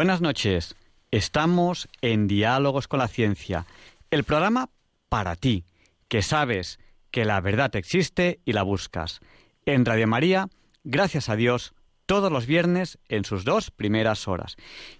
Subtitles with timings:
[0.00, 0.76] Buenas noches.
[1.10, 3.66] Estamos en Diálogos con la Ciencia,
[4.10, 4.70] el programa
[5.10, 5.66] para ti,
[6.08, 6.78] que sabes
[7.10, 9.20] que la verdad existe y la buscas.
[9.66, 10.48] En Radio María,
[10.84, 11.74] gracias a Dios,
[12.06, 14.56] todos los viernes en sus dos primeras horas.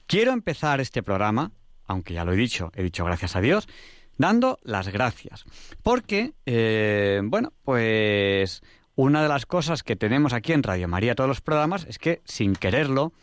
[0.07, 1.53] Quiero empezar este programa,
[1.87, 3.69] aunque ya lo he dicho, he dicho gracias a Dios,
[4.19, 5.47] dando las gracias.
[5.83, 8.61] Porque, eh, bueno, pues
[8.97, 12.20] una de las cosas que tenemos aquí en Radio María, todos los programas, es que
[12.27, 13.14] sin quererlo,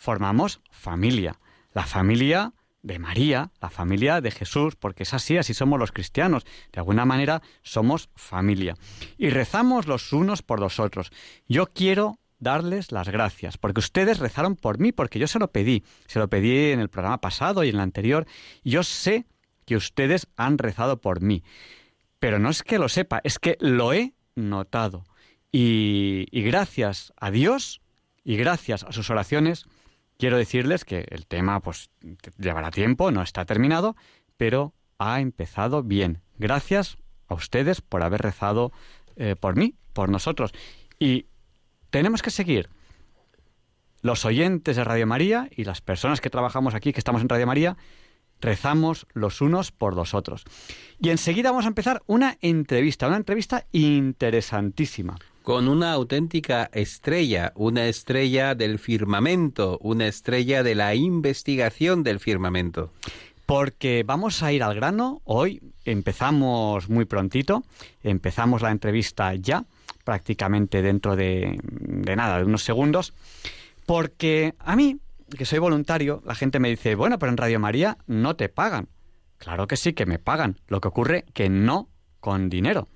[0.00, 1.38] formamos familia.
[1.72, 6.44] La familia de María, la familia de Jesús, porque es así, así somos los cristianos.
[6.72, 8.76] De alguna manera somos familia.
[9.18, 11.12] Y rezamos los unos por los otros.
[11.46, 15.84] Yo quiero darles las gracias, porque ustedes rezaron por mí, porque yo se lo pedí.
[16.06, 18.26] Se lo pedí en el programa pasado y en el anterior.
[18.64, 19.26] Yo sé
[19.66, 21.44] que ustedes han rezado por mí.
[22.18, 25.04] Pero no es que lo sepa, es que lo he notado.
[25.52, 27.82] Y, y gracias a Dios
[28.24, 29.66] y gracias a sus oraciones,
[30.20, 31.88] Quiero decirles que el tema pues
[32.36, 33.96] llevará tiempo, no está terminado,
[34.36, 36.20] pero ha empezado bien.
[36.36, 38.70] Gracias a ustedes por haber rezado
[39.16, 40.52] eh, por mí, por nosotros.
[40.98, 41.24] Y
[41.88, 42.68] tenemos que seguir.
[44.02, 47.46] Los oyentes de Radio María y las personas que trabajamos aquí, que estamos en Radio
[47.46, 47.78] María,
[48.42, 50.44] rezamos los unos por los otros.
[50.98, 57.86] Y enseguida vamos a empezar una entrevista, una entrevista interesantísima con una auténtica estrella, una
[57.86, 62.92] estrella del firmamento, una estrella de la investigación del firmamento.
[63.46, 65.22] Porque vamos a ir al grano.
[65.24, 67.64] Hoy empezamos muy prontito,
[68.02, 69.64] empezamos la entrevista ya,
[70.04, 73.12] prácticamente dentro de, de nada, de unos segundos.
[73.86, 74.98] Porque a mí,
[75.36, 78.88] que soy voluntario, la gente me dice, bueno, pero en Radio María no te pagan.
[79.38, 80.60] Claro que sí que me pagan.
[80.68, 81.88] Lo que ocurre que no
[82.20, 82.86] con dinero.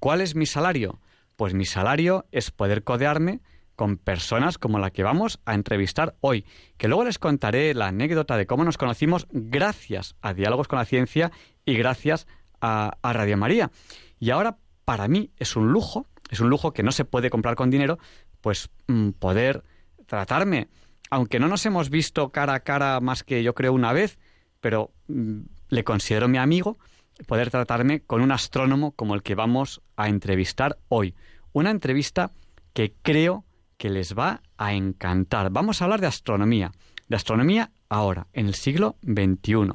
[0.00, 0.98] ¿Cuál es mi salario?
[1.36, 3.40] Pues mi salario es poder codearme
[3.76, 6.44] con personas como la que vamos a entrevistar hoy,
[6.76, 10.84] que luego les contaré la anécdota de cómo nos conocimos gracias a Diálogos con la
[10.84, 11.32] Ciencia
[11.64, 12.26] y gracias
[12.60, 13.70] a, Radio María.
[14.18, 17.56] Y ahora, para mí, es un lujo, es un lujo que no se puede comprar
[17.56, 17.98] con dinero,
[18.40, 19.64] pues mm, poder
[20.06, 20.68] tratarme,
[21.10, 24.18] aunque no nos hemos visto cara a cara más que yo creo una vez,
[24.60, 26.78] pero mm, le considero mi amigo,
[27.26, 31.14] poder tratarme con un astrónomo como el que vamos a entrevistar hoy.
[31.52, 32.32] Una entrevista
[32.72, 33.44] que creo
[33.76, 35.50] que les va a encantar.
[35.50, 36.72] Vamos a hablar de astronomía,
[37.08, 39.72] de astronomía ahora, en el siglo XXI,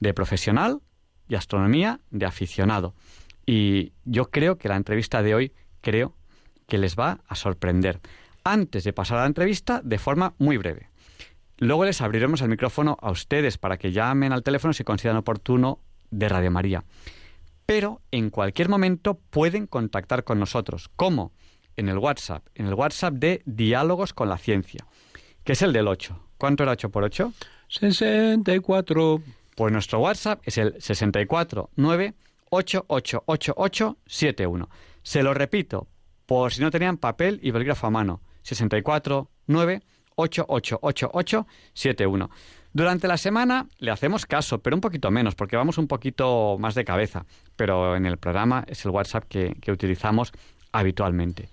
[0.00, 0.80] de profesional
[1.28, 2.94] y astronomía de aficionado.
[3.46, 6.14] Y yo creo que la entrevista de hoy, creo
[6.66, 8.00] que les va a sorprender.
[8.42, 10.90] Antes de pasar a la entrevista, de forma muy breve.
[11.58, 15.80] Luego les abriremos el micrófono a ustedes para que llamen al teléfono si consideran oportuno
[16.10, 16.84] de Radio María.
[17.66, 20.90] Pero en cualquier momento pueden contactar con nosotros.
[20.96, 21.32] ¿Cómo?
[21.76, 24.86] En el WhatsApp, en el WhatsApp de Diálogos con la Ciencia,
[25.42, 26.20] que es el del 8.
[26.38, 27.32] ¿Cuánto era 8 por 8?
[27.68, 29.22] 64.
[29.56, 32.14] Pues nuestro WhatsApp es el 649
[32.50, 34.68] 888871.
[35.02, 35.88] Se lo repito,
[36.26, 38.20] por si no tenían papel y bolígrafo a mano.
[38.42, 39.82] 649
[40.16, 42.30] 888871.
[42.74, 46.74] Durante la semana le hacemos caso, pero un poquito menos, porque vamos un poquito más
[46.74, 47.24] de cabeza.
[47.54, 50.32] Pero en el programa es el WhatsApp que, utilizamos
[50.72, 51.50] habitualmente.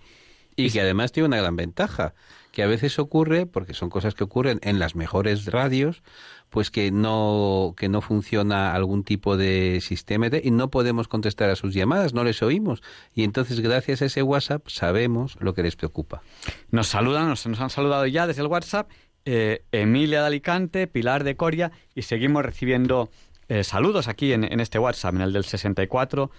[0.56, 2.16] Y que además tiene una gran ventaja,
[2.52, 6.02] que a veces ocurre, porque son cosas que ocurren en las mejores radios,
[6.50, 11.56] pues que no, que no funciona algún tipo de sistema y no podemos contestar a
[11.56, 12.82] sus llamadas, no les oímos.
[13.14, 16.24] Y entonces, gracias a ese WhatsApp, sabemos lo que les preocupa.
[16.72, 18.90] Nos saludan, nos han saludado ya desde el WhatsApp
[19.26, 23.10] eh, Emilia de Alicante, Pilar de Coria y seguimos recibiendo
[23.48, 26.32] eh, saludos aquí en, este WhatsApp, en el del 64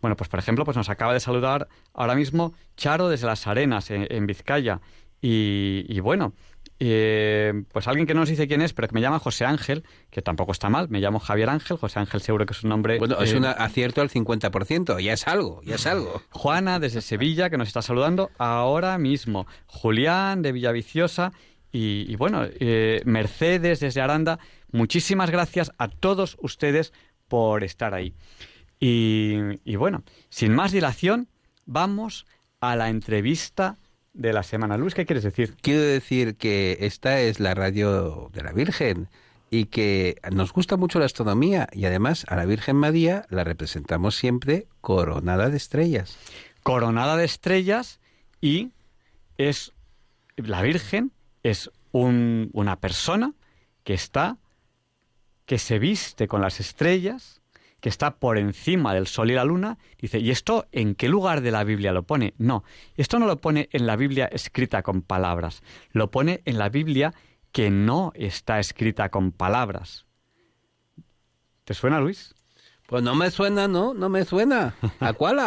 [0.00, 3.90] Bueno, pues por ejemplo, pues nos acaba de saludar ahora mismo Charo desde Las Arenas,
[3.90, 4.80] en, Vizcaya.
[5.20, 6.34] y bueno,
[6.84, 9.84] eh, pues alguien que no nos dice quién es, pero que me llama José Ángel,
[10.10, 12.98] que tampoco está mal, me llamo Javier Ángel, José Ángel seguro que es un nombre...
[12.98, 16.20] Bueno, es eh, un acierto al 50%, ya es algo, ya es algo.
[16.30, 19.46] Juana desde Sevilla, que nos está saludando ahora mismo.
[19.66, 21.32] Julián de Villaviciosa
[21.70, 24.40] y, bueno, eh, Mercedes desde Aranda.
[24.72, 26.92] Muchísimas gracias a todos ustedes
[27.28, 28.14] por estar ahí.
[28.80, 31.28] y bueno, sin más dilación,
[31.64, 32.26] vamos
[32.60, 33.78] a la entrevista
[34.14, 34.76] de la semana.
[34.76, 35.56] Luis, ¿qué quieres decir?
[35.60, 39.08] Quiero decir que esta es la radio de la Virgen
[39.50, 44.16] y que nos gusta mucho la astronomía y además a la Virgen María la representamos
[44.16, 46.16] siempre coronada de estrellas.
[46.62, 48.00] Coronada de estrellas
[48.40, 48.72] y
[49.36, 49.72] es
[50.36, 51.12] la Virgen
[51.42, 53.34] es una persona
[53.84, 54.38] que está
[55.44, 57.41] que se viste con las estrellas,
[57.82, 61.40] que está por encima del sol y la luna, dice, ¿y esto en qué lugar
[61.40, 62.32] de la Biblia lo pone?
[62.38, 62.62] No,
[62.94, 67.12] esto no lo pone en la Biblia escrita con palabras, lo pone en la Biblia
[67.50, 70.06] que no está escrita con palabras.
[71.64, 72.36] ¿Te suena, Luis?
[72.86, 73.94] Pues no me suena, ¿no?
[73.94, 74.76] No me suena.
[75.00, 75.40] ¿A cuál?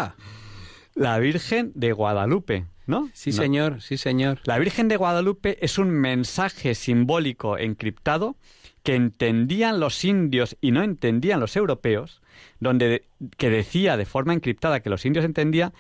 [0.94, 3.10] la Virgen de Guadalupe, ¿no?
[3.14, 4.42] Sí, señor, sí, señor.
[4.44, 8.36] La Virgen de Guadalupe es un mensaje simbólico encriptado
[8.84, 12.22] que entendían los indios y no entendían los europeos,
[12.60, 13.06] donde
[13.38, 15.74] que decía de forma encriptada que los indios entendían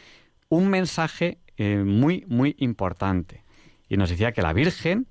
[0.49, 3.43] un mensaje eh, muy, muy importante.
[3.87, 5.07] Y nos decía que la Virgen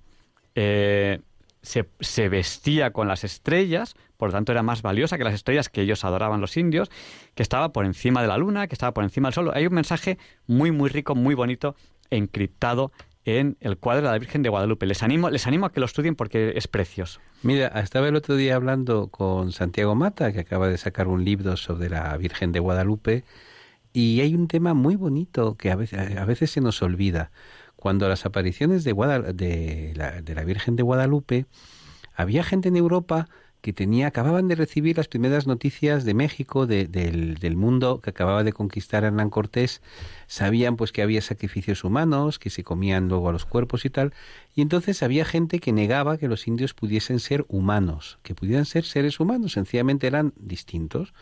[0.54, 1.20] eh,
[1.62, 5.80] se, vestía con las estrellas, por lo tanto era más valiosa que las estrellas que
[5.80, 6.90] ellos adoraban los indios,
[7.34, 9.50] que estaba por encima de la luna, que estaba por encima del sol.
[9.54, 11.74] Hay un mensaje muy, muy rico, muy bonito,
[12.10, 12.92] encriptado
[13.24, 14.86] en el cuadro de la Virgen de Guadalupe.
[14.86, 17.20] Les animo, les animo a que lo estudien porque es precioso.
[17.42, 21.56] Mira, estaba el otro día hablando con Santiago Mata, que acaba de sacar un libro
[21.56, 23.24] sobre la Virgen de Guadalupe,
[23.92, 27.30] y hay un tema muy bonito que a veces, a veces se nos olvida
[27.76, 28.92] cuando las apariciones de,
[29.34, 31.46] de, la, de la Virgen de Guadalupe,
[32.14, 33.28] había gente en Europa
[33.64, 38.44] que tenía, acababan de recibir las primeras noticias de México, del, del, mundo que acababa
[38.44, 39.80] de conquistar Hernán Cortés,
[40.26, 44.12] sabían pues que había sacrificios humanos, que se comían luego a los cuerpos y tal,
[44.54, 48.84] y entonces había gente que negaba que los indios pudiesen ser humanos, que pudieran ser
[48.84, 51.14] seres humanos, sencillamente eran distintos.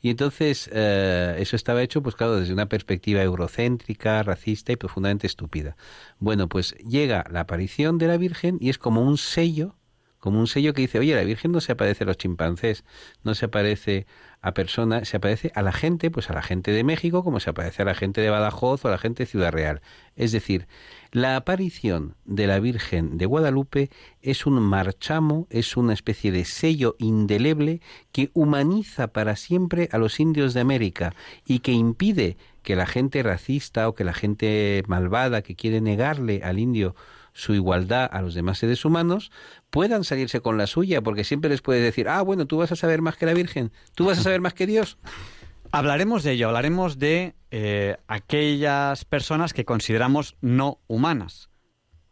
[0.00, 5.26] Y entonces eh, eso estaba hecho, pues claro, desde una perspectiva eurocéntrica, racista y profundamente
[5.26, 5.76] estúpida.
[6.20, 9.74] Bueno, pues llega la aparición de la Virgen y es como un sello,
[10.18, 12.84] como un sello que dice, oye, la Virgen no se aparece a los chimpancés,
[13.22, 14.06] no se aparece
[14.40, 17.50] a personas, se aparece a la gente, pues a la gente de México, como se
[17.50, 19.80] aparece a la gente de Badajoz o a la gente de Ciudad Real.
[20.16, 20.66] Es decir,
[21.12, 23.90] la aparición de la Virgen de Guadalupe
[24.22, 27.80] es un marchamo, es una especie de sello indeleble
[28.12, 31.14] que humaniza para siempre a los indios de América
[31.46, 36.42] y que impide que la gente racista o que la gente malvada que quiere negarle
[36.44, 36.94] al indio
[37.32, 39.30] su igualdad a los demás seres humanos,
[39.70, 42.76] puedan salirse con la suya, porque siempre les puede decir, ah, bueno, tú vas a
[42.76, 44.98] saber más que la Virgen, tú vas a saber más que Dios.
[45.72, 51.50] Hablaremos de ello, hablaremos de eh, aquellas personas que consideramos no humanas.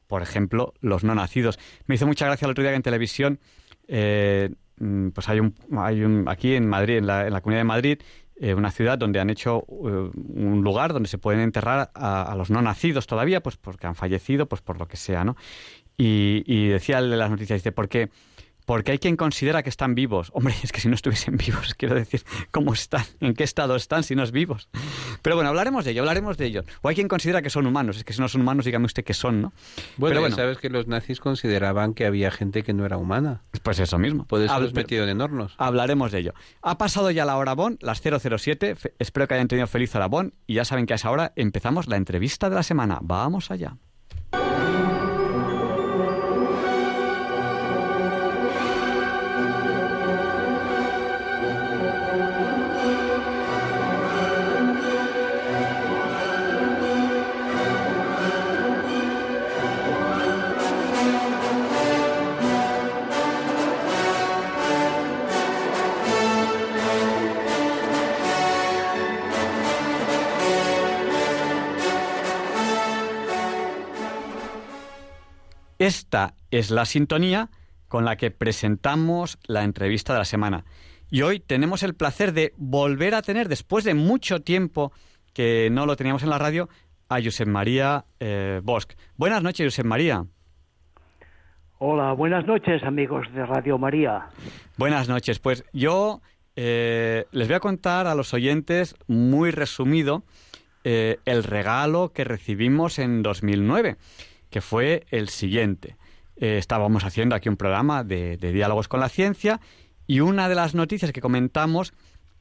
[0.06, 1.58] Por ejemplo, los no nacidos.
[1.86, 3.40] Me hizo mucha gracia el otro día que en televisión,
[3.88, 7.60] eh, mm, pues hay un, hay un, aquí en Madrid, en la, en la Comunidad
[7.60, 7.98] de Madrid,
[8.38, 12.50] eh, una ciudad donde han hecho eh, un lugar donde se pueden enterrar a, los
[12.50, 15.37] no nacidos todavía, pues porque han fallecido, pues por lo que sea, ¿no?
[15.97, 18.11] Y, y decía de las noticias, dice, porque
[18.66, 20.30] porque hay quien considera que están vivos.
[20.34, 23.04] Hombre, es que si no estuviesen vivos, quiero decir, ¿cómo están?
[23.20, 24.68] ¿En qué estado están si no es vivos?
[25.22, 26.64] Pero bueno, hablaremos de ello, hablaremos de ello.
[26.82, 27.96] O hay quien considera que son humanos.
[27.96, 29.52] Es que si no son humanos, dígame usted que son, ¿no?
[29.96, 33.42] Bueno, bueno sabes que los nazis consideraban que había gente que no era humana.
[33.62, 34.26] Pues eso mismo.
[34.30, 35.54] Eso los metido en hornos.
[35.58, 36.35] Hablaremos de ello.
[36.61, 38.76] Ha pasado ya la hora Bon, las 007.
[38.99, 40.35] espero que hayan tenido feliz hora Bon.
[40.46, 42.99] Y ya saben que a esa hora empezamos la entrevista de la semana.
[43.00, 43.76] Vamos allá.
[75.78, 77.50] Esta es la sintonía
[77.88, 80.64] con la que presentamos la entrevista de la semana.
[81.11, 84.92] Y hoy tenemos el placer de volver a tener, después de mucho tiempo
[85.35, 86.68] que no lo teníamos en la radio,
[87.09, 88.97] a Josep María eh, Bosch.
[89.16, 90.25] Buenas noches, Josep María.
[91.78, 94.28] Hola, buenas noches, amigos de Radio María.
[94.78, 95.38] Buenas noches.
[95.38, 96.23] Pues yo
[96.56, 100.25] eh, les voy a contar a los oyentes, muy resumido,
[100.85, 103.99] eh, el regalo que recibimos en 2009
[104.50, 105.97] que fue el siguiente.
[106.37, 109.61] Eh, estábamos haciendo aquí un programa de, diálogos con la ciencia
[110.07, 111.95] y una de las noticias que comentamos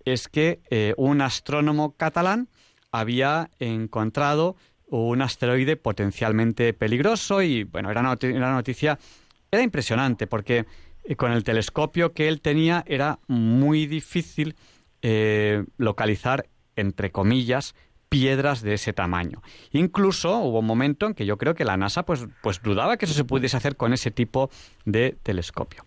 [0.04, 2.50] es que eh, un astrónomo catalán
[2.92, 4.56] había encontrado
[4.88, 9.00] un asteroide potencialmente peligroso y bueno, era una, noticia,
[9.50, 10.66] era impresionante porque
[11.06, 14.56] eh, con el telescopio que él tenía era muy difícil
[15.78, 17.76] localizar, entre comillas,
[18.16, 19.42] piedras de ese tamaño.
[19.74, 23.04] Incluso hubo un momento en que yo creo que la NASA pues, pues dudaba que
[23.04, 24.50] eso se pudiese hacer con ese tipo
[24.86, 25.84] de telescopio.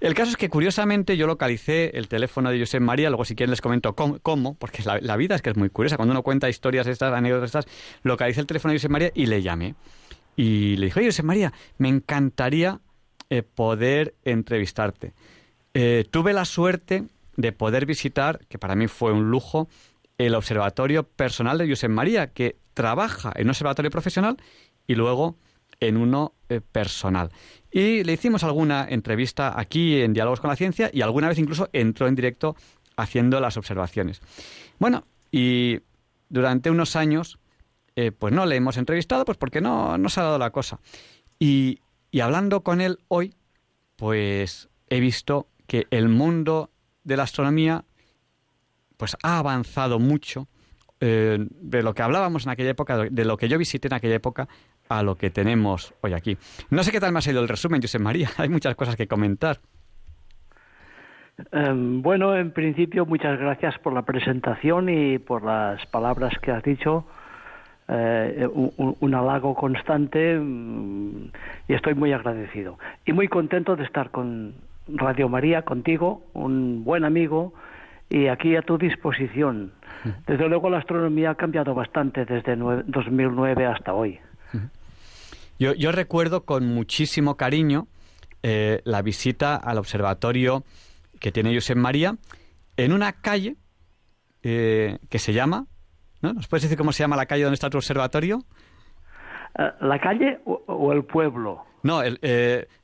[0.00, 3.50] El caso es que curiosamente yo localicé el teléfono de Josep María, luego si quieren
[3.50, 6.86] les comento cómo, porque la, vida es que es muy curiosa, cuando uno cuenta historias
[6.86, 7.66] estas, anécdotas estas,
[8.02, 9.74] localicé el teléfono de Josep María y le llamé.
[10.36, 12.80] Y le dije, oye María, me encantaría
[13.28, 15.12] eh, poder entrevistarte.
[15.74, 17.04] Eh, tuve la suerte
[17.36, 19.68] de poder visitar, que para mí fue un lujo,
[20.18, 24.36] el observatorio personal de Josep María, que trabaja en un observatorio profesional
[24.86, 25.36] y luego
[25.80, 27.30] en uno eh, personal.
[27.70, 31.68] Y le hicimos alguna entrevista aquí en Diálogos con la Ciencia y alguna vez incluso
[31.72, 32.56] entró en directo
[32.96, 34.20] haciendo las observaciones.
[34.78, 35.80] Bueno, y
[36.28, 37.38] durante unos años,
[37.94, 40.80] eh, pues no le hemos entrevistado, pues porque no, no se ha dado la cosa.
[41.38, 43.34] Y, y hablando con él hoy,
[43.96, 46.70] pues he visto que el mundo
[47.04, 47.84] de la astronomía
[48.98, 50.48] pues ha avanzado mucho
[51.00, 54.16] eh, de lo que hablábamos en aquella época, de lo que yo visité en aquella
[54.16, 54.48] época,
[54.88, 56.36] a lo que tenemos hoy aquí.
[56.70, 58.28] No sé qué tal me ha sido el resumen, José María.
[58.36, 59.60] Hay muchas cosas que comentar.
[61.52, 66.64] Em, bueno, en principio, muchas gracias por la presentación y por las palabras que has
[66.64, 67.06] dicho.
[67.90, 71.30] Eh, un, halago constante mm,
[71.68, 72.78] y estoy muy agradecido.
[73.06, 74.54] Y muy contento de estar con
[74.88, 77.54] Radio María, contigo, un buen amigo
[78.10, 79.72] y aquí a tu disposición.
[80.26, 84.18] Desde luego la astronomía ha cambiado bastante desde 2009 hasta hoy.
[85.58, 87.88] Yo, recuerdo con muchísimo cariño
[88.44, 90.62] eh, la visita al observatorio
[91.18, 92.14] que tiene Josep María
[92.76, 93.56] en una calle
[94.44, 95.66] eh, que se llama,
[96.22, 96.32] ¿no?
[96.32, 98.44] ¿Nos puedes decir cómo se llama la calle donde está tu observatorio?
[99.58, 101.64] Eh, ¿La calle o, el pueblo?
[101.82, 102.02] No,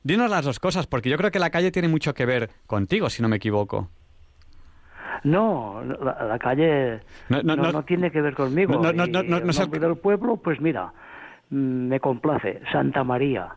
[0.03, 3.09] dinos las dos cosas, porque yo creo que la calle tiene mucho que ver contigo,
[3.09, 3.89] si no me equivoco.
[5.23, 8.81] No, la, calle no, tiene que ver conmigo.
[8.81, 10.91] No, no, no, no, el del pueblo, pues mira,
[11.49, 13.49] mm, me complace, Santa María.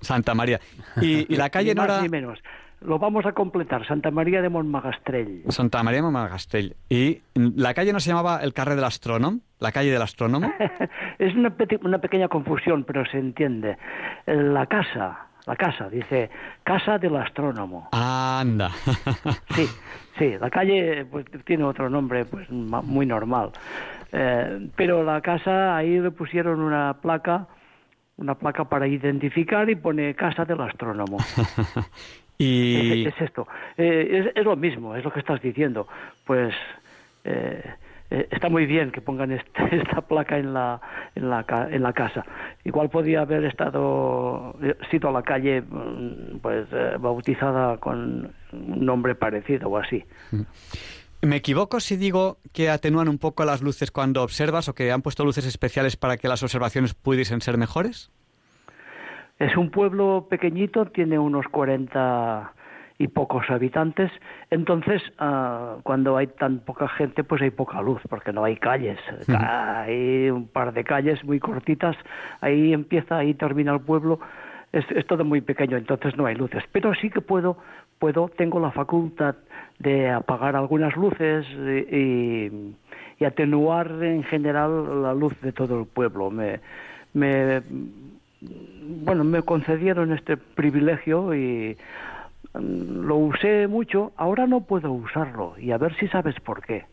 [0.00, 0.60] Santa María.
[1.00, 2.02] Y, la calle no era...
[2.02, 2.38] Ni menos.
[2.80, 5.42] Lo vamos a completar, Santa María de Montmagastrell.
[5.48, 6.76] Santa María de Montmagastrell.
[6.88, 9.40] ¿Y la calle no se llamaba el Carrer del Astrónomo?
[9.58, 10.50] ¿La calle del Astrónomo?
[11.18, 13.76] es una, una pequeña confusión, pero se entiende.
[14.24, 16.30] La casa, la casa, dice
[16.62, 17.88] Casa del Astrónomo.
[17.92, 18.70] Anda.
[19.50, 19.66] sí,
[20.18, 23.52] sí, la calle pues, tiene otro nombre pues muy normal.
[24.12, 27.46] Eh, pero la casa, ahí le pusieron una placa,
[28.16, 31.18] una placa para identificar y pone Casa del Astrónomo.
[32.38, 33.06] y...
[33.06, 33.46] Es, esto.
[33.76, 35.86] Eh, es, lo mismo, es lo que estás diciendo.
[36.26, 36.54] Pues...
[37.24, 37.62] Eh,
[38.10, 39.30] eh, está muy bien que pongan
[39.72, 40.80] esta placa en la,
[41.14, 42.24] en, la, en la casa.
[42.64, 49.14] Igual podía haber estado, eh, sido la calle mm, pues eh, bautizada con un nombre
[49.14, 50.04] parecido o así.
[50.32, 50.42] Mm.
[51.22, 55.02] ¿Me equivoco si digo que atenúan un poco las luces cuando observas o que han
[55.02, 58.10] puesto luces especiales para que las observaciones pudiesen ser mejores?
[59.38, 62.54] Es un pueblo pequeñito, tiene unos 40
[63.00, 64.12] y pocos habitantes,
[64.50, 68.98] entonces ah, cuando hay tan poca gente pues hay poca luz porque no hay calles,
[69.26, 71.96] hay un par de calles muy cortitas,
[72.42, 74.20] ahí empieza, ahí termina el pueblo,
[74.70, 77.56] es, todo muy pequeño, entonces no hay luces, pero sí que puedo,
[77.98, 79.34] puedo, tengo la facultad
[79.78, 81.46] de apagar algunas luces
[81.90, 82.74] y,
[83.18, 86.30] y atenuar en general la luz de todo el pueblo.
[86.30, 86.60] Me,
[87.14, 87.62] me,
[88.42, 91.78] bueno, me concedieron este privilegio y
[92.54, 96.86] lo usé mucho, ahora no puedo usarlo y a ver si sabes por qué.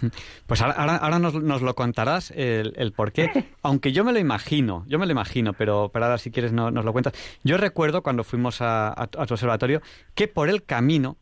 [0.46, 3.30] Pues ahora, ahora, nos, lo contarás el, por qué,
[3.62, 6.70] aunque yo me lo imagino, yo me lo imagino, pero, pero ahora si quieres no,
[6.70, 7.14] nos lo cuentas.
[7.42, 9.80] Yo recuerdo cuando fuimos a, tu observatorio
[10.14, 11.16] que por el camino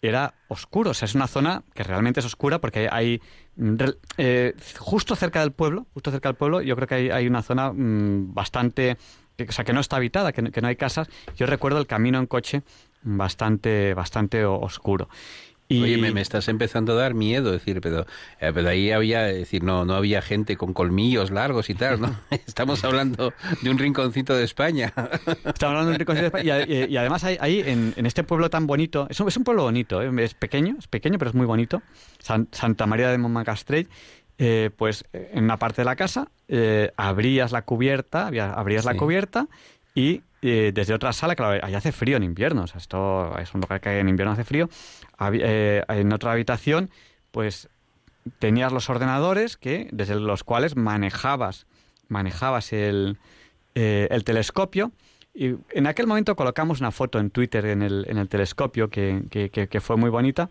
[0.00, 3.20] era oscuro, o sea, es una zona que realmente es oscura porque hay,
[4.16, 7.42] eh, justo cerca del pueblo, justo cerca del pueblo, yo creo que hay, hay una
[7.42, 8.96] zona mm, bastante,
[9.48, 11.08] o sea, que no está habitada, que, que no hay casas.
[11.36, 12.62] Yo recuerdo el camino en coche
[13.02, 15.08] bastante, bastante oscuro.
[15.68, 15.82] Y...
[15.82, 18.04] Oye, me, estás empezando a dar miedo, decir, pero,
[18.40, 22.14] eh, pero ahí había, decir, no, no había gente con colmillos largos y tal, ¿no?
[22.30, 23.32] Estamos hablando
[23.62, 24.92] de un rinconcito de España.
[25.44, 26.88] Estamos hablando de un rinconcito de España.
[26.88, 30.02] Y, además ahí, en, en, este pueblo tan bonito, es un, es un pueblo bonito,
[30.02, 30.10] ¿eh?
[30.22, 31.80] es pequeño, es pequeño, pero es muy bonito,
[32.20, 33.88] Santa María de Montmacastrell,
[34.38, 36.28] eh, pues en una parte de la casa
[36.96, 39.46] abrías la cubierta, abrías la cubierta
[39.94, 43.54] y eh, desde otra sala, claro, ahí hace frío en invierno, o sea, esto es
[43.54, 44.68] un lugar que en invierno hace frío,
[45.32, 46.90] eh, en otra habitación,
[47.30, 47.68] pues
[48.38, 51.66] tenías los ordenadores que desde los cuales manejabas
[52.08, 53.18] manejabas el,
[53.74, 54.92] eh, el telescopio
[55.34, 59.22] y en aquel momento colocamos una foto en Twitter en el, en el telescopio que,
[59.30, 60.50] que, que, fue muy bonita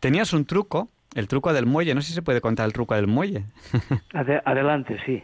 [0.00, 1.94] tenías un truco el truco del muelle.
[1.94, 3.44] No sé si se puede contar el truco del muelle.
[4.44, 5.22] adelante, sí.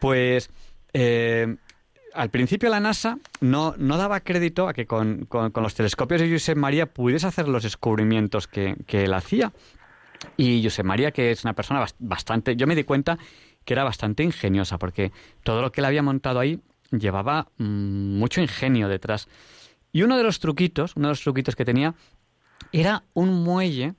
[0.00, 0.50] Pues
[0.92, 1.56] eh,
[2.14, 6.56] al principio la NASA no, no daba crédito a que con, los telescopios de Josep
[6.56, 9.52] María pudiese hacer los descubrimientos que, él hacía.
[10.36, 13.18] Y Josep María, que es una persona bastante, yo me di cuenta
[13.64, 18.40] que era bastante ingeniosa, porque todo lo que él había montado ahí llevaba mm, mucho
[18.40, 19.28] ingenio detrás.
[19.92, 21.94] Y uno de los truquitos, uno de los truquitos que tenía,
[22.72, 23.94] era un muelle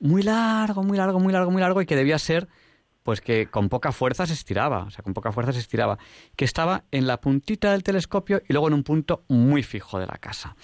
[0.00, 2.48] muy largo, muy largo, muy largo, muy largo, y que debía ser
[3.02, 5.98] pues que con poca fuerza se estiraba, o sea, con poca fuerza se estiraba,
[6.36, 10.06] que estaba en la puntita del telescopio y luego en un punto muy fijo de
[10.06, 10.56] la casa.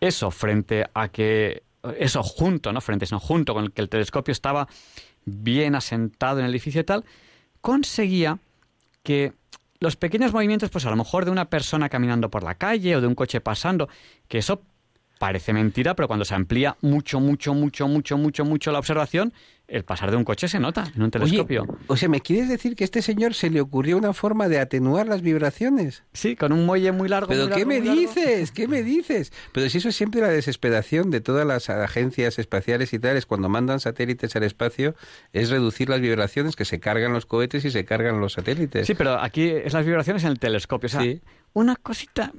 [0.00, 1.62] Eso frente a que,
[1.98, 4.68] eso junto, no frente, sino junto con el que el telescopio estaba
[5.24, 7.04] bien asentado en el edificio y tal,
[7.60, 8.38] conseguía
[9.02, 9.32] que
[9.80, 13.00] los pequeños movimientos, pues a lo mejor de una persona caminando por la calle o
[13.00, 13.88] de un coche pasando,
[14.28, 14.62] que eso
[15.18, 19.32] parece mentira, pero cuando se amplía mucho, mucho, mucho, mucho, mucho, mucho la observación,
[19.72, 21.66] el pasar de un coche se nota en un telescopio.
[21.86, 24.60] o sea, ¿me quieres decir que a este señor se le ocurrió una forma de
[24.60, 26.04] atenuar las vibraciones?
[26.12, 27.28] Sí, con un muelle muy largo.
[27.28, 28.52] ¿Pero qué me dices?
[28.52, 29.32] ¿Qué me dices?
[29.52, 33.48] Pero si eso es siempre la desesperación de todas las agencias espaciales y tales, cuando
[33.48, 34.94] mandan satélites al espacio,
[35.32, 38.86] es reducir las vibraciones que se cargan los cohetes y se cargan los satélites.
[38.86, 40.88] Sí, pero aquí es las vibraciones en el telescopio.
[40.88, 41.02] O sea,
[41.54, 42.32] una cosita,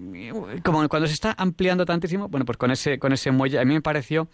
[0.64, 3.74] como cuando se está ampliando tantísimo, bueno, pues con ese, con ese muelle, a mí
[3.74, 4.28] me pareció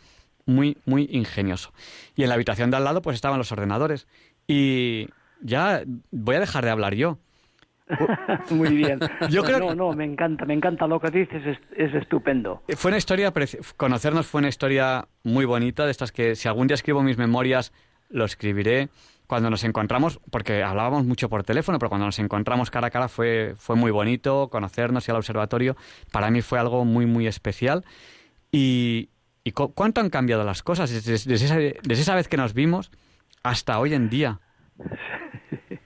[0.49, 1.71] muy, muy ingenioso.
[2.15, 4.07] Y en la habitación de al lado pues estaban los ordenadores.
[4.47, 5.07] Y
[5.41, 7.19] ya voy a dejar de hablar yo.
[8.51, 8.99] Muy bien.
[9.31, 12.61] Yo creo no, no, me encanta, me encanta lo que dices, es, estupendo.
[12.75, 13.33] Fue una historia,
[13.77, 17.73] conocernos fue una historia muy bonita, de estas que si algún día escribo mis memorias,
[18.09, 18.89] lo escribiré.
[19.25, 23.07] Cuando nos encontramos, porque hablábamos mucho por teléfono, pero cuando nos encontramos cara a cara
[23.07, 25.75] fue, fue muy bonito conocernos y al observatorio.
[26.11, 27.85] Para mí fue algo muy, muy especial.
[28.51, 29.09] Y,
[29.43, 32.91] ¿Y cuánto han cambiado las cosas desde, esa, vez que nos vimos
[33.43, 34.39] hasta hoy en día?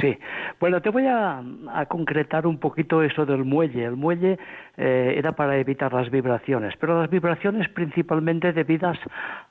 [0.00, 0.18] Sí,
[0.58, 1.40] bueno, te voy a,
[1.88, 3.84] concretar un poquito eso del muelle.
[3.84, 4.40] El muelle
[4.76, 8.98] eh, era para evitar las vibraciones, pero las vibraciones principalmente debidas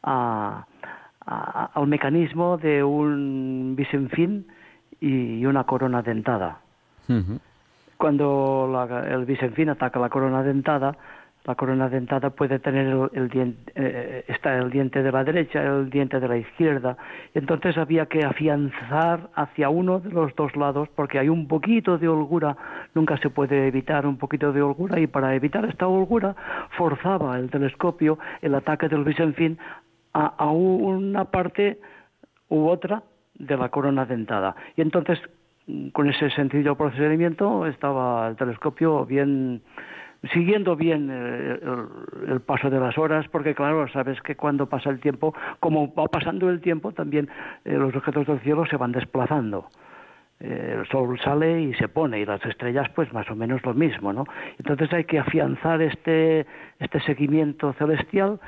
[0.04, 0.66] a,
[1.26, 4.48] al mecanismo de un bisenfín
[5.00, 6.60] y una corona dentada.
[7.98, 10.98] Cuando el bisenfín ataca la corona dentada,
[11.46, 15.90] la corona dentada puede tener el, diente, eh, está el diente de la derecha, el
[15.90, 16.96] diente de la izquierda.
[17.34, 22.08] Entonces había que afianzar hacia uno de los dos lados porque hay un poquito de
[22.08, 22.56] holgura,
[22.94, 26.36] nunca se puede evitar un poquito de holgura y para evitar esta holgura
[26.78, 29.58] forzaba el telescopio el ataque del bisenfín
[30.14, 31.80] a, a una parte
[32.48, 33.04] u otra
[33.36, 34.56] de la corona dentada.
[34.78, 35.20] Y entonces
[35.92, 39.62] con ese sencillo procedimiento estaba el telescopio bien
[40.32, 41.60] siguiendo bien eh,
[42.28, 46.06] el, paso de las horas, porque claro, sabes que cuando pasa el tiempo, como va
[46.06, 47.30] pasando el tiempo, también
[47.66, 49.68] eh, los objetos del cielo se van desplazando.
[50.40, 53.74] Eh, el sol sale y se pone, y las estrellas, pues más o menos lo
[53.74, 54.26] mismo, ¿no?
[54.58, 56.46] Entonces hay que afianzar este,
[56.80, 58.40] este seguimiento celestial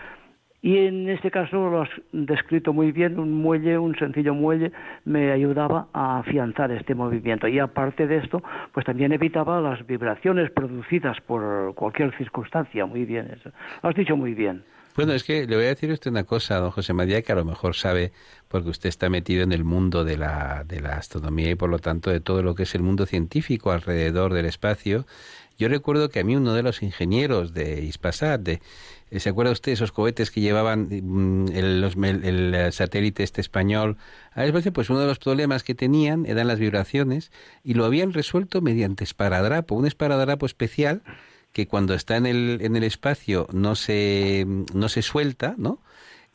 [0.66, 4.72] y en este caso lo has descrito muy bien, un muelle, un sencillo muelle,
[5.04, 7.48] me ayudaba a afianzar este movimiento.
[7.48, 8.42] Y aparte de esto,
[8.74, 12.88] pues también evitaba las vibraciones producidas por cualquier circunstancia.
[12.88, 13.52] Muy bien, eso.
[13.84, 14.64] Lo has dicho muy bien.
[14.96, 17.36] Bueno, es que le voy a decir usted una cosa, don José María, que a
[17.36, 18.12] lo mejor sabe,
[18.48, 21.78] porque usted está metido en el mundo de la, de la astronomía y por lo
[21.78, 25.06] tanto de todo lo que es el mundo científico alrededor del espacio.
[25.58, 28.62] Yo recuerdo que a mí uno de los ingenieros de Ispasat, de,
[29.12, 33.98] ¿Se acuerda usted de esos cohetes que llevaban mm, el, satélite este español
[34.34, 34.74] a espacio?
[34.74, 37.32] Pues uno de los problemas que tenían eran las vibraciones
[37.64, 41.04] y lo habían resuelto mediante esparadrapo, un esparadrapo especial
[41.54, 45.80] que cuando está en el, en el espacio no se, no se suelta, ¿no?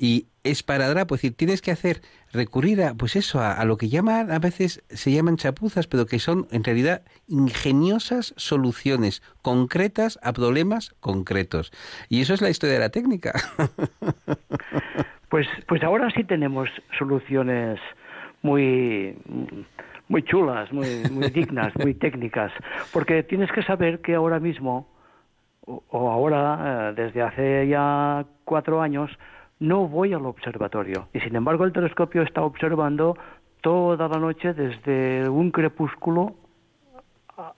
[0.00, 2.00] y es para drapo, es decir, tienes que hacer,
[2.32, 6.18] recurrir a, pues eso, a, lo que llaman, a veces se llaman chapuzas, pero que
[6.18, 11.72] son en realidad ingeniosas soluciones concretas a problemas concretos.
[12.08, 13.32] Y eso es la historia de la técnica.
[15.28, 17.78] Pues, pues ahora sí tenemos soluciones
[18.42, 19.16] muy
[20.10, 22.52] muy chulas, muy, muy dignas, muy técnicas,
[22.92, 24.88] porque tienes que saber que ahora mismo,
[25.60, 29.08] o ahora, eh, desde hace ya cuatro años,
[29.60, 31.08] no voy al observatorio.
[31.12, 33.16] Y sin embargo el telescopio está observando
[33.60, 36.34] toda la noche desde un crepúsculo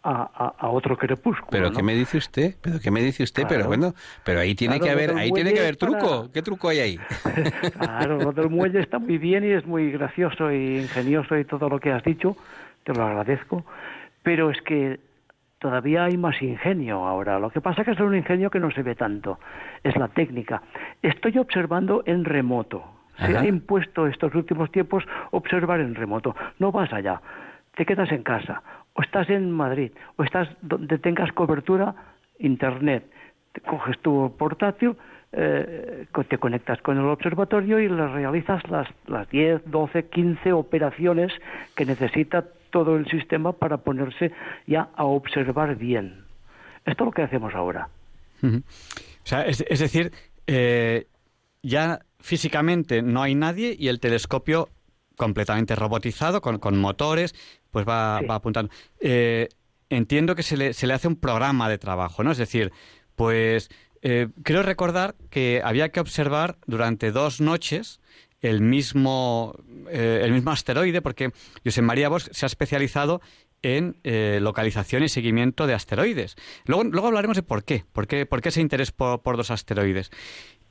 [0.02, 1.48] a, otro crepúsculo.
[1.50, 4.78] Pero qué me dice usted, pero qué me dice usted, pero bueno, pero ahí tiene
[4.78, 6.30] que haber, ahí tiene que haber truco.
[6.34, 6.98] ¿Qué truco hay ahí?
[7.78, 11.68] claro, lo del muelle está muy bien y es muy gracioso y ingenioso y todo
[11.68, 12.36] lo que has dicho,
[12.84, 13.64] te lo agradezco,
[14.22, 15.00] pero es que
[15.62, 17.38] todavía hay más ingenio ahora.
[17.38, 19.38] Lo que pasa es que es un ingenio que no se ve tanto,
[19.84, 20.60] es la técnica.
[21.00, 22.84] Estoy observando en remoto,
[23.16, 26.34] Se ha impuesto estos últimos tiempos observar en remoto.
[26.58, 27.22] No vas allá,
[27.76, 28.62] te quedas en casa,
[28.94, 31.94] o estás en Madrid, o estás donde tengas cobertura
[32.40, 33.04] internet.
[33.52, 34.96] Te coges tu portátil,
[35.30, 41.32] eh, te conectas con el observatorio y le realizas las, las 10, 12, 15 operaciones
[41.76, 44.32] que necesita todo el sistema para ponerse
[44.66, 46.24] ya a observar bien.
[46.84, 47.88] Esto es lo que hacemos ahora.
[48.42, 48.48] O
[49.22, 50.10] sea, es, decir,
[50.48, 51.06] eh,
[51.62, 54.68] ya físicamente no hay nadie y el telescopio
[55.16, 57.34] completamente robotizado, con, con motores,
[57.70, 58.72] pues va, va apuntando.
[59.00, 59.48] Eh,
[59.88, 62.32] entiendo que se le, se le hace un programa de trabajo, ¿no?
[62.32, 62.72] Es decir,
[63.14, 68.00] pues eh, creo recordar que había que observar durante dos noches
[68.42, 69.54] el mismo,
[69.88, 71.32] eh, el mismo asteroide, porque
[71.64, 73.22] José María Bosch se ha especializado
[73.62, 76.34] en eh, localización y seguimiento de asteroides.
[76.66, 79.52] Luego, luego hablaremos de por qué, por qué, por qué ese interés por, por dos
[79.52, 80.10] asteroides.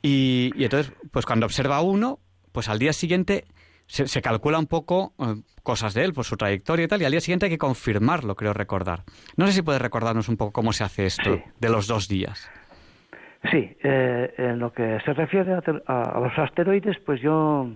[0.01, 2.19] Y, entonces, pues cuando observa uno,
[2.51, 3.45] pues al día siguiente
[3.87, 5.13] se, calcula un poco
[5.63, 8.35] cosas de él, por su trayectoria y tal, y al día siguiente hay que confirmarlo,
[8.35, 9.03] creo recordar.
[9.35, 12.49] No sé si puedes recordarnos un poco cómo se hace esto de los dos días.
[13.49, 17.69] Sí, eh, en lo que se refiere a, los asteroides, pues yo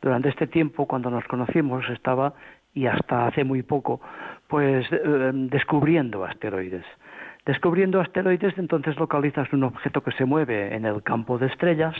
[0.00, 2.32] durante este tiempo, cuando nos conocimos, estaba,
[2.72, 4.00] y hasta hace muy poco,
[4.48, 6.86] pues eh, descubriendo asteroides.
[7.44, 11.94] Descubriendo asteroides, entonces localizas un objeto que se mueve en el campo de estrellas,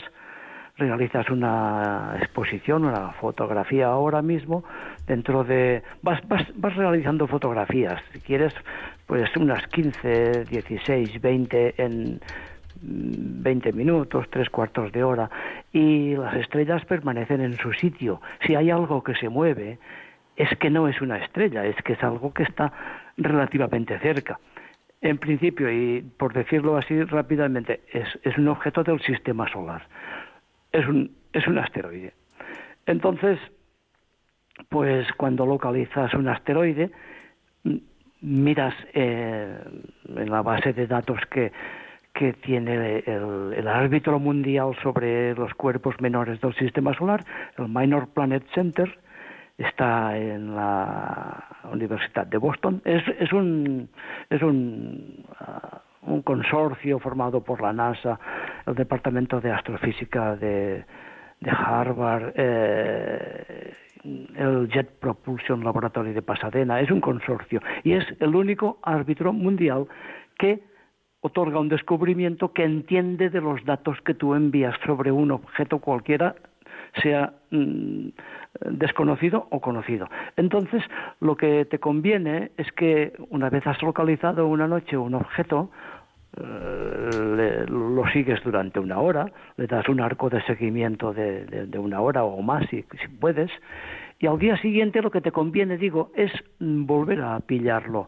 [0.77, 4.63] realizas una exposición, una fotografía ahora mismo,
[5.05, 5.83] dentro de...
[6.01, 8.53] Vas, vas, vas realizando fotografías, si quieres,
[9.05, 12.19] pues unas 15, 16, 20 en
[12.81, 15.29] 20 minutos, tres cuartos de hora,
[15.71, 18.21] y las estrellas permanecen en su sitio.
[18.45, 19.77] Si hay algo que se mueve,
[20.35, 22.71] es que no es una estrella, es que es algo que está
[23.17, 24.39] relativamente cerca.
[25.01, 29.87] En principio, y por decirlo así rápidamente, es, es un objeto del sistema solar.
[30.71, 32.13] Es un, es un asteroide.
[32.85, 33.39] Entonces,
[34.69, 36.91] pues cuando localizas un asteroide,
[38.21, 39.57] miras eh,
[40.15, 41.51] en la base de datos que,
[42.13, 47.23] que tiene el, árbitro mundial sobre los cuerpos menores del sistema solar,
[47.57, 48.99] el Minor Planet Center,
[49.57, 52.81] está en la Universidad de Boston.
[52.83, 53.89] Es, es un,
[54.29, 58.19] es un, uh, un consorcio formado por la NASA,
[58.65, 60.83] el Departamento de Astrofísica de,
[61.39, 63.73] de Harvard, eh,
[64.35, 66.79] el Jet Propulsion Laboratory de Pasadena.
[66.81, 69.87] Es un consorcio y es el único árbitro mundial
[70.37, 70.70] que
[71.21, 76.35] otorga un descubrimiento que entiende de los datos que tú envías sobre un objeto cualquiera,
[77.01, 78.09] sea mm,
[78.71, 80.09] desconocido o conocido.
[80.35, 80.83] Entonces,
[81.19, 85.69] lo que te conviene es que una vez has localizado una noche un objeto,
[86.37, 92.23] eh, lo sigues durante una hora, le das un arco de seguimiento de, una hora
[92.23, 92.83] o más si
[93.19, 93.51] puedes,
[94.21, 98.07] y al día siguiente lo que te conviene, digo, es volver a pillarlo.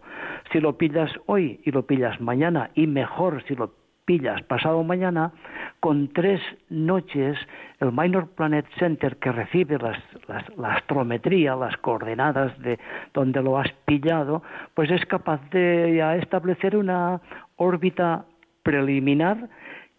[0.51, 3.73] Si lo pillas hoy y lo pillas mañana, y mejor si lo
[4.05, 5.31] pillas pasado mañana,
[5.79, 7.35] con tres noches
[7.79, 12.77] el Minor Planet Center que recibe la astrometría, las coordenadas de
[13.13, 14.43] donde lo has pillado,
[14.75, 17.21] pues es capaz de establecer una
[17.55, 18.25] órbita
[18.61, 19.49] preliminar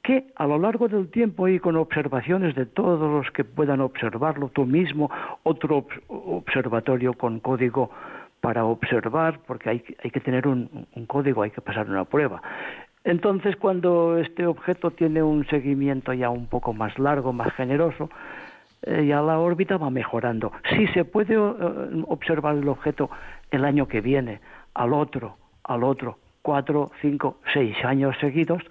[0.04, 4.50] que a lo largo del tiempo y con observaciones de todos los que puedan observarlo,
[4.50, 5.10] tú mismo,
[5.42, 7.90] otro observatorio con código
[8.42, 12.42] para observar, porque hay, hay que tener un, código, hay que pasar una prueba.
[13.02, 18.10] Entonces, cuando este objeto tiene un seguimiento ya un poco más largo, más generoso,
[18.82, 20.52] eh, ya la órbita va mejorando.
[20.76, 21.38] Si se puede eh,
[22.06, 23.08] observar el objeto
[23.50, 24.40] el año que viene,
[24.74, 28.62] al otro, al otro, cuatro, cinco, seis años seguidos,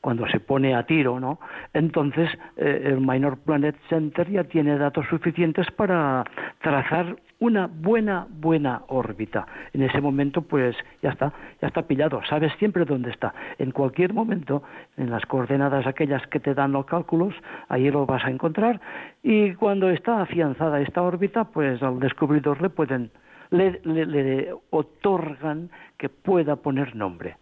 [0.00, 1.38] cuando se pone a tiro, ¿no?
[1.74, 6.24] Entonces eh, el Minor Planet Center ya tiene datos suficientes para
[6.62, 9.46] trazar una buena, buena órbita.
[9.72, 12.20] En ese momento, pues ya está, ya está pillado.
[12.28, 13.34] Sabes siempre dónde está.
[13.58, 14.62] En cualquier momento,
[14.96, 17.34] en las coordenadas aquellas que te dan los cálculos,
[17.68, 18.80] ahí lo vas a encontrar.
[19.22, 23.10] Y cuando está afianzada esta órbita, pues al descubridor le pueden,
[23.50, 27.36] le, le otorgan que pueda poner nombre.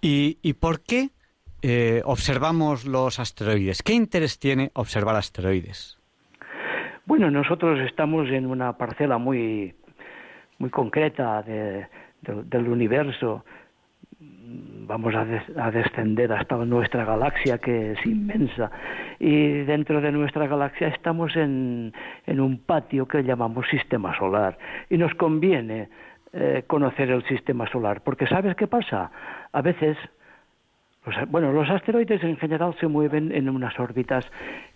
[0.00, 1.10] ¿Y, por qué
[1.62, 3.82] eh, observamos los asteroides?
[3.82, 5.98] ¿Qué interés tiene observar asteroides?
[7.06, 9.74] Bueno, nosotros estamos en una parcela muy,
[10.58, 13.44] muy concreta del universo.
[14.18, 18.70] Vamos a, a, descender hasta nuestra galaxia, que es inmensa.
[19.18, 21.92] Y dentro de nuestra galaxia estamos en,
[22.26, 24.58] en un patio que llamamos sistema solar.
[24.90, 25.88] Y nos conviene
[26.38, 29.10] eh, conocer el sistema solar, porque ¿sabes qué pasa?
[29.52, 29.96] A veces
[31.28, 34.26] bueno, los asteroides en general se mueven en unas órbitas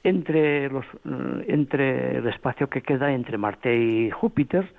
[0.05, 4.73] entre, los, eh, entre el espacio que queda entre Marte y Júpiter,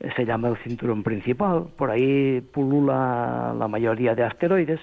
[0.00, 4.80] eh, se llama el cinturón principal, por ahí pulula la mayoría de asteroides,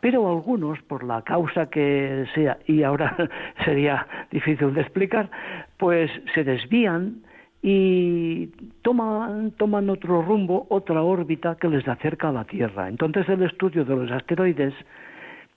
[0.00, 3.14] pero algunos, por la causa que sea, y ahora
[3.64, 5.30] sería difícil de explicar,
[5.76, 7.22] pues se desvían
[7.62, 8.46] y
[8.82, 12.88] toman, toman otro rumbo, otra órbita que les acerca a la Tierra.
[12.88, 14.74] Entonces el estudio de los asteroides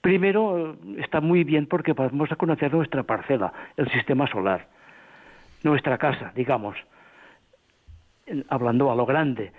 [0.00, 4.66] Primero, está muy bien porque vamos a conocer nuestra parcela, el sistema solar,
[5.62, 6.74] nuestra casa, digamos,
[8.48, 9.52] hablando a lo grande.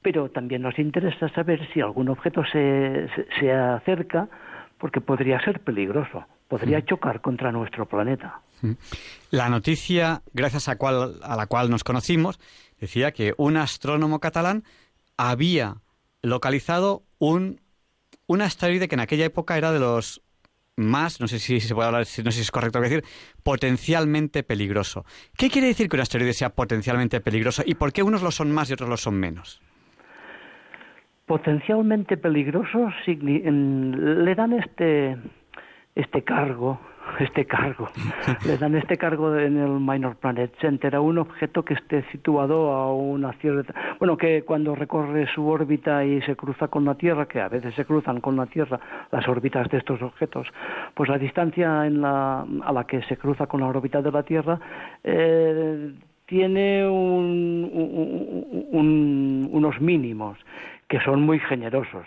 [0.00, 4.28] Pero también nos interesa saber si algún objeto se, se, acerca
[4.78, 6.84] porque podría ser peligroso, podría mm.
[6.84, 8.40] chocar contra nuestro planeta.
[8.62, 8.72] Mm.
[9.30, 12.38] La noticia, gracias a, cual, a la cual nos conocimos,
[12.80, 14.64] decía que un astrónomo catalán
[15.16, 15.76] había
[16.22, 17.60] localizado un
[18.26, 20.22] un asteroide que en aquella época era de los
[20.76, 23.04] más, no sé si se puede hablar, no sé si es correcto decir,
[23.42, 25.04] potencialmente peligroso.
[25.36, 28.50] ¿Qué quiere decir que un asteroide sea potencialmente peligroso y por qué unos lo son
[28.50, 29.60] más y otros lo son menos?
[31.26, 35.16] Potencialmente peligroso le dan este
[35.94, 36.78] este cargo
[37.20, 37.88] este cargo.
[38.46, 42.72] Le dan este cargo en el Minor Planet Center a un objeto que esté situado
[42.72, 43.74] a una cierta...
[43.98, 47.74] Bueno, que cuando recorre su órbita y se cruza con la Tierra, que a veces
[47.74, 48.80] se cruzan con la Tierra
[49.10, 50.48] las órbitas de estos objetos,
[50.94, 54.22] pues la distancia en la, a la que se cruza con la órbita de la
[54.22, 54.58] Tierra
[55.02, 55.92] eh,
[56.26, 56.86] tiene
[58.72, 60.38] unos mínimos
[60.88, 62.06] que son muy generosos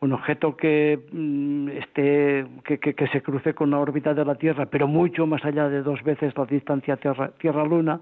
[0.00, 4.86] un objeto que, mm, esté, que, se cruce con la órbita de la Tierra, pero
[4.86, 8.00] mucho más allá de dos veces la distancia Tierra-Luna,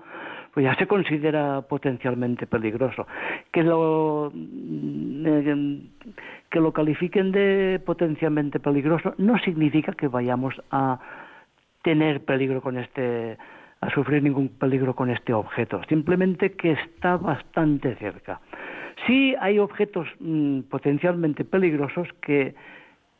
[0.52, 3.06] pues ya se considera potencialmente peligroso.
[3.50, 5.80] Que lo, mm, eh,
[6.50, 10.98] que lo califiquen de potencialmente peligroso no significa que vayamos a
[11.82, 13.38] tener peligro con este
[13.80, 18.40] a sufrir ningún peligro con este objeto, simplemente que está bastante cerca.
[19.06, 22.54] Sí hay objetos mm, potencialmente peligrosos que,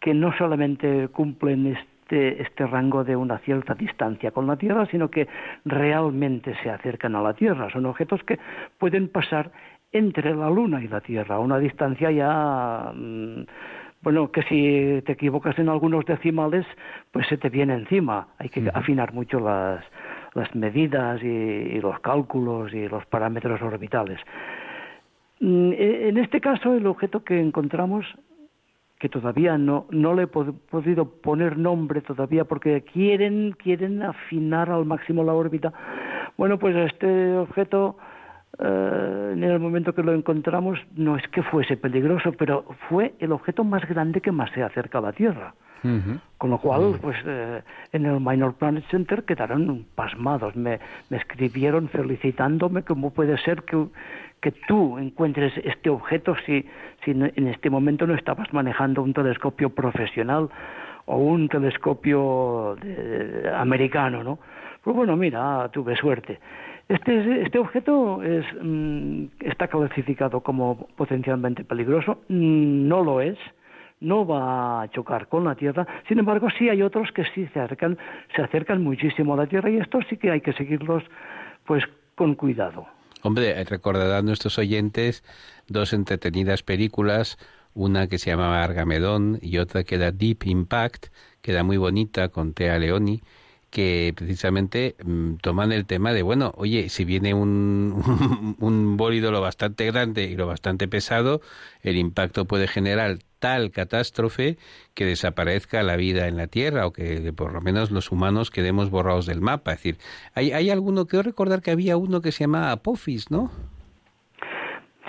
[0.00, 5.10] que no solamente cumplen este, este rango de una cierta distancia con la Tierra, sino
[5.10, 5.28] que
[5.64, 7.70] realmente se acercan a la Tierra.
[7.70, 8.38] Son objetos que
[8.78, 9.52] pueden pasar
[9.92, 13.44] entre la Luna y la Tierra, a una distancia ya, mm,
[14.02, 16.66] bueno, que si te equivocas en algunos decimales,
[17.12, 18.28] pues se te viene encima.
[18.38, 19.84] Hay que afinar mucho las,
[20.34, 24.20] las medidas y los cálculos y los parámetros orbitales.
[25.40, 28.06] Mm, e, en este caso, el objeto que encontramos,
[28.98, 34.86] que todavía no, no le he podido poner nombre todavía porque quieren, quieren afinar al
[34.86, 35.72] máximo la órbita,
[36.36, 37.96] bueno, pues este objeto,
[38.58, 43.32] eh, en el momento que lo encontramos, no es que fuese peligroso, pero fue el
[43.32, 45.54] objeto más grande que más se acerca a la Tierra.
[46.38, 50.56] Con lo cual, pues eh, en el Minor Planet Center quedaron pasmados.
[50.56, 53.86] Me, me escribieron felicitándome cómo puede ser que,
[54.46, 56.64] que tú encuentres este objeto si,
[57.04, 60.48] si en este momento no estabas manejando un telescopio profesional
[61.06, 62.76] o un telescopio
[63.56, 64.38] americano, ¿no?
[64.84, 66.38] Pues bueno, mira, tuve suerte.
[66.88, 73.38] Este, este objeto es, mm, está clasificado como potencialmente peligroso, mm, no lo es,
[73.98, 77.58] no va a chocar con la Tierra, sin embargo sí hay otros que sí se
[77.58, 77.98] acercan,
[78.36, 81.02] se acercan muchísimo a la Tierra y estos sí que hay que seguirlos
[81.64, 81.82] pues
[82.14, 82.86] con cuidado.
[83.22, 85.24] Hombre, recordarán nuestros oyentes
[85.68, 87.38] dos entretenidas películas,
[87.74, 91.06] una que se llamaba Argamedón y otra que era Deep Impact,
[91.42, 93.22] que era muy bonita con Tea Leoni,
[93.70, 99.40] que precisamente mm, toman el tema de, bueno, oye, si viene un, un bólido lo
[99.40, 101.40] bastante grande y lo bastante pesado,
[101.82, 104.56] el impacto puede generar tal catástrofe
[104.94, 108.90] que desaparezca la vida en la Tierra o que por lo menos los humanos quedemos
[108.90, 109.72] borrados del mapa.
[109.72, 109.96] Es decir,
[110.34, 113.50] hay, hay alguno, quiero recordar que había uno que se llamaba Apophis, ¿no?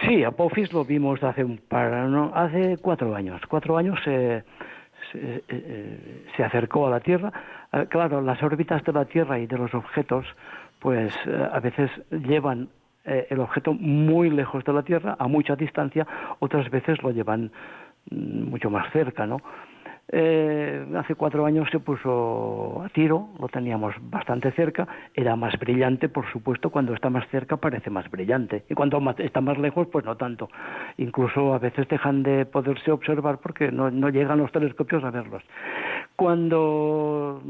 [0.06, 3.42] Sí, Apophis lo vimos hace un par, no, hace cuatro años.
[3.50, 4.44] Cuatro años se,
[5.12, 7.32] se, eh, acercó a la Tierra.
[7.74, 10.26] Eh, claro, las órbitas de la Tierra y de los objetos,
[10.80, 12.70] pues eh, a veces llevan
[13.06, 16.06] el objeto muy lejos de la Tierra, a mucha distancia,
[16.40, 17.52] otras veces lo llevan
[18.12, 19.42] mucho más cerca, ¿no?
[20.10, 26.08] Eh, hace cuatro años se puso a tiro, lo teníamos bastante cerca, era más brillante,
[26.08, 30.06] por supuesto, cuando está más cerca parece más brillante, y cuando está más lejos, pues
[30.06, 30.50] no tanto.
[30.98, 35.44] Incluso a veces dejan de poderse observar porque no, no llegan los telescopios a verlos.
[36.16, 37.42] Cuando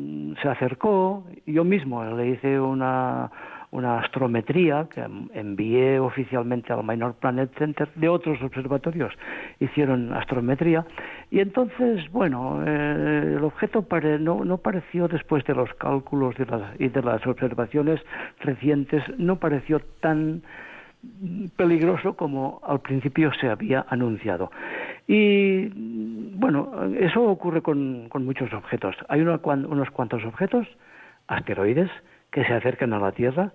[0.42, 3.30] se acercó, yo mismo le hice una,
[3.72, 9.14] una astrometría que envié oficialmente al Minor Planet Center de otros observatorios
[9.60, 10.86] hicieron astrometría
[11.30, 13.86] y entonces bueno eh, el objeto
[14.20, 16.36] no, no pareció después de los cálculos
[16.80, 18.00] y de las observaciones
[18.40, 20.42] recientes no pareció tan
[21.56, 24.52] peligroso como al principio se había anunciado.
[25.08, 25.70] Y
[26.36, 28.96] bueno, eso ocurre con, muchos objetos.
[29.08, 30.68] Hay unos cuantos objetos,
[31.28, 31.90] asteroides,
[32.32, 33.52] que se acercan a la Tierra.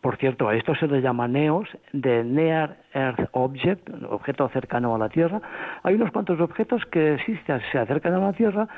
[0.00, 4.98] Por cierto, a esto se le llama NEOS, de Near Earth Object, objeto cercano a
[4.98, 5.40] la Tierra.
[5.82, 8.68] Hay unos cuantos objetos que sí se acercan a la Tierra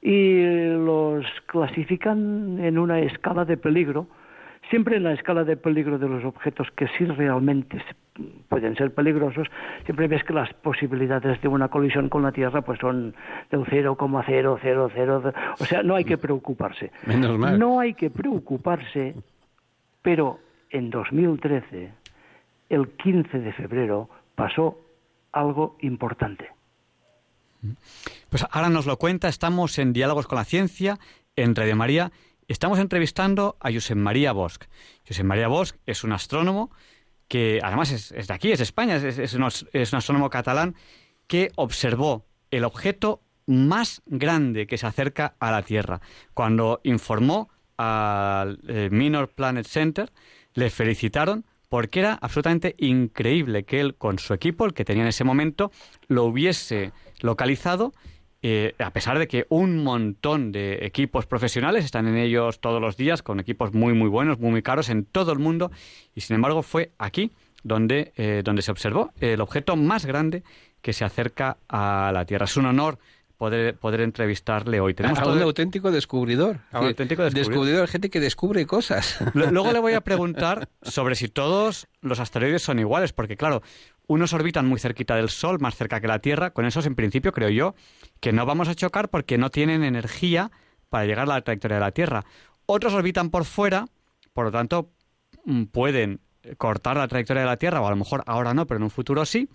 [0.00, 4.06] y los clasifican en una escala de peligro
[4.70, 7.82] Siempre en la escala de peligro de los objetos que sí realmente
[8.48, 9.48] pueden ser peligrosos,
[9.84, 13.14] siempre ves que las posibilidades de una colisión con la Tierra pues son
[13.50, 16.90] del 0,000, o sea, no hay que preocuparse.
[17.06, 17.58] Menos mal.
[17.58, 19.14] No hay que preocuparse,
[20.02, 20.38] pero
[20.70, 21.92] en 2013,
[22.68, 24.78] el 15 de febrero, pasó
[25.32, 26.50] algo importante.
[28.30, 30.98] Pues ahora nos lo cuenta, estamos en Diálogos con la Ciencia,
[31.36, 32.12] en Radio María,
[32.48, 34.64] Estamos entrevistando a Josep María Bosch.
[35.06, 36.70] Josep María Bosch es un astrónomo
[37.28, 40.74] que además es, de aquí, es de España, es, un, astrónomo catalán
[41.26, 46.00] que observó el objeto más grande que se acerca a la Tierra.
[46.32, 50.10] Cuando informó al eh, Minor Planet Center,
[50.54, 55.10] le felicitaron porque era absolutamente increíble que él, con su equipo, el que tenía en
[55.10, 55.70] ese momento,
[56.06, 57.92] lo hubiese localizado
[58.42, 62.96] eh, a pesar de que un montón de equipos profesionales están en ellos todos los
[62.96, 65.70] días, con equipos muy, muy buenos, muy, muy caros en todo el mundo,
[66.14, 67.32] y sin embargo fue aquí
[67.64, 70.44] donde, eh, donde se observó el objeto más grande
[70.82, 72.44] que se acerca a la Tierra.
[72.44, 72.98] Es un honor
[73.38, 74.94] poder, poder entrevistarle hoy.
[74.94, 76.60] Tenemos a un auténtico descubridor.
[76.70, 77.48] A un auténtico descubridor.
[77.48, 77.88] descubridor.
[77.88, 79.18] gente que descubre cosas.
[79.34, 83.62] Luego le voy a preguntar sobre si todos los asteroides son iguales, porque claro,
[84.08, 86.50] unos orbitan muy cerquita del Sol, más cerca que la Tierra.
[86.50, 87.74] Con esos, en principio, creo yo,
[88.20, 90.50] que no vamos a chocar porque no tienen energía
[90.88, 92.24] para llegar a la trayectoria de la Tierra.
[92.66, 93.86] Otros orbitan por fuera,
[94.32, 94.90] por lo tanto,
[95.44, 96.20] mm, pueden
[96.56, 98.90] cortar la trayectoria de la Tierra, o a lo mejor ahora no, pero en un
[98.90, 99.48] futuro sí.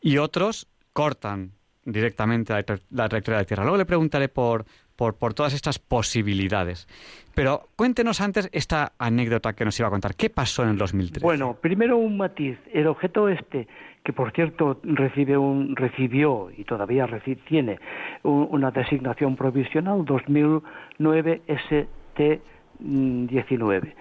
[0.00, 1.52] Y otros cortan
[1.84, 3.64] directamente la, trayectoria de la Tierra.
[3.64, 4.66] Luego le preguntaré por,
[5.00, 6.86] por, por, todas estas posibilidades.
[7.34, 10.14] Pero cuéntenos antes esta anécdota que nos iba a contar.
[10.14, 11.22] ¿Qué pasó en el 2003?
[11.22, 12.58] Bueno, primero un matiz.
[12.70, 13.66] El objeto este,
[14.04, 17.08] que por cierto recibe un, recibió y todavía
[17.48, 17.80] tiene
[18.24, 21.40] una designación provisional 2009
[22.18, 23.94] ST19.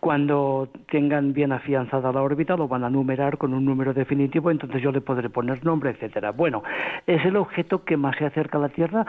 [0.00, 4.80] Cuando tengan bien afianzada la órbita lo van a numerar con un número definitivo, entonces
[4.80, 6.30] yo le podré poner nombre, etcétera.
[6.30, 6.62] Bueno,
[7.06, 9.04] es el objeto que más se acerca a la Tierra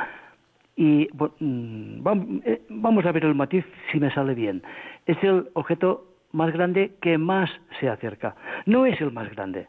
[0.80, 4.64] y mm, eh, vamos a ver el matiz si me sale bien.
[5.08, 7.50] Es el objeto más grande que más
[7.82, 8.34] se acerca.
[8.66, 9.68] No es el más grande.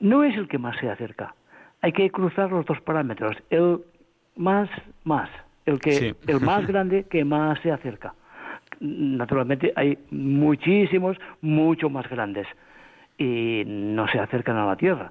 [0.00, 1.34] No es el que más se acerca.
[1.82, 3.36] Hay que cruzar los dos parámetros.
[3.50, 3.80] El
[4.34, 4.70] más,
[5.04, 5.28] más.
[5.66, 8.14] El, que, el más grande que más se acerca.
[8.80, 12.46] Naturalmente hay muchísimos, mucho más grandes.
[13.18, 15.10] Y no se acercan a la Tierra.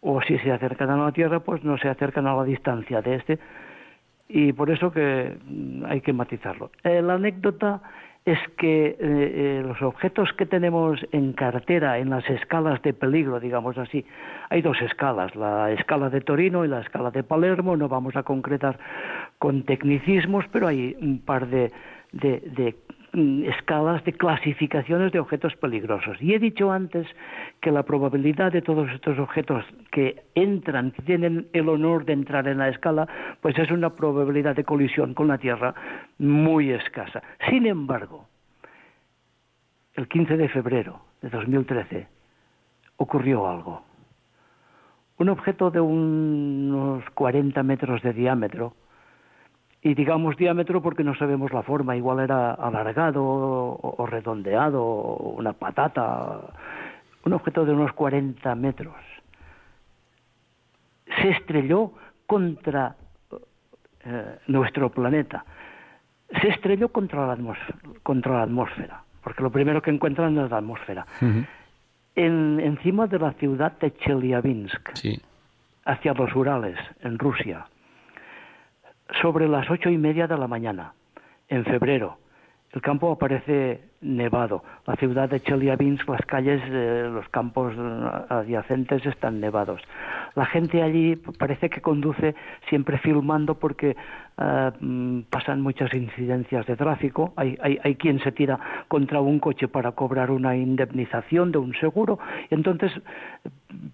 [0.00, 3.16] O si se acercan a la Tierra, pues no se acercan a la distancia de
[3.16, 3.38] este
[4.28, 6.70] y por eso que mm, hay que matizarlo.
[6.84, 7.80] Eh, la anécdota
[8.24, 13.40] es que eh, eh, los objetos que tenemos en cartera, en las escalas de peligro,
[13.40, 14.04] digamos así,
[14.48, 18.22] hay dos escalas, la escala de Torino y la escala de Palermo, no vamos a
[18.22, 18.78] concretar
[19.38, 21.72] con tecnicismos, pero hay un par de,
[22.12, 22.76] de
[23.14, 26.16] Mm, escalas de clasificaciones de objetos peligrosos.
[26.22, 27.06] Y he dicho antes
[27.60, 32.48] que la probabilidad de todos estos objetos que entran, que tienen el honor de entrar
[32.48, 33.06] en la escala,
[33.42, 35.74] pues es una probabilidad de colisión con la Tierra
[36.16, 37.22] muy escasa.
[37.50, 38.28] Sin embargo,
[39.92, 42.08] el 15 de febrero de 2013
[42.96, 43.82] ocurrió algo.
[45.18, 48.72] Un objeto de unos 40 metros de diámetro,
[49.82, 56.40] y digamos diámetro porque no sabemos la forma, igual era alargado o, redondeado, una patata,
[57.24, 58.94] un objeto de unos 40 metros.
[61.20, 61.92] Se estrelló
[62.26, 62.94] contra
[64.04, 65.44] eh, nuestro planeta,
[66.40, 70.58] se estrelló contra la, atmósfera, contra la atmósfera, porque lo primero que encuentran es la
[70.58, 71.06] atmósfera.
[72.14, 74.90] en, encima de la ciudad de Chelyabinsk,
[75.84, 77.66] hacia los Urales, en Rusia
[79.20, 80.94] sobre las ocho y media de la mañana,
[81.48, 82.18] en febrero.
[82.72, 84.62] El campo aparece nevado.
[84.86, 87.72] La ciudad de Chelyabinsk, las calles, eh, los campos
[88.28, 89.80] adyacentes están nevados.
[90.34, 92.34] La gente allí parece que conduce
[92.68, 93.96] siempre filmando porque
[94.38, 97.32] eh, pasan muchas incidencias de tráfico.
[97.36, 101.74] Hay, hay, hay, quien se tira contra un coche para cobrar una indemnización de un
[101.74, 102.18] seguro.
[102.50, 102.90] Entonces,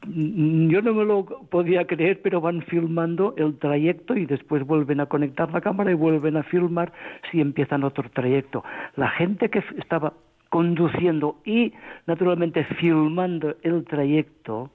[0.06, 5.00] mm, yo no me lo podía creer, pero van filmando el trayecto y después vuelven
[5.00, 6.92] a conectar la cámara y vuelven a filmar
[7.30, 8.64] si empiezan otro trayecto.
[8.96, 9.62] La gente que
[9.99, 10.14] estaba
[10.49, 11.72] conduciendo y
[12.07, 14.70] naturalmente filmando el trayecto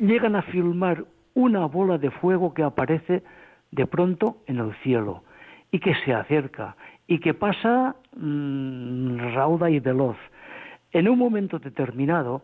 [0.00, 1.04] llegan a filmar
[1.34, 3.22] una bola de fuego que aparece
[3.70, 5.24] de pronto en el cielo
[5.72, 6.76] y que se acerca
[7.06, 10.16] y que pasa mm, rauda y veloz.
[10.92, 12.42] En un momento determinado,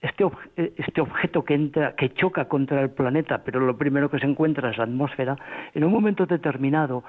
[0.00, 0.24] este,
[0.56, 4.70] este, objeto que entra, que choca contra el planeta, pero lo primero que se encuentra
[4.70, 5.36] es la atmósfera,
[5.74, 7.04] en un momento determinado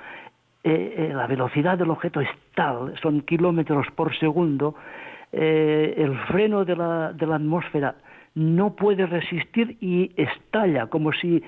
[0.64, 4.76] eh, eh, la velocidad del objeto es tal, son kilómetros por segundo,
[5.32, 7.96] eh, el freno de la, de la atmósfera
[8.36, 11.44] no puede resistir y estalla, como si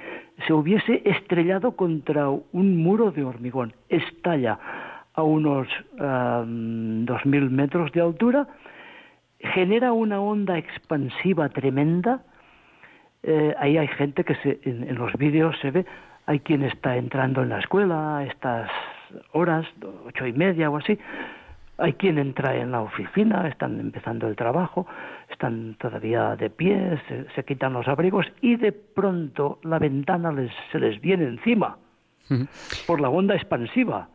[0.46, 3.74] se hubiese estrellado contra un muro de hormigón.
[3.90, 4.60] Estalla
[5.14, 8.48] a unos dos mil metros de altura,
[9.40, 12.22] genera una onda expansiva tremenda.
[13.24, 15.86] Eh, ahí hay gente que se, en, los vídeos se ve,
[16.26, 18.70] hay quien está entrando en la escuela estas
[19.32, 19.66] horas,
[20.06, 20.98] ocho y media o así,
[21.78, 24.86] hay quien entra en la oficina, están empezando el trabajo,
[25.30, 27.02] están todavía de pie,
[27.36, 31.78] se, quitan los abrigos y de pronto la ventana les, se les viene encima
[32.86, 34.10] por la onda expansiva.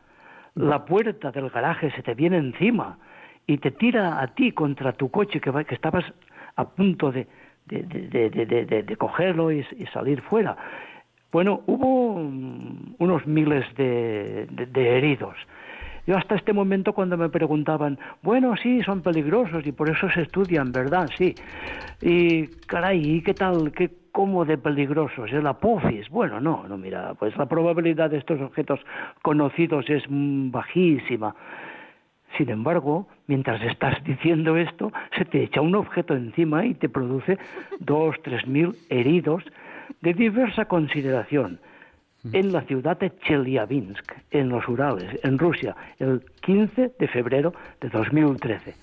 [0.55, 2.99] La puerta del garaje se te viene encima
[3.47, 6.05] y te tira a ti contra tu coche que, que estabas
[6.55, 7.27] a punto de,
[7.67, 10.57] de, cogerlo y, salir fuera.
[11.33, 12.15] Bueno, hubo
[12.99, 15.37] unos miles de heridos
[16.07, 20.23] yo hasta este momento cuando me preguntaban, bueno, sí, son peligrosos y por eso se
[20.23, 21.11] estudian, ¿verdad?
[21.19, 21.37] Sí.
[22.01, 23.73] Y caray, ¿y qué tal?
[23.73, 25.33] ¿Qué, ¿Cómo de peligrosos?
[25.33, 26.09] ¿El apofis?
[26.09, 28.79] Bueno, no, no, mira, pues la probabilidad de estos objetos
[29.23, 31.35] conocidos es bajísima.
[32.39, 37.37] Sin embargo, mientras estás diciendo esto, se te echa un objeto encima y te produce
[37.81, 39.43] dos, tres mil heridos
[40.01, 41.61] de diversa consideración
[42.33, 47.89] en la ciudad de Chelyabinsk, en los Urales, en Rusia, el 15 de febrero de
[47.89, 48.75] 2013.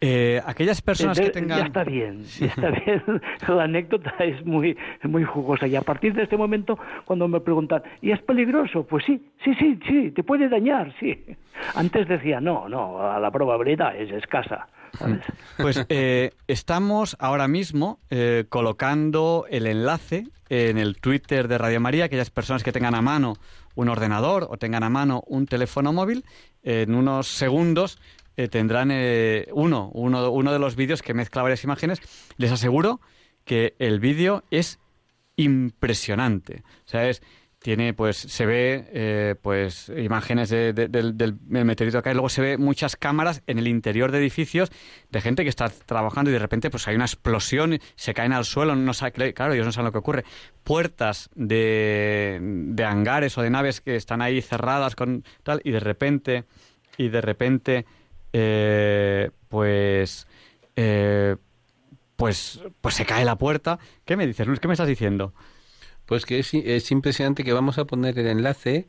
[0.00, 1.60] Eh, aquellas personas que tengan...
[1.60, 3.02] Ya está bien, está bien.
[3.48, 5.66] La anécdota es muy, muy jugosa.
[5.66, 8.86] Y a partir de este momento, cuando me preguntan, ¿y es peligroso?
[8.86, 11.24] Pues sí, sí, sí, sí, te puede dañar, sí.
[11.74, 14.68] Antes decía, no, no, la probabilidad es escasa.
[15.56, 22.04] Pues eh, estamos ahora mismo eh, colocando el enlace en el Twitter de Radio María,
[22.04, 23.36] aquellas personas que tengan a mano
[23.74, 26.24] un ordenador o tengan a mano un teléfono móvil,
[26.62, 27.98] en unos segundos
[28.36, 28.90] eh, tendrán
[29.52, 32.00] uno, uno, uno de los vídeos que mezcla varias imágenes.
[32.36, 33.00] Les aseguro
[33.44, 34.78] que el vídeo es
[35.36, 36.62] impresionante.
[36.86, 37.22] O sea, es
[37.64, 42.94] tiene pues se ve eh, pues imágenes del, meteorito acá y luego se ve muchas
[42.94, 44.70] cámaras en el interior de edificios
[45.10, 48.44] de gente que está trabajando y de repente pues hay una explosión se caen al
[48.44, 50.24] suelo no sabe, claro ellos no saben lo que ocurre.
[50.62, 55.80] Puertas de, de hangares o de naves que están ahí cerradas con tal y de
[55.80, 56.44] repente
[56.98, 57.86] y de repente
[58.34, 60.26] eh, pues
[60.76, 61.36] eh,
[62.16, 63.78] pues pues se cae la puerta.
[64.04, 65.32] Qué me dices Luis qué me estás diciendo
[66.06, 68.86] pues que es, impresionante que vamos a poner el enlace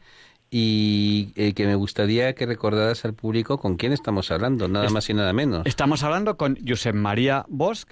[0.51, 5.09] y eh, que me gustaría que recordaras al público con quién estamos hablando, nada más
[5.09, 5.65] y nada menos.
[5.65, 7.85] Estamos hablando con Josep María Bosch,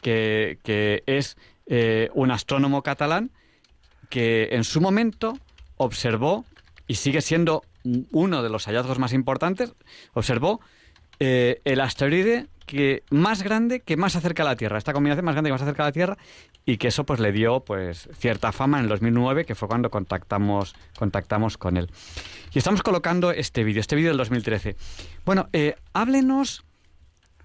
[0.00, 3.30] que, que es eh, un astrónomo catalán
[4.10, 5.38] que en su momento
[5.76, 6.44] observó,
[6.86, 7.62] y sigue siendo
[8.12, 9.74] uno de los hallazgos más importantes,
[10.12, 10.60] observó
[11.20, 15.34] eh, el asteroide que más grande que más acerca a la Tierra, esta combinación más
[15.34, 16.16] grande que más acerca a la Tierra
[16.64, 19.90] y que eso pues le dio pues cierta fama en el 2009 que fue cuando
[19.90, 21.90] contactamos contactamos con él.
[22.52, 24.76] Y estamos colocando este vídeo, este vídeo del 2013.
[25.24, 26.64] Bueno, eh, háblenos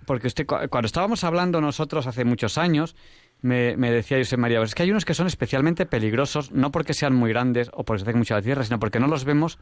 [0.06, 2.96] porque usted cuando estábamos hablando nosotros hace muchos años
[3.42, 6.94] me, decía José María, pues es que hay unos que son especialmente peligrosos, no porque
[6.94, 9.24] sean muy grandes o porque se acerquen mucho a la Tierra, sino porque no los
[9.24, 9.60] vemos,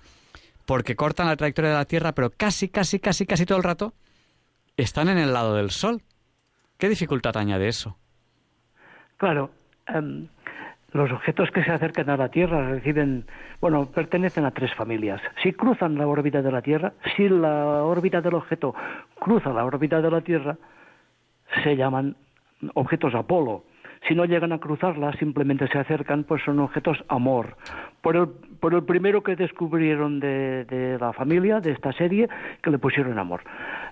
[0.66, 3.93] porque cortan la trayectoria de la Tierra, pero casi, casi, casi, casi todo el rato
[4.78, 6.01] están en el lado del Sol.
[6.78, 7.97] ¿Qué dificultad añade eso?
[9.17, 9.49] Claro,
[9.88, 10.28] em,
[10.91, 13.25] los objetos que se acercan a la Tierra reciben,
[13.59, 15.21] bueno, pertenecen a tres familias.
[15.41, 18.75] Si cruzan la órbita de la Tierra, si la órbita del objeto
[19.19, 20.57] cruza la órbita de la Tierra,
[21.63, 22.15] se llaman
[22.73, 23.63] objetos Apolo.
[24.07, 27.57] si no llegan a cruzarla, simplemente se acercan, pues son objetos amor.
[28.02, 28.28] Por el,
[28.60, 32.30] por el primero que descubrieron de, la familia, de esta serie,
[32.62, 33.41] que le pusieron amor.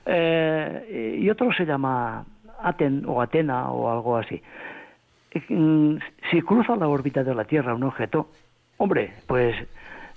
[0.05, 2.25] Eh, y otro se llama
[2.61, 4.41] Aten o Atena o algo así.
[5.49, 5.97] Mm,
[6.31, 8.29] si cruza la órbita de la Tierra un objeto,
[8.77, 9.55] hombre, pues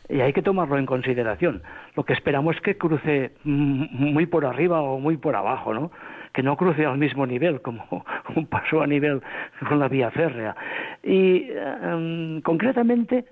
[0.09, 1.62] y hay que tomarlo en consideración.
[1.95, 5.91] Lo que esperamos es que cruce muy por arriba o muy por abajo, ¿no?
[6.32, 7.84] Que no cruce al mismo nivel, como
[8.36, 9.20] un paso a nivel
[9.68, 10.57] con la vía férrea.
[11.03, 13.26] Y em, concretamente,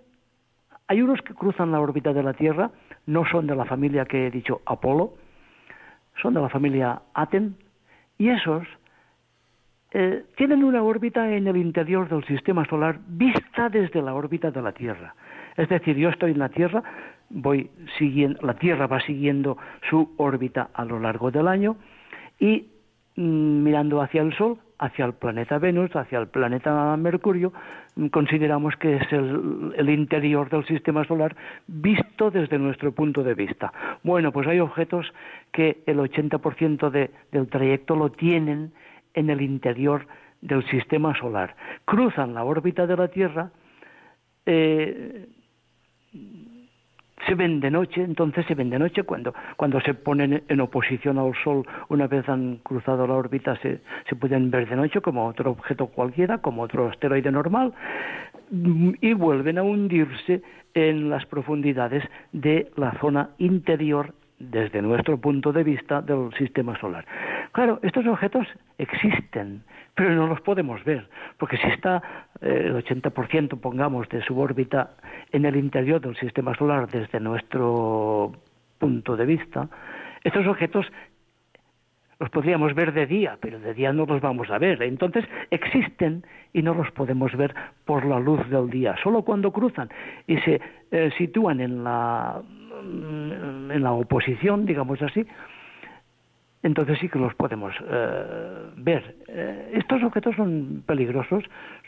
[0.89, 2.71] hay unos que cruzan la órbita de la Tierra,
[3.07, 5.15] no son de la familia que he dicho Apolo,
[6.23, 7.57] son de la familia Aten,
[8.19, 8.67] y esos
[9.93, 14.63] eh, tienen una órbita en el interior del sistema solar vista desde la órbita de
[14.63, 15.15] la Tierra.
[15.57, 16.83] Es decir, yo estoy en la Tierra,
[17.31, 19.59] voy siguiendo, la Tierra va siguiendo
[19.89, 21.77] su órbita a lo largo del año
[22.39, 22.67] y
[23.17, 27.53] mirando hacia el Sol, hacia el planeta Venus, hacia el planeta Mercurio,
[27.97, 31.35] mm, consideramos que es el, interior del sistema solar
[31.67, 33.73] visto desde nuestro punto de vista.
[34.03, 35.07] Bueno, pues hay objetos
[35.53, 38.73] que el 80% del trayecto lo tienen
[39.15, 40.07] en el interior
[40.43, 41.57] del sistema solar.
[41.87, 43.51] Cruzan la órbita de la Tierra,
[44.45, 45.27] eh,
[47.27, 51.19] se ven de noche, entonces se ven de noche cuando, cuando se ponen en oposición
[51.19, 55.27] al Sol, una vez han cruzado la órbita, se, se pueden ver de noche como
[55.27, 57.73] otro objeto cualquiera, como otro asteroide normal,
[59.01, 60.43] y vuelven a hundirse
[60.75, 67.07] en las profundidades de la zona interior desde nuestro punto de vista del sistema solar.
[67.57, 68.47] Claro, estos objetos
[68.77, 69.63] existen,
[69.95, 72.03] pero no los podemos ver, porque si está
[72.43, 74.91] eh, el 80%, pongamos, de su órbita
[75.33, 78.33] en el interior del sistema solar desde nuestro
[78.77, 79.71] punto de vista,
[80.23, 80.85] estos objetos
[82.21, 84.83] los podríamos ver de día, pero de día no los vamos a ver.
[84.83, 87.55] Entonces existen y no los podemos ver
[87.87, 88.97] por la luz del día.
[89.03, 89.89] Solo cuando cruzan
[90.27, 92.43] y se eh, sitúan en la,
[92.83, 95.27] en la oposición, digamos así,
[96.67, 99.17] entonces sí que los podemos eh, ver.
[99.29, 101.45] Eh, estos objetos son peligrosos,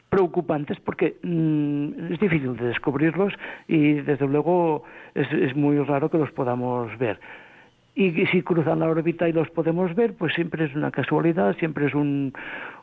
[0.09, 3.35] preocupantes, porque mm, es difícil de descubrirlos
[3.66, 7.18] y desde luego es muy raro que los podamos ver
[7.99, 11.87] y si cruzan la órbita y los podemos ver, pues siempre es una casualidad, siempre
[11.87, 12.33] es un,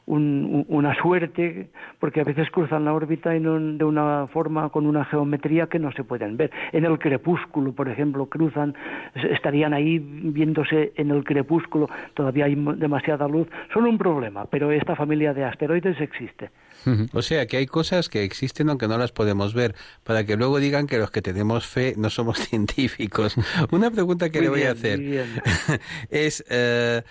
[0.08, 5.04] una suerte, porque a veces cruzan la órbita y no, de una forma con una
[5.06, 6.52] geometría que no se pueden ver.
[6.72, 8.76] En el crepúsculo, por ejemplo, cruzan,
[9.16, 14.96] estarían ahí viéndose en el crepúsculo, todavía hay demasiada luz, son un problema, pero esta
[14.96, 16.50] familia de asteroides existe.
[17.14, 20.60] O sea que hay cosas que existen aunque no las podemos ver, para que luego
[20.60, 23.36] digan que los que tenemos fe no somos científicos.
[23.72, 25.00] Una pregunta que le voy a hacer
[26.10, 26.44] es...
[26.50, 27.02] Eh,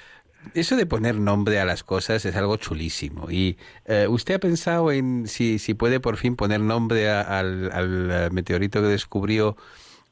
[0.54, 3.30] eso de poner nombre a las cosas es algo chulísimo.
[3.30, 8.30] ¿Y eh, usted ha pensado en si, si puede por fin poner nombre al, al,
[8.32, 9.56] meteorito que descubrió,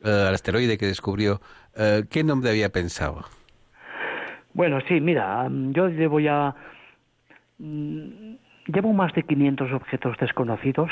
[0.04, 1.40] eh, al asteroide que descubrió?
[2.10, 3.24] ¿Qué nombre había pensado?
[4.52, 6.54] Bueno, sí, mira, yo llevo ya
[7.58, 8.34] mm,
[8.66, 10.90] Llevo más de 500 objetos desconocidos.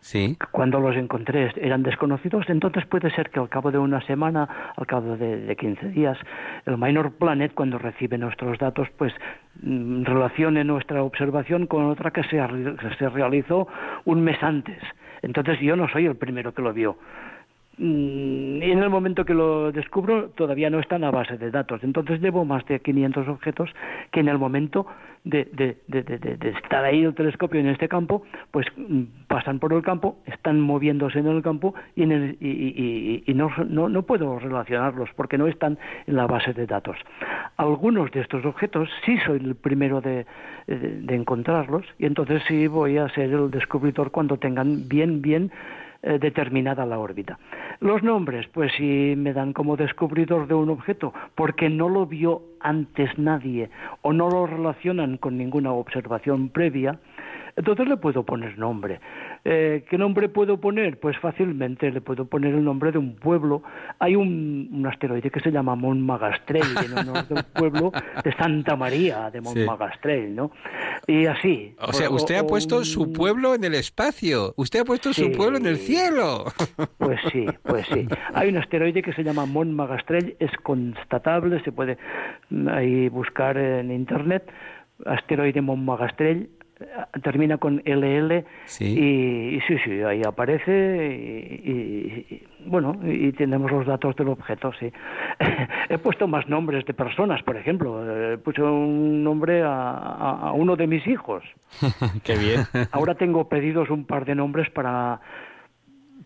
[0.00, 0.36] Sí.
[0.50, 4.86] Cuando los encontré eran desconocidos, entonces puede ser que al cabo de una semana, al
[4.86, 6.18] cabo de, de 15 días,
[6.66, 9.12] el Minor Planet, cuando recibe nuestros datos, pues
[9.62, 13.68] mm, relacione nuestra observación con otra que se, que se realizó
[14.04, 14.82] un mes antes.
[15.22, 16.96] Entonces yo no soy el primero que lo vio.
[17.80, 21.50] Mm, y en el momento que lo descubro todavía no está en la base de
[21.50, 21.82] datos.
[21.82, 23.70] Entonces llevo más de 500 objetos
[24.12, 24.86] que en el momento
[25.24, 25.48] de,
[26.42, 31.20] estar ahí el telescopio en este campo, pues mm, pasan por el campo, están moviéndose
[31.20, 35.78] en el campo y, el, y, y, no, no, no, puedo relacionarlos porque no están
[36.06, 36.98] en la base de datos.
[37.56, 40.26] Algunos de estos objetos sí soy el primero de
[41.08, 45.50] encontrarlos y entonces sí voy a ser el descubridor cuando tengan bien, bien
[46.02, 47.38] eh, determinada la órbita.
[47.80, 52.42] Los nombres, pues si me dan como descubridor de un objeto, porque no lo vio
[52.60, 53.70] antes nadie
[54.02, 56.98] o no lo relacionan con ninguna observación previa,
[57.60, 59.00] entonces le puedo poner nombre.
[59.44, 60.98] Eh, ¿Qué nombre puedo poner?
[60.98, 63.62] Pues fácilmente le puedo poner el nombre de un pueblo.
[63.98, 67.92] Hay un, asteroide que se llama Montmagastrell, en honor del pueblo
[68.24, 70.50] de Santa María de Montmagastrell, ¿no?
[71.06, 71.74] Y así.
[71.80, 74.54] O sea, usted ha puesto su pueblo en el espacio.
[74.56, 76.44] Usted ha puesto su pueblo en el cielo.
[76.96, 78.08] Pues sí, pues sí.
[78.34, 81.98] Hay un asteroide que se llama Montmagastrell, es constatable, se puede
[82.72, 84.50] ahí buscar en internet.
[85.04, 86.48] Asteroide Montmagastrell
[87.22, 88.44] termina con LL
[88.80, 90.70] Y, sí, sí, ahí aparece
[91.64, 94.92] y, bueno, y tenemos los datos del objeto, sí.
[95.88, 100.86] He puesto más nombres de personas, por ejemplo, he puesto un nombre a uno de
[100.86, 101.42] mis hijos.
[102.24, 102.64] Qué bien.
[102.92, 105.20] Ahora tengo pedidos un par de nombres para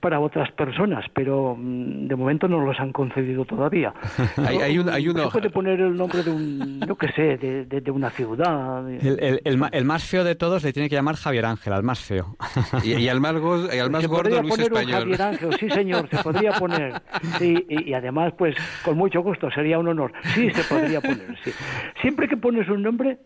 [0.04, 3.94] para otras personas, pero mm, de momento no los han concedido todavía.
[4.36, 7.64] hay, hay, un, hay Se puede poner el nombre de un, yo qué sé, de,
[7.64, 8.86] de, una ciudad.
[8.86, 9.40] El,
[9.72, 12.36] el, más feo de todos le tiene que llamar Javier Ángel, al más feo.
[12.84, 13.34] y, al más,
[13.72, 15.00] y al más se gordo Luis poner Español.
[15.00, 17.00] Javier Ángel, sí señor, se podría poner.
[17.38, 20.12] Sí, y, además, pues, con mucho gusto, sería un honor.
[20.34, 21.50] Sí, se podría poner, sí.
[22.02, 23.16] Siempre que pones un nombre,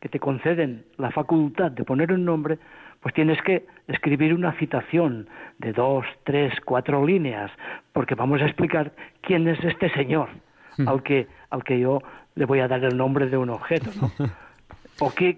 [0.00, 2.58] que te conceden la facultad de poner un nombre,
[3.00, 5.28] pues tienes que escribir una citación
[5.58, 7.50] de dos, tres, cuatro líneas,
[7.92, 10.28] porque vamos a explicar quién es este señor
[10.76, 10.88] hmm.
[10.88, 12.00] al, que, al que yo
[12.34, 14.10] le voy a dar el nombre de un objeto, ¿no?
[15.00, 15.36] ¿O qué,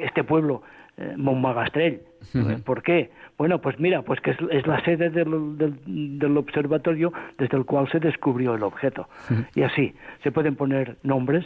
[0.00, 0.62] este pueblo,
[0.96, 2.00] eh, Montmagastrell?
[2.32, 2.62] Hmm.
[2.64, 3.10] ¿Por qué?
[3.36, 5.58] Bueno, pues mira, pues que es, la sede del,
[6.18, 9.08] del, observatorio desde el cual se descubrió el objeto.
[9.28, 9.42] Hmm.
[9.54, 11.44] Y así, se pueden poner nombres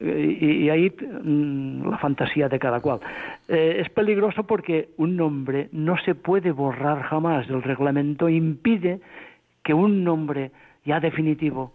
[0.00, 3.00] y, ahí mm, la fantasía de cada cual.
[3.48, 7.48] Eh, es peligroso porque un nombre no se puede borrar jamás.
[7.48, 9.00] El reglamento impide
[9.62, 10.50] que un nombre
[10.84, 11.72] ya definitivo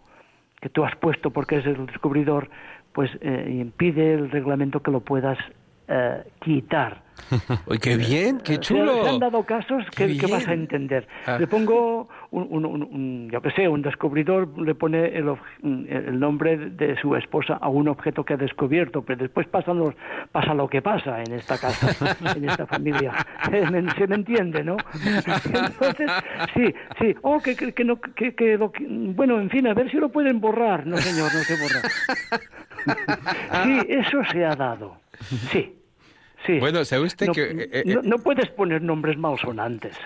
[0.60, 2.50] que tú has puesto porque es el descubridor,
[2.92, 5.38] pues eh, impide el reglamento que lo puedas
[5.92, 7.02] eh, quitar.
[7.66, 8.38] ¡Uy, qué bien!
[8.38, 9.02] ¡Qué chulo!
[9.02, 11.06] Se, han dado casos que, vas a entender.
[11.26, 11.36] Ah.
[11.38, 16.96] Le pongo, un, un, yo qué sé, un descubridor le pone el, el, nombre de
[17.00, 19.72] su esposa a un objeto que ha descubierto, pero después pasa,
[20.30, 23.12] pasa lo que pasa en esta casa, en esta familia.
[23.98, 24.76] Se me entiende, ¿no?
[25.04, 26.10] Entonces,
[26.54, 27.16] sí, sí.
[27.22, 30.40] Oh, que, que, no, que, que lo, bueno, en fin, a ver si lo pueden
[30.40, 30.86] borrar.
[30.86, 31.80] No, señor, no se borra.
[33.64, 34.96] sí, eso se ha dado.
[35.50, 35.79] Sí.
[36.46, 36.58] Sí.
[36.58, 37.42] Bueno, ¿sabe usted no, que...?
[37.42, 39.96] Eh, eh, no, puedes poner nombres malsonantes.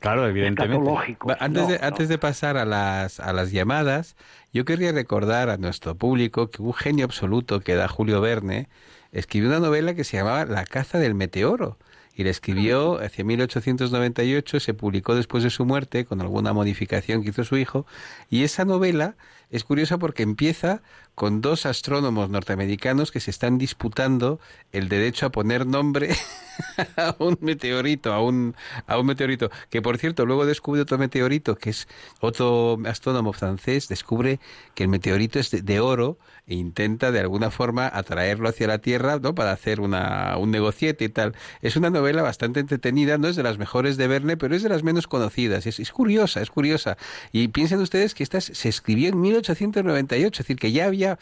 [0.00, 1.16] Claro, evidentemente.
[1.40, 4.16] Antes, de, antes de pasar a las, a las llamadas,
[4.52, 8.68] yo querría recordar a nuestro público que un genio absoluto que da Julio Verne
[9.12, 11.78] escribió una novela que se llamaba La caza del meteoro
[12.14, 17.28] y la escribió hacia 1898, se publicó después de su muerte con alguna modificación que
[17.28, 17.86] hizo su hijo
[18.30, 19.16] y esa novela
[19.50, 20.82] es curiosa porque empieza
[21.14, 24.38] con dos astrónomos norteamericanos que se están disputando
[24.72, 26.14] el derecho a poner nombre
[26.96, 28.54] a un meteorito, a un,
[28.86, 31.88] a un meteorito, que por cierto luego descubre otro meteorito, que es
[32.20, 34.40] otro astrónomo francés, descubre
[34.74, 39.18] que el meteorito es de, oro e intenta de alguna forma atraerlo hacia la Tierra,
[39.18, 39.34] ¿no?
[39.34, 41.34] Para hacer una, un negociete y tal.
[41.62, 44.68] Es una novela bastante entretenida, no es de las mejores de Verne, pero es de
[44.68, 45.66] las menos conocidas.
[45.66, 46.98] Es, es curiosa, es curiosa.
[47.32, 51.18] Y piensen ustedes que esta se escribió en 1898, es decir, que ya había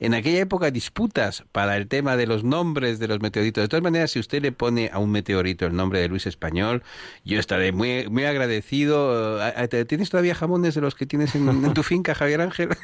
[0.00, 3.62] en aquella época disputas para el tema de los nombres de los meteoritos.
[3.62, 6.82] De todas maneras, si usted le pone a un meteorito el nombre de Luis Español,
[7.24, 9.38] yo estaré muy, muy agradecido.
[9.86, 12.70] ¿Tienes todavía jamones de los que tienes en, tu finca, Javier Ángel?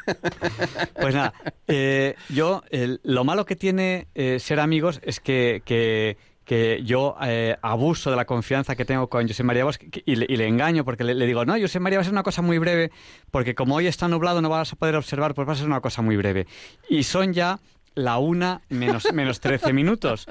[1.01, 1.33] Pues nada,
[1.69, 2.63] eh, yo,
[3.03, 6.17] lo malo que tiene eh, ser amigos es que
[6.85, 10.85] yo eh, abuso de la confianza que tengo con José María Bosch y, le, engaño
[10.85, 12.91] porque le, digo, no, José María va a ser una cosa muy breve,
[13.31, 15.81] porque como hoy está nublado no vas a poder observar, pues va a ser una
[15.81, 16.47] cosa muy breve.
[16.89, 17.59] Y son ya
[17.97, 20.27] la una menos, menos 13 minutos.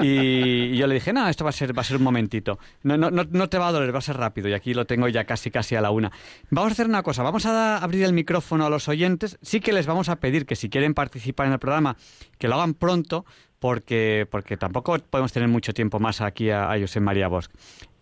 [0.00, 2.58] Y, yo le dije, no, esto va a ser, va a ser un momentito.
[2.82, 4.48] No, no, no, te va a doler, va a ser rápido.
[4.48, 6.10] Y aquí lo tengo ya casi, casi a la una.
[6.50, 9.38] Vamos a hacer una cosa, vamos a abrir el micrófono a los oyentes.
[9.42, 11.96] Sí que les vamos a pedir que si quieren participar en el programa,
[12.38, 13.26] que lo hagan pronto,
[13.58, 17.50] porque, porque tampoco podemos tener mucho tiempo más aquí a, a José María Bosch.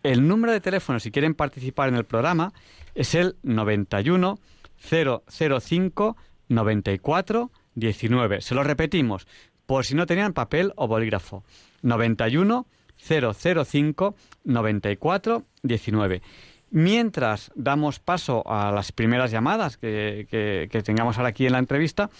[0.03, 2.53] El número de teléfono, si quieren participar en el programa,
[2.95, 4.39] es el 91
[4.79, 6.17] 005
[6.49, 8.41] 94 19.
[8.41, 9.27] Se lo repetimos,
[9.67, 11.45] por si no tenían papel o bolígrafo.
[11.83, 16.23] 91 005 94 19.
[16.71, 20.27] Mientras damos paso a las primeras llamadas que,
[20.71, 22.11] que tengamos ahora aquí en la entrevista,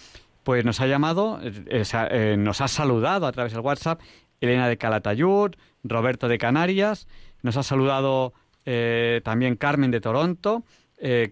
[0.47, 3.99] pues nos ha llamado, eh, eh, nos ha saludado a través del WhatsApp
[4.39, 5.51] Elena de Calatayud,
[5.83, 7.09] Roberto de Canarias,
[7.41, 8.31] nos ha saludado
[8.65, 10.63] eh, también Carmen de Toronto,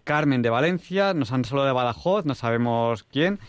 [0.04, 3.40] Carmen de Valencia, nos han saludado de Badajoz, no sabemos quién,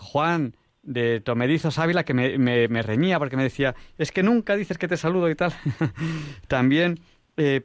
[0.00, 4.76] Juan de Tomedizos Ávila, que me, me, reñía porque me decía, es que nunca dices
[4.76, 5.52] que te saludo y tal.
[6.48, 6.98] también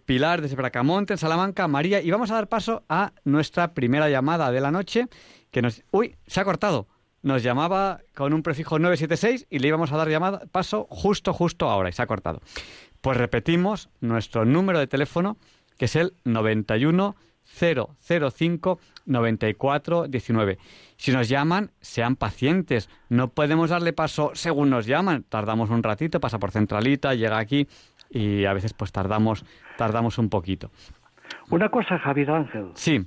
[0.06, 4.52] Pilar desde Bracamonte, en Salamanca, María, y vamos a dar paso a nuestra primera llamada
[4.52, 5.08] de la noche,
[5.50, 5.82] que nos...
[5.90, 6.88] Uy, se ha cortado
[7.22, 11.70] nos llamaba con un prefijo 976 y le íbamos a dar llamada, paso justo, justo
[11.70, 12.42] ahora y se ha cortado.
[13.02, 15.38] Pues repetimos nuestro número de teléfono,
[15.78, 17.16] que es el 91
[17.50, 20.58] 005 94 19.
[20.98, 22.90] Si nos llaman, sean pacientes.
[23.10, 25.24] No podemos darle paso según nos llaman.
[25.24, 27.68] Tardamos un ratito, pasa por centralita, llega aquí
[28.10, 29.46] y a veces pues tardamos,
[29.78, 30.72] tardamos un poquito.
[31.50, 32.72] Una cosa, Javier Ángel.
[32.76, 33.06] Sí.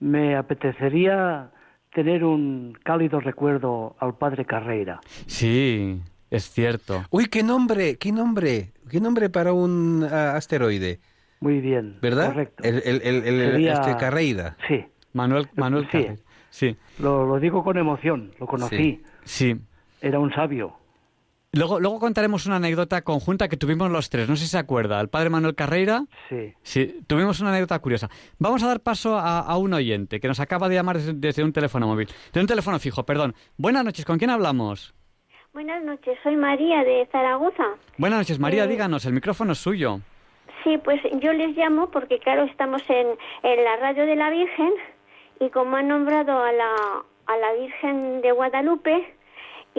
[0.00, 1.50] Me apetecería
[1.98, 5.00] tener un cálido recuerdo al padre Carreira.
[5.26, 7.02] Sí, es cierto.
[7.10, 11.00] Uy, qué nombre, qué nombre, qué nombre para un ah, asteroide.
[11.40, 11.96] Muy bien.
[12.00, 12.28] ¿Verdad?
[12.28, 12.62] Correcto.
[12.62, 14.56] El, el, el, el- Sería- este Carreira.
[14.68, 15.90] Sí, Manuel, Manuel Sí.
[15.90, 16.14] Carrera.
[16.50, 19.02] Sí, lo, lo digo con emoción, lo conocí.
[19.24, 19.56] sí.
[20.00, 20.74] Era un sabio.
[21.52, 24.28] Luego, luego contaremos una anécdota conjunta que tuvimos los tres.
[24.28, 25.00] No sé si se acuerda.
[25.00, 26.04] El padre Manuel Carreira.
[26.28, 26.52] Sí.
[26.62, 28.10] Sí, tuvimos una anécdota curiosa.
[28.38, 31.42] Vamos a dar paso a, a un oyente que nos acaba de llamar desde, desde
[31.42, 32.08] un teléfono móvil.
[32.34, 33.34] De un teléfono fijo, perdón.
[33.56, 34.94] Buenas noches, ¿con quién hablamos?
[35.54, 37.64] Buenas noches, soy María de Zaragoza.
[37.96, 40.00] Buenas noches, María, Eh, díganos, el micrófono es suyo.
[40.62, 43.06] Sí, pues yo les llamo porque, claro, estamos en,
[43.42, 44.72] en la radio de la Virgen
[45.40, 46.74] y como han nombrado a la,
[47.26, 49.14] a la Virgen de Guadalupe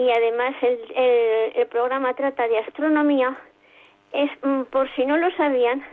[0.00, 3.36] y además el, el, programa trata de astronomía,
[4.12, 5.84] es mm, por si no lo sabían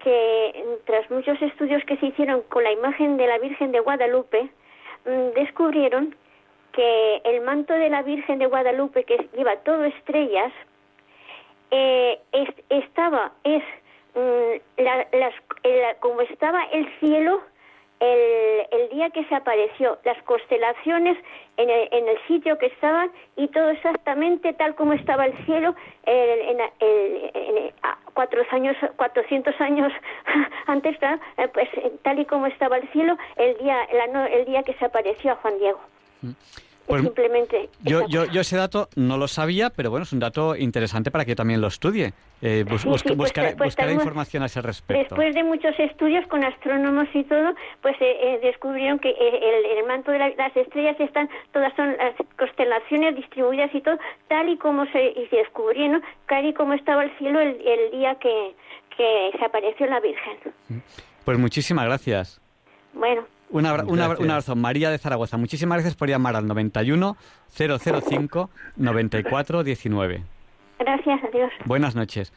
[0.00, 4.50] que tras muchos estudios que se hicieron con la imagen de la Virgen de Guadalupe,
[5.06, 6.14] mm, descubrieron
[6.72, 10.52] que el manto de la Virgen de Guadalupe, que lleva todo estrellas,
[11.70, 13.62] eh, es- estaba, es
[14.14, 15.34] mm, la- las,
[16.00, 17.40] como estaba el cielo
[18.02, 21.16] el, el día que se apareció, las constelaciones
[21.56, 25.74] en el, en el sitio que estaban y todo exactamente tal como estaba el cielo
[26.04, 27.72] el- en,
[28.14, 29.92] cuatro años, 400 años
[30.66, 31.68] antes, eh, pues
[32.02, 35.36] tal y como estaba el cielo el día, la el día que se apareció a
[35.36, 35.80] Juan Diego.
[36.86, 40.18] Pues, Es simplemente Yo, yo, yo ese dato no lo sabía, pero bueno, es un
[40.18, 42.12] dato interesante para que yo también lo estue.
[42.42, 45.14] Eh, bus- Sí, busca- sí, pues, buscaré pues, buscaré tenemos- información a ese respecto.
[45.14, 49.78] Después de muchos estudios con astrónomos y todo, pues eh, eh, descubrieron que eh, el,
[49.78, 53.96] el manto de la- las estrellas están, todas son las constelaciones distribuidas y todo,
[54.28, 57.90] tal y como se, y se descubrieron, tal y como estaba el cielo el, el
[57.92, 58.54] día que,
[58.96, 60.82] que se apareció la Virgen.
[61.24, 62.40] Pues muchísimas gracias.
[62.92, 65.36] Bueno, Un, abra- un abra- un abrazo, María de Zaragoza.
[65.36, 67.16] Muchísimas gracias por llamar al 91
[67.56, 70.22] 005 94 19.
[70.78, 71.50] gracias a Dios.
[71.66, 72.32] Buenas noches.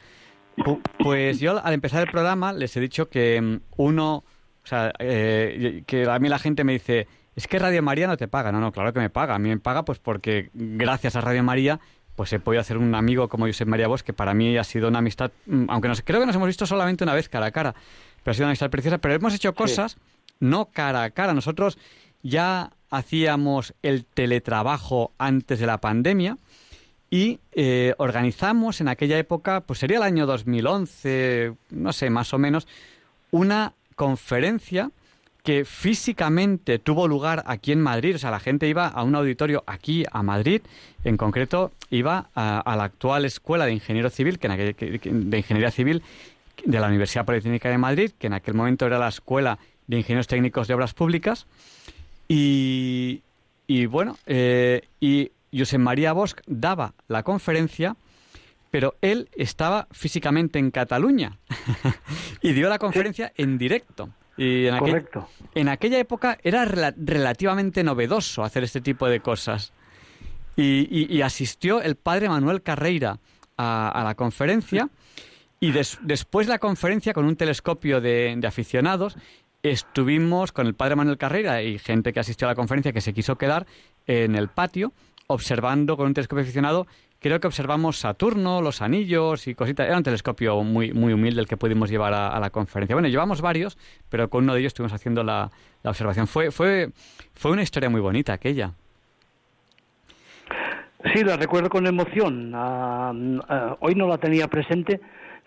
[0.58, 4.24] Pu- Pues yo al empezar el programa les he dicho que mm, uno, o
[4.68, 8.28] sea, eh, que a mí la gente me dice, es que Radio María no te
[8.28, 8.52] paga.
[8.52, 9.36] No, no, claro que me paga.
[9.36, 11.80] A mí me paga pues porque gracias a Radio María
[12.16, 14.88] pues he podido hacer un amigo como Josep María Bosch, que para mí ha sido
[14.88, 17.52] una amistad, mm, aunque nos, creo que nos hemos visto solamente una vez cara a
[17.52, 17.76] cara,
[18.24, 19.00] pero ha sido una amistad preciosa.
[19.00, 19.98] Pero hemos hecho cosas
[20.40, 21.34] no cara a cara.
[21.34, 21.78] Nosotros
[22.24, 26.38] ya hacíamos el teletrabajo antes de la pandemia
[27.10, 32.38] y eh, organizamos en aquella época, pues sería el año 2011, no sé, más o
[32.38, 32.68] menos,
[33.32, 34.92] una conferencia
[35.44, 39.64] que físicamente tuvo lugar aquí en Madrid, o sea, la gente iba a un auditorio
[39.68, 40.62] aquí a Madrid,
[41.04, 45.38] en concreto iba a, a la actual Escuela de Ingeniero Civil, que en que- de
[45.38, 46.02] Ingeniería Civil
[46.66, 50.28] de la Universidad Politécnica de Madrid, que en aquel momento era la Escuela de Ingenieros
[50.28, 51.48] Técnicos de Obras Públicas,
[52.28, 53.22] y,
[53.68, 57.96] y bueno, eh, y Josep María Bosch daba la conferencia,
[58.72, 61.38] pero él estaba físicamente en Cataluña
[62.42, 64.10] y dio la conferencia en directo.
[64.38, 65.30] Y en, aquel- Correcto.
[65.54, 69.72] en aquella época era rela- relativamente novedoso hacer este tipo de cosas.
[70.58, 73.20] Y, y- y asistió el padre Manuel Carreira
[73.56, 74.90] a, a la conferencia
[75.62, 79.16] y des- después de la conferencia con un telescopio de, de aficionados
[79.72, 83.14] estuvimos con el padre Manuel Carreira y gente que asistió a la conferencia que se
[83.14, 83.66] quiso quedar
[84.08, 84.92] en el patio
[85.28, 86.86] observando con un telescopio aficionado.
[87.20, 89.88] Creo que observamos Saturno, los anillos y cositas.
[89.88, 92.96] Era un telescopio muy, muy humilde el que pudimos llevar a, a la conferencia.
[92.96, 93.78] Bueno, llevamos varios,
[94.10, 95.50] pero con uno de ellos estuvimos haciendo la,
[95.82, 96.28] la observación.
[96.28, 96.90] Fue, fue,
[97.34, 98.74] fue una historia muy bonita aquella.
[101.14, 102.52] Sí, la recuerdo con emoción.
[102.54, 103.14] Ah,
[103.50, 105.00] ah, hoy no la tenía presente,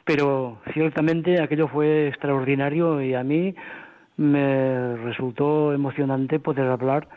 [0.04, 3.54] pero ciertamente aquello fue extraordinario y a mí
[4.18, 7.08] me resultó emocionante poder hablar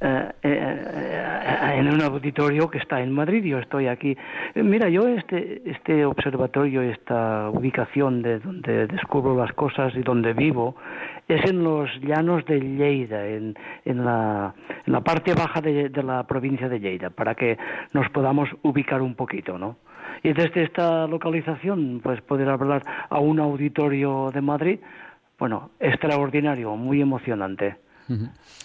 [0.00, 3.44] eh, eh, en un auditorio que está en Madrid.
[3.44, 4.16] Yo estoy aquí.
[4.54, 10.32] Eh, Mira, yo este este observatorio, esta ubicación de donde descubro las cosas y donde
[10.32, 10.76] vivo,
[11.28, 13.54] es en los llanos de Lleida, en,
[13.84, 14.54] en, la,
[14.86, 17.58] en la parte baja de, de la provincia de Lleida, para que
[17.92, 19.76] nos podamos ubicar un poquito, ¿no?
[20.22, 24.78] Y desde esta localización, pues poder hablar a un auditorio de Madrid,
[25.40, 27.78] bueno, extraordinario, muy emocionante.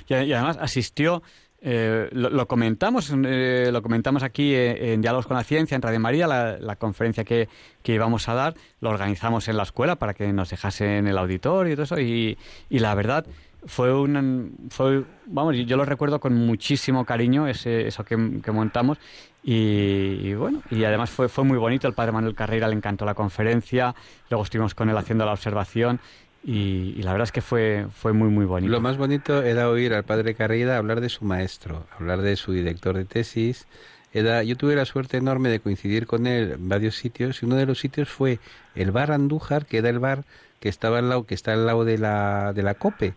[0.07, 1.23] Y, y además asistió
[1.67, 6.27] eh, lo, comentamos, eh, lo comentamos aquí en, Diálogos con la Ciencia, en Radio María,
[6.27, 7.49] la, conferencia que,
[7.81, 11.73] que, íbamos a dar, lo organizamos en la escuela para que nos dejasen el auditorio
[11.73, 12.37] y todo eso, y,
[12.69, 13.25] y la verdad
[13.65, 18.99] fue un, fue, vamos, yo lo recuerdo con muchísimo cariño ese, eso que, montamos.
[19.43, 23.13] Y, bueno, y además fue, fue muy bonito, el padre Manuel Carrera le encantó la
[23.13, 23.93] conferencia,
[24.29, 25.99] luego estuvimos con él haciendo la observación
[26.47, 28.71] y, la verdad es que fue, fue muy, muy bonito.
[28.71, 32.51] Lo más bonito era oír al padre Carrera hablar de su maestro, hablar de su
[32.51, 33.65] director de tesis.
[34.13, 37.55] Era, yo tuve la suerte enorme de coincidir con él en varios sitios y uno
[37.55, 38.39] de los sitios fue
[38.75, 40.23] el bar Andújar, que era el bar
[40.59, 43.15] que estaba al lado, que está al lado de la, de la COPE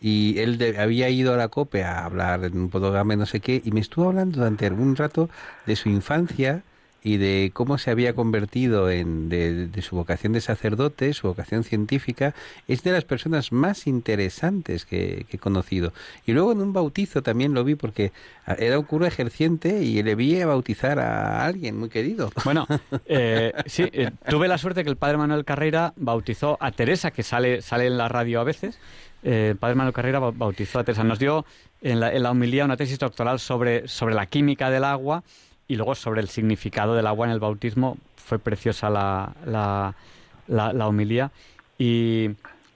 [0.00, 3.62] y él había ido a la COPE a hablar en un programa no sé qué
[3.64, 5.30] y me estuvo hablando durante algún rato
[5.64, 6.62] de su infancia
[7.04, 12.34] y de cómo se había convertido en de, su vocación de sacerdote, su vocación científica,
[12.66, 15.92] es de las personas más interesantes que, he conocido.
[16.26, 18.10] Y luego en un bautizo también lo vi porque
[18.58, 22.32] era un cura ejerciente y le vi a bautizar a alguien muy querido.
[22.42, 22.66] Bueno,
[23.06, 27.22] eh, sí, eh, tuve la suerte que el padre Manuel Carrera bautizó a Teresa, que
[27.22, 28.78] sale, sale en la radio a veces,
[29.22, 31.04] eh, el padre Manuel Carrera bautizó a Teresa.
[31.04, 31.44] Nos dio
[31.82, 35.22] en la, en la homilía una tesis doctoral sobre, sobre la química del agua
[35.68, 37.96] y luego sobre el significado del agua en el bautismo.
[38.16, 39.94] Fue preciosa la, la,
[40.48, 41.30] la, homilía.
[41.78, 42.30] Y,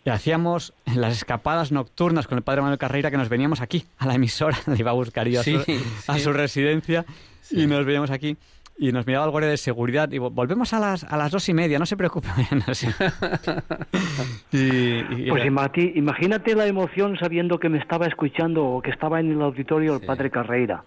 [0.06, 4.14] hacíamos las escapadas nocturnas con el padre Manuel Carreira que nos veníamos aquí, a la
[4.14, 7.04] emisora, le iba a buscar yo a, su, residencia
[7.50, 8.38] y nos veníamos aquí
[8.78, 11.54] y nos miraba el guardia de seguridad y volvemos a las, a las dos y
[11.54, 12.28] media, no se preocupe.
[14.50, 15.44] pues
[15.94, 20.06] imagínate la emoción sabiendo que me estaba escuchando o que estaba en el auditorio el
[20.06, 20.84] padre Carreira.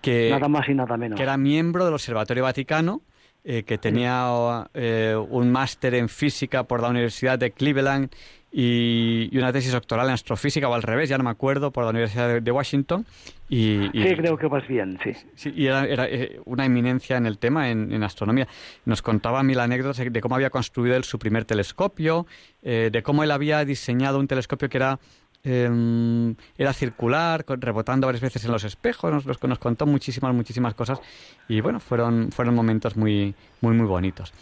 [0.00, 1.16] Que, nada más y nada menos.
[1.16, 3.02] Que era miembro del Observatorio Vaticano,
[3.44, 8.10] eh, que tenía eh, un máster en física por la Universidad de Cleveland
[8.52, 11.90] y, una tesis doctoral en astrofísica o al revés, ya no me acuerdo, por la
[11.90, 13.06] Universidad de, Washington.
[13.48, 15.12] Y, sí, creo que vas bien, sí.
[15.34, 18.46] sí y era, eh, una eminencia en el tema, en, astronomía.
[18.84, 22.26] Nos contaba mil anécdotas de cómo había construido él su primer telescopio,
[22.62, 24.98] eh, de cómo él había diseñado un telescopio que era
[25.44, 31.00] em, era circular, rebotando varias veces en los espejos, nos, nos, contó muchísimas, muchísimas cosas
[31.48, 34.34] y bueno, fueron, fueron momentos muy, muy, muy bonitos.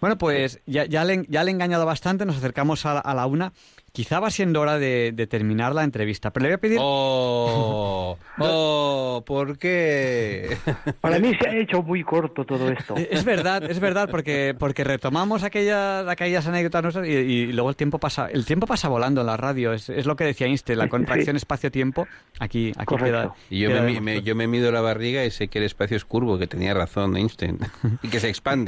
[0.00, 3.24] Bueno, pues ya, ya, le, ya le he engañado bastante, nos acercamos a, a la
[3.24, 3.54] una.
[3.94, 6.78] Quizá va siendo hora de, terminar la entrevista, pero le voy a pedir...
[6.80, 8.18] ¡Oh!
[8.40, 9.22] ¡Oh!
[9.24, 10.56] ¿Por qué?
[11.00, 12.96] Para mí se ha hecho muy corto todo esto.
[12.96, 18.00] Es verdad, es verdad, porque, porque retomamos aquellas, aquellas anécdotas nuestras y, luego el tiempo
[18.00, 19.72] pasa el tiempo pasa volando en la radio.
[19.72, 22.08] Es, es lo que decía Einstein, la contracción espacio-tiempo.
[22.40, 23.70] Aquí, aquí queda, Y yo,
[24.00, 26.74] me, yo me mido la barriga y sé que el espacio es curvo, que tenía
[26.74, 27.60] razón Einstein,
[28.02, 28.63] y que se expande.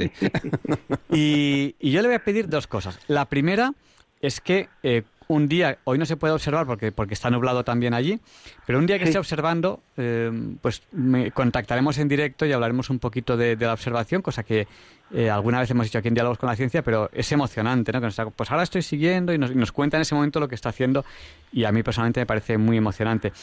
[1.11, 2.99] Y, y yo le voy a pedir dos cosas.
[3.07, 3.73] La primera
[4.21, 7.93] es que eh, un día, hoy no se puede observar porque, porque está nublado también
[7.93, 8.19] allí,
[8.65, 10.31] pero un día que esté observando, eh,
[10.61, 14.67] pues me contactaremos en directo y hablaremos un poquito de, la observación, cosa que
[15.13, 17.99] eh, alguna vez hemos hecho aquí en Diálogos con la Ciencia, pero es emocionante, ¿no?
[18.35, 21.03] pues ahora estoy siguiendo y nos, cuenta en ese momento lo que está haciendo
[21.51, 23.33] y a mí personalmente me parece muy emocionante.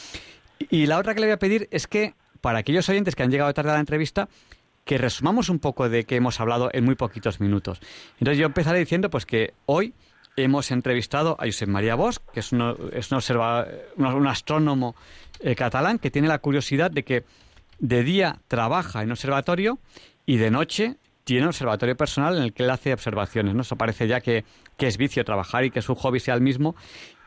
[0.69, 3.29] Y, la otra que le voy a pedir es que, para aquellos oyentes que han
[3.29, 4.27] llegado tarde a la entrevista,
[4.85, 7.81] que resumamos un poco de qué hemos hablado en muy poquitos minutos.
[8.19, 9.93] Entonces yo empezaré diciendo pues que hoy
[10.37, 12.51] hemos entrevistado a Josep María Bosch, que es,
[12.93, 14.95] es un, astrónomo
[15.39, 17.23] eh, catalán que tiene la curiosidad de que
[17.79, 19.79] de día trabaja en observatorio
[20.25, 23.55] y de noche tiene un observatorio personal en el que él hace observaciones.
[23.55, 23.61] ¿no?
[23.61, 24.45] Eso parece ya que,
[24.77, 26.75] es vicio trabajar y que su hobby sea el mismo.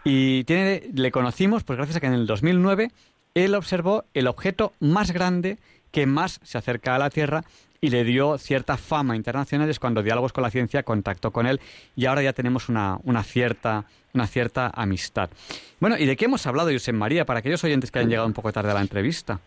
[0.04, 2.92] Y tiene, le conocimos pues gracias a que en el 2009
[3.34, 5.58] él observó el objeto más grande
[5.90, 7.42] que más se acerca a la Tierra
[7.80, 11.60] y le dio cierta fama internacional es cuando Diálogos con la Ciencia contactó con él
[11.96, 13.84] y ahora ya tenemos una, una, cierta,
[14.14, 15.30] una cierta amistad.
[15.80, 18.34] Bueno, ¿y de qué hemos hablado, José María, para aquellos oyentes que hayan llegado un
[18.34, 19.40] poco tarde a la entrevista?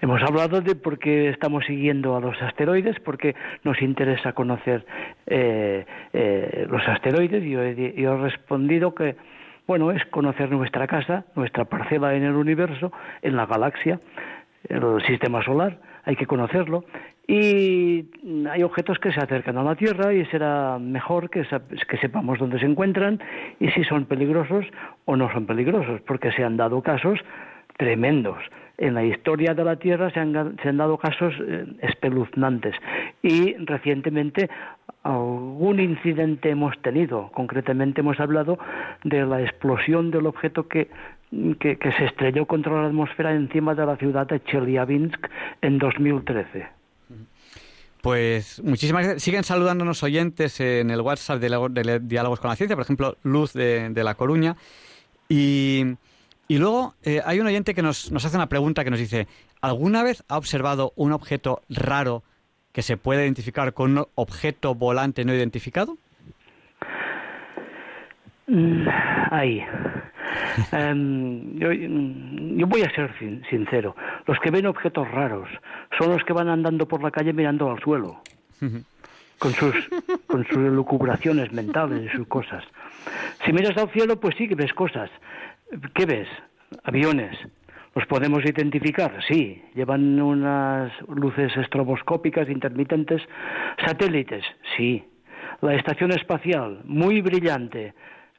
[0.00, 4.84] Hemos hablado de por qué estamos siguiendo a los asteroides, porque nos interesa conocer
[5.26, 7.42] eh, eh, los asteroides.
[7.42, 9.16] Yo he, yo he respondido que,
[9.66, 12.92] bueno, es conocer nuestra casa, nuestra parcela en el universo,
[13.22, 13.98] en la galaxia,
[14.68, 16.84] el sistema solar hay que conocerlo.
[17.26, 18.10] Y
[18.50, 21.44] hay objetos que se acercan a la Tierra y será mejor que,
[22.00, 23.18] sepamos dónde se encuentran
[23.58, 24.66] y si son peligrosos
[25.06, 27.18] o no son peligrosos, porque se han dado casos
[27.78, 28.38] tremendos.
[28.76, 32.74] En la historia de la Tierra se han, se han dado casos eh, espeluznantes
[33.22, 34.50] y recientemente
[35.04, 37.30] algún incidente hemos tenido.
[37.32, 38.58] Concretamente hemos hablado
[39.04, 40.88] de la explosión del objeto que
[41.58, 45.28] que, se estrelló contra la atmósfera encima de la ciudad de Chelyabinsk
[45.62, 46.66] en 2013.
[48.02, 49.22] Pues muchísimas gracias.
[49.22, 53.92] Siguen saludándonos oyentes en el WhatsApp de, Diálogos con la Ciencia, por ejemplo, Luz de,
[54.04, 54.56] La Coruña.
[55.28, 55.84] Y,
[56.48, 59.26] Y luego eh, hay un oyente que nos, nos hace una pregunta que nos dice,
[59.62, 62.22] ¿alguna vez ha observado un objeto raro
[62.72, 65.96] que se puede identificar con un objeto volante no identificado?
[68.46, 68.86] Mm,
[69.30, 69.64] Ahí.
[70.72, 73.94] Em, yo, yo voy a ser sin- sincero.
[74.26, 75.48] Los que ven objetos raros
[75.98, 78.20] son los que van andando por la calle mirando al suelo.
[79.38, 79.74] con sus,
[80.26, 82.64] con sus lucubraciones mentales y sus cosas.
[83.44, 85.10] Si miras al cielo, pues sí que ves cosas.
[85.94, 86.28] ¿Qué ves?
[86.84, 87.36] Aviones.
[87.94, 89.12] ¿Los podemos identificar?
[89.28, 89.62] Sí.
[89.74, 93.22] Llevan unas luces estroboscópicas intermitentes.
[93.84, 94.44] Satélites.
[94.76, 95.04] Sí.
[95.60, 97.94] La estación espacial, muy brillante,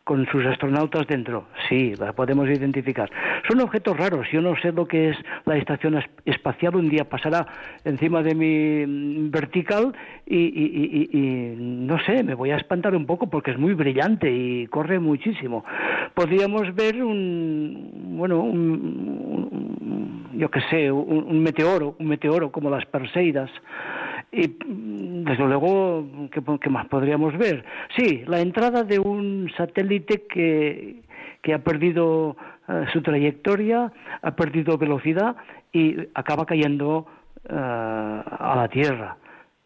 [0.06, 1.46] con sus astronautas dentro.
[1.68, 3.10] Sí, la podemos identificar.
[3.50, 4.28] Son objetos raros.
[4.32, 6.76] Yo no sé lo que es la estación es- espacial.
[6.76, 7.48] Un día pasará
[7.84, 9.94] encima de mi mm, vertical
[10.28, 13.74] y, y- y- y- no sé, me voy a espantar un poco porque es muy
[13.74, 15.66] brillante y corre muchísimo.
[16.14, 23.50] Podríamos ver un, bueno, un, yo qué sé, un meteoro, un meteoro como las Perseidas.
[24.36, 27.64] Y mm, desde luego, ¿qué, qué más podríamos ver?
[27.96, 31.02] Sí, la entrada de un satélite que,
[31.42, 32.36] que ha perdido
[32.68, 35.36] eh, su trayectoria, ha perdido velocidad
[35.72, 37.06] y acaba cayendo
[37.48, 39.18] eh, a la Tierra.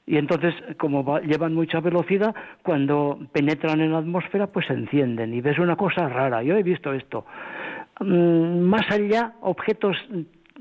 [0.05, 5.34] Y entonces, como va- llevan mucha velocidad, cuando penetran en la atmósfera, pues se encienden
[5.34, 6.41] y ves una cosa rara.
[6.43, 7.26] Yo he visto esto.
[7.99, 9.95] Mm, más allá, objetos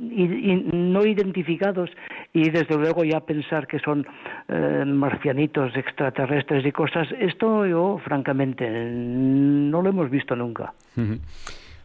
[0.00, 1.90] i- no identificados
[2.32, 4.06] y desde luego ya pensar que son
[4.48, 10.72] eh, marcianitos extraterrestres y cosas, esto yo francamente no lo hemos visto nunca.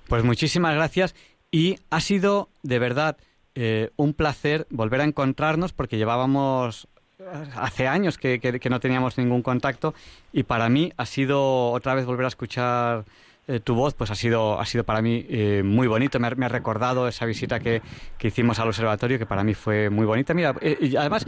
[0.08, 1.16] Pues muchísimas gracias
[1.52, 3.18] y ha sido de verdad
[3.56, 6.88] eh, un placer volver a encontrarnos porque llevábamos
[7.20, 7.24] eh,
[7.56, 9.94] hace años que, que- que no teníamos ningún contacto
[10.32, 13.06] y para mí ha sido otra vez volver a escuchar
[13.48, 16.20] eh, tu voz, pues ha sido, ha sido para mí eh, muy bonito.
[16.20, 17.82] Me ha, me ha recordado esa visita que,
[18.18, 20.34] que hicimos al observatorio que para mí fue muy bonita.
[20.34, 21.26] Mira, eh, y además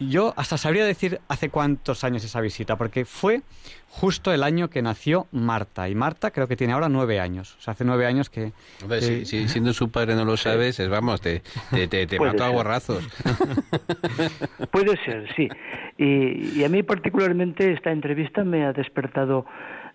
[0.00, 3.42] yo hasta sabría decir hace cuántos años esa visita, porque fue
[3.88, 5.88] justo el año que nació Marta.
[5.88, 7.54] Y Marta creo que tiene ahora nueve años.
[7.58, 8.52] O sea, hace nueve años que...
[8.82, 12.06] Hombre, que- si, si siendo su padre no lo sabes, es, vamos, te, te, te,
[12.08, 12.54] te mato a ser.
[12.56, 13.08] gorrazos.
[14.72, 15.48] Puede ser, sí.
[15.96, 19.46] Y, y a mí particularmente esta entrevista me ha despertado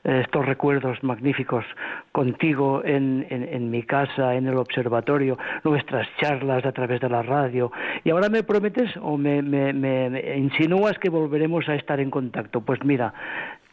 [0.04, 1.66] estos recuerdos magníficos
[2.12, 7.22] contigo en, en, en mi casa, en el observatorio, nuestras charlas a través de la
[7.22, 7.72] radio.
[8.04, 12.62] Y ahora me prometes o me, me, me- insinúas que volveremos a estar en contacto.
[12.62, 13.14] Pues mira,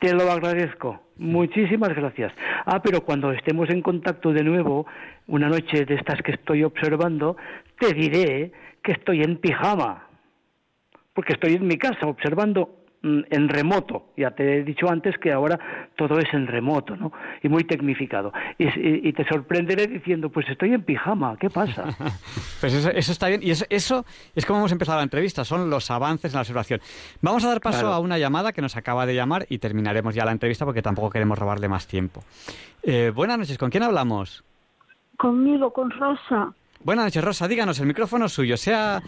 [0.01, 1.01] te lo agradezco.
[1.17, 2.33] Muchísimas gracias.
[2.67, 4.87] Ah, pero cuando estemos en contacto de nuevo,
[5.29, 7.37] una noche de estas que estoy observando,
[7.79, 8.53] te diré
[8.83, 10.03] que estoy en pijama
[11.15, 14.13] porque estoy en mi casa observando en remoto.
[14.17, 15.59] Ya te he dicho antes que ahora
[15.97, 17.13] todo es en remoto, ¿no?
[17.43, 18.33] Y muy tecnificado.
[18.59, 21.85] Y, y- y te sorprenderé diciendo, pues estoy en pijama, ¿qué pasa?
[22.61, 23.43] Pues eso, eso está bien.
[23.43, 26.81] Y eso, eso es como hemos empezado la entrevista, son los avances en la observación.
[27.21, 27.95] Vamos a dar paso Claro.
[27.95, 31.11] a una llamada que nos acaba de llamar y terminaremos ya la entrevista porque tampoco
[31.11, 32.25] queremos robarle más tiempo.
[32.83, 34.43] Eh, buenas noches, ¿con quién hablamos?
[35.19, 36.53] Conmigo, con Rosa.
[36.83, 39.03] Buenas noches, Rosa, díganos, el micrófono es suyo, sea...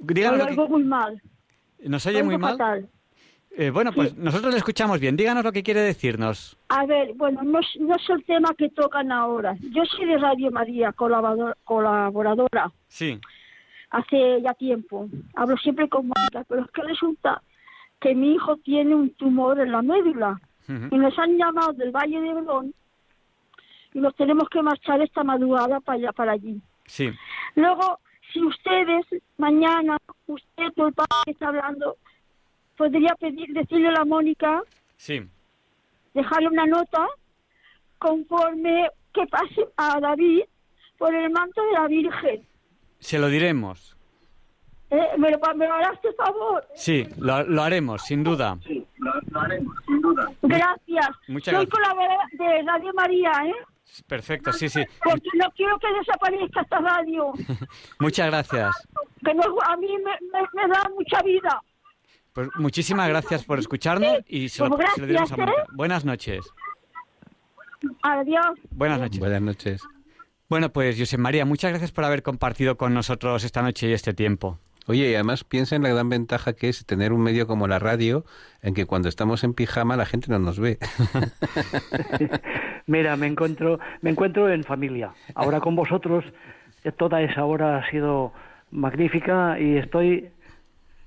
[0.00, 1.20] Díganos lo que- algo muy mal.
[1.84, 2.52] ¿Nos oye Oigo muy mal?
[2.58, 2.88] fatal.
[3.58, 5.16] Eh, bueno, pues nosotros le escuchamos bien.
[5.16, 6.58] Díganos lo que quiere decirnos.
[6.68, 9.56] A ver, bueno, no, es- no es el tema que tocan ahora.
[9.72, 13.18] Yo soy de Radio María, colaborador- colaboradora, Sí.
[13.90, 15.08] hace ya tiempo.
[15.34, 17.40] Hablo siempre con Mónica, pero es que resulta
[17.98, 20.38] que mi hijo tiene un tumor en la médula
[20.68, 22.74] y nos han llamado del Valle de Belón
[23.94, 26.60] y nos tenemos que marchar esta madrugada para allá, para allí.
[26.84, 27.08] Sí.
[27.54, 28.00] Luego,
[28.32, 29.06] si ustedes
[29.38, 29.96] mañana,
[30.26, 31.96] usted o el padre que está hablando,
[32.76, 34.62] podría pedir, decirle a la Mónica,
[34.96, 35.22] Sí.
[36.14, 37.06] dejarle una nota
[37.98, 40.42] conforme que pase a David
[40.98, 42.46] por el manto de la Virgen.
[42.98, 43.96] Se lo diremos.
[44.90, 46.64] Eh, ¿me, lo, ¿Me lo hará este favor?
[46.74, 48.56] Sí, lo, lo haremos, sin duda.
[50.42, 51.08] Gracias.
[51.28, 51.68] Muchas Soy gracias.
[51.70, 53.54] colaboradora de Radio María, ¿eh?
[54.06, 54.82] Perfecto, sí, sí.
[55.02, 57.32] Porque no quiero que desaparezca esta radio,
[58.00, 58.88] Muchas gracias.
[59.24, 61.60] que no- a mí me, me- me da mucha vida.
[62.36, 65.36] Pues muchísimas gracias por escucharnos y se lo, Pues se lo diremos a.
[65.72, 66.44] Buenas noches.
[68.02, 68.60] Adiós.
[68.72, 69.18] Buenas noches.
[69.18, 69.82] Buenas noches.
[70.46, 74.12] Bueno, pues José María, muchas gracias por haber compartido con nosotros esta noche y este
[74.12, 74.58] tiempo.
[74.86, 77.78] Oye, y además piensa en la gran ventaja que es tener un medio como la
[77.78, 78.26] radio,
[78.60, 80.78] en que cuando estamos en pijama la gente no nos ve.
[82.86, 85.14] Mira, me encuentro, me encuentro en familia.
[85.34, 86.22] Ahora con vosotros,
[86.84, 88.34] eh, toda esa hora ha sido
[88.70, 90.28] magnífica y estoy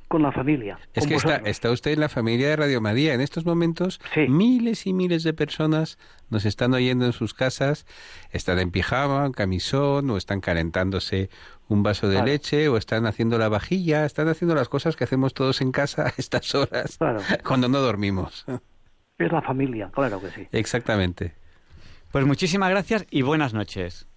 [0.10, 0.80] con la familia.
[0.94, 3.14] Es que está, está, usted en la familia de Radio María.
[3.14, 6.00] En estos momentos, miles y miles de personas
[6.30, 7.86] nos están oyendo en sus casas,
[8.32, 11.30] están en pijama, en camisón, o están calentándose
[11.68, 15.36] un vaso de leche, o están haciendo la vajilla, están haciendo las cosas que hacemos
[15.36, 16.98] todos en casa a estas horas,
[17.46, 18.46] cuando no dormimos.
[19.20, 20.48] Es la familia, claro que sí.
[20.52, 21.36] Exactamente.
[22.12, 24.08] Pues muchísimas gracias y buenas noches.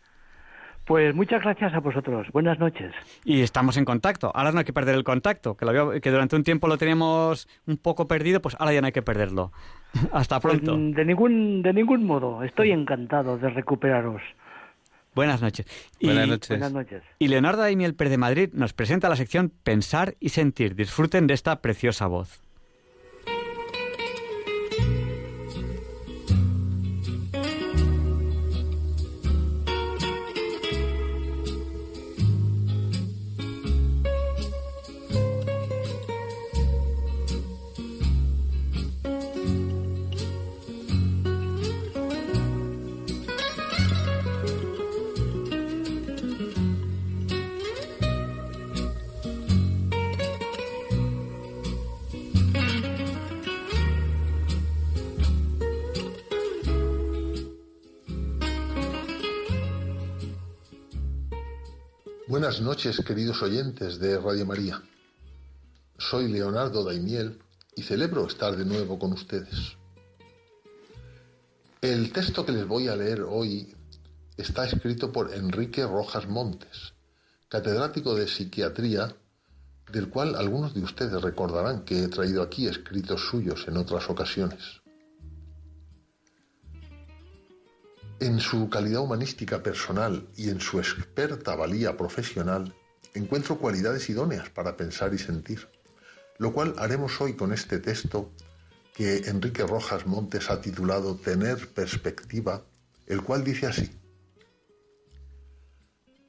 [0.93, 2.26] Pues muchas gracias a vosotros.
[2.32, 2.93] Buenas noches.
[3.24, 4.30] Y estamos en contacto.
[4.34, 7.49] Ahora no hay que perder el contacto, que, lo que durante un tiempo lo teníamos
[7.66, 9.53] un poco perdido, pues ahora ya no hay que perderlo.
[10.12, 10.76] Hasta pues, pronto.
[10.76, 12.43] de ningún de ningún modo.
[12.43, 14.20] Estoy encantado de recuperaros.
[15.14, 15.64] Buenas noches.
[15.99, 16.49] Y, buenas noches.
[16.51, 17.03] Buenas noches.
[17.18, 20.74] Y Leonardo Daimiel Per de Madrid nos presenta la sección Pensar y Sentir.
[20.74, 22.43] Disfruten de esta preciosa voz.
[62.43, 64.82] Buenas noches, queridos oyentes de Radio María.
[65.97, 67.38] Soy Leonardo Daimiel
[67.76, 69.76] y celebro estar de nuevo con ustedes.
[71.80, 73.72] El texto que les voy a leer hoy
[74.36, 76.95] está escrito por Enrique Rojas Montes,
[77.49, 79.14] catedrático de psiquiatría,
[79.93, 84.81] del cual algunos de ustedes recordarán que he traído aquí escritos suyos en otras ocasiones.
[88.22, 92.72] En su calidad humanística personal y en su experta valía profesional,
[93.14, 95.66] encuentro cualidades idóneas para pensar y sentir,
[96.38, 98.30] lo cual haremos hoy con este texto
[98.94, 102.62] que Enrique Rojas Montes ha titulado Tener perspectiva,
[103.08, 103.90] el cual dice así,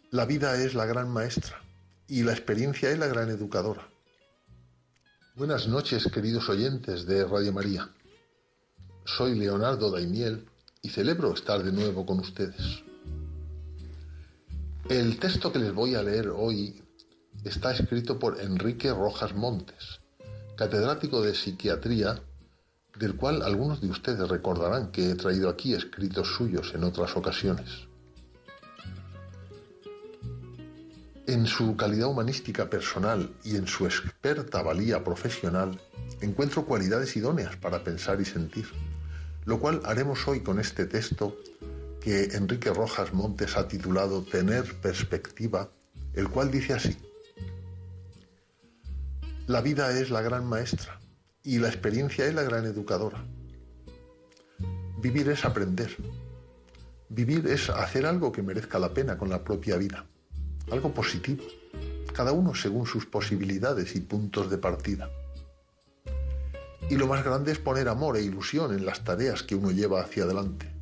[0.09, 1.61] La vida es la gran maestra
[2.07, 3.87] y la experiencia es la gran educadora.
[5.35, 7.87] Buenas noches, queridos oyentes de Radio María.
[9.05, 10.47] Soy Leonardo Daimiel
[10.84, 12.84] y celebro estar de nuevo con ustedes.
[14.89, 16.84] El texto que les voy a leer hoy
[17.45, 20.01] está escrito por Enrique Rojas Montes,
[20.57, 22.21] catedrático de psiquiatría,
[22.99, 27.88] del cual algunos de ustedes recordarán que he traído aquí escritos suyos en otras ocasiones.
[31.25, 35.79] En su calidad humanística personal y en su experta valía profesional,
[36.19, 38.67] encuentro cualidades idóneas para pensar y sentir
[39.45, 41.37] lo cual haremos hoy con este texto
[42.01, 45.69] que Enrique Rojas Montes ha titulado Tener perspectiva,
[46.13, 46.97] el cual dice así,
[49.47, 50.99] La vida es la gran maestra
[51.43, 53.25] y la experiencia es la gran educadora.
[54.99, 55.95] Vivir es aprender.
[57.09, 60.05] Vivir es hacer algo que merezca la pena con la propia vida,
[60.71, 61.43] algo positivo,
[62.13, 65.09] cada uno según sus posibilidades y puntos de partida.
[66.89, 70.01] Y lo más grande es poner amor e ilusión en las tareas que uno lleva
[70.01, 70.73] hacia adelante.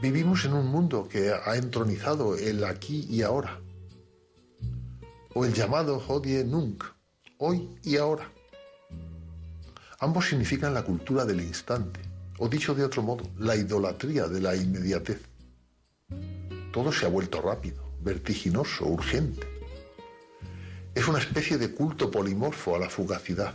[0.00, 3.60] Vivimos en un mundo que ha entronizado el aquí y ahora,
[5.34, 6.84] o el llamado hodie nunc,
[7.38, 8.30] hoy y ahora.
[9.98, 12.00] Ambos significan la cultura del instante,
[12.38, 15.20] o dicho de otro modo, la idolatría de la inmediatez.
[16.72, 19.44] Todo se ha vuelto rápido, vertiginoso, urgente.
[20.94, 23.54] Es una especie de culto polimorfo a la fugacidad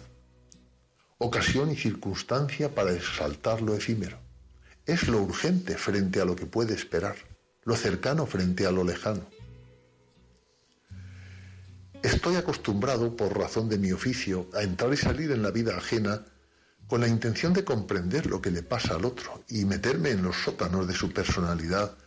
[1.23, 4.19] ocasión y circunstancia para exaltar lo efímero.
[4.85, 7.15] Es lo urgente frente a lo que puede esperar,
[7.63, 9.25] lo cercano frente a lo lejano.
[12.01, 16.25] Estoy acostumbrado, por razón de mi oficio, a entrar y salir en la vida ajena
[16.87, 20.35] con la intención de comprender lo que le pasa al otro y meterme en los
[20.35, 21.97] sótanos de su personalidad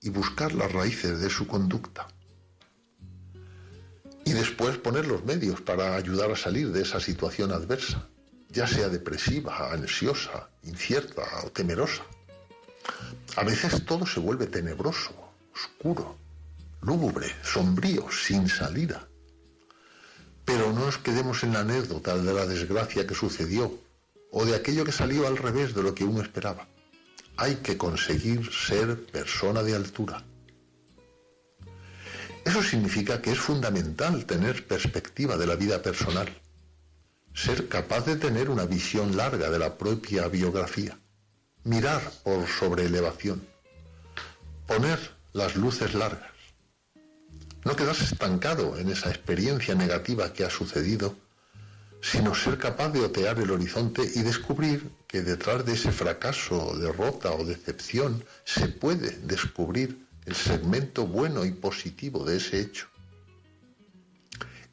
[0.00, 2.08] y buscar las raíces de su conducta.
[4.24, 8.08] Y después poner los medios para ayudar a salir de esa situación adversa
[8.52, 12.02] ya sea depresiva, ansiosa, incierta o temerosa.
[13.36, 15.12] A veces todo se vuelve tenebroso,
[15.54, 16.16] oscuro,
[16.82, 19.08] lúgubre, sombrío, sin salida.
[20.44, 23.72] Pero no nos quedemos en la anécdota de la desgracia que sucedió
[24.30, 26.68] o de aquello que salió al revés de lo que uno esperaba.
[27.36, 30.22] Hay que conseguir ser persona de altura.
[32.44, 36.41] Eso significa que es fundamental tener perspectiva de la vida personal
[37.34, 40.98] ser capaz de tener una visión larga de la propia biografía,
[41.64, 43.46] mirar por sobre elevación,
[44.66, 44.98] poner
[45.32, 46.30] las luces largas.
[47.64, 51.16] No quedarse estancado en esa experiencia negativa que ha sucedido,
[52.02, 57.30] sino ser capaz de otear el horizonte y descubrir que detrás de ese fracaso, derrota
[57.32, 62.91] o decepción se puede descubrir el segmento bueno y positivo de ese hecho.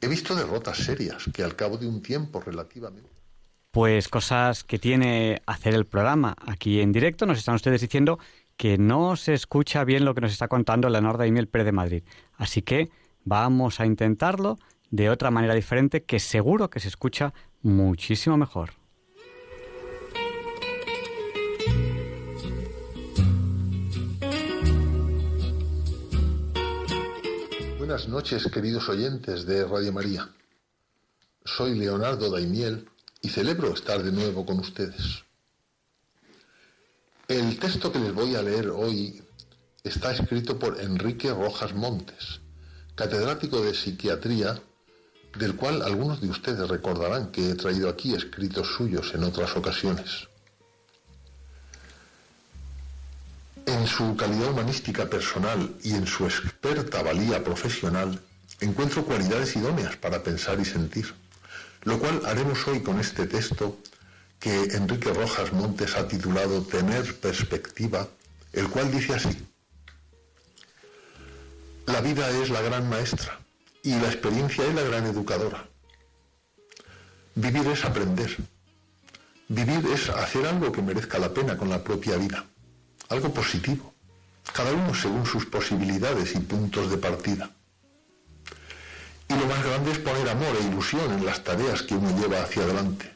[0.02, 3.10] He visto derrotas serias que al cabo de un tiempo relativamente...
[3.70, 7.26] Pues cosas que tiene hacer el programa aquí en directo.
[7.26, 8.18] Nos están ustedes diciendo
[8.56, 12.02] que no se escucha bien lo que nos está contando Leonor Daimiel Pérez de Madrid.
[12.34, 12.90] Así que
[13.24, 14.58] vamos a intentarlo
[14.90, 17.32] de otra manera diferente que seguro que se escucha
[17.62, 18.79] muchísimo mejor.
[27.90, 30.28] Buenas noches, queridos oyentes de Radio María.
[31.44, 32.88] Soy Leonardo Daimiel
[33.20, 35.24] y celebro estar de nuevo con ustedes.
[37.26, 39.20] El texto que les voy a leer hoy
[39.82, 42.40] está escrito por Enrique Rojas Montes,
[42.94, 44.62] catedrático de psiquiatría
[45.36, 50.29] del cual algunos de ustedes recordarán que he traído aquí escritos suyos en otras ocasiones.
[53.66, 58.20] En su calidad humanística personal y en su experta valía profesional,
[58.60, 61.14] encuentro cualidades idóneas para pensar y sentir,
[61.82, 63.78] lo cual haremos hoy con este texto
[64.38, 68.08] que Enrique Rojas Montes ha titulado Tener perspectiva,
[68.52, 69.46] el cual dice así,
[71.86, 73.38] La vida es la gran maestra
[73.82, 75.66] y la experiencia es la gran educadora.
[77.34, 78.36] Vivir es aprender.
[79.48, 82.44] Vivir es hacer algo que merezca la pena con la propia vida.
[83.10, 83.92] Algo positivo.
[84.52, 87.50] Cada uno según sus posibilidades y puntos de partida.
[89.28, 92.42] Y lo más grande es poner amor e ilusión en las tareas que uno lleva
[92.42, 93.12] hacia adelante.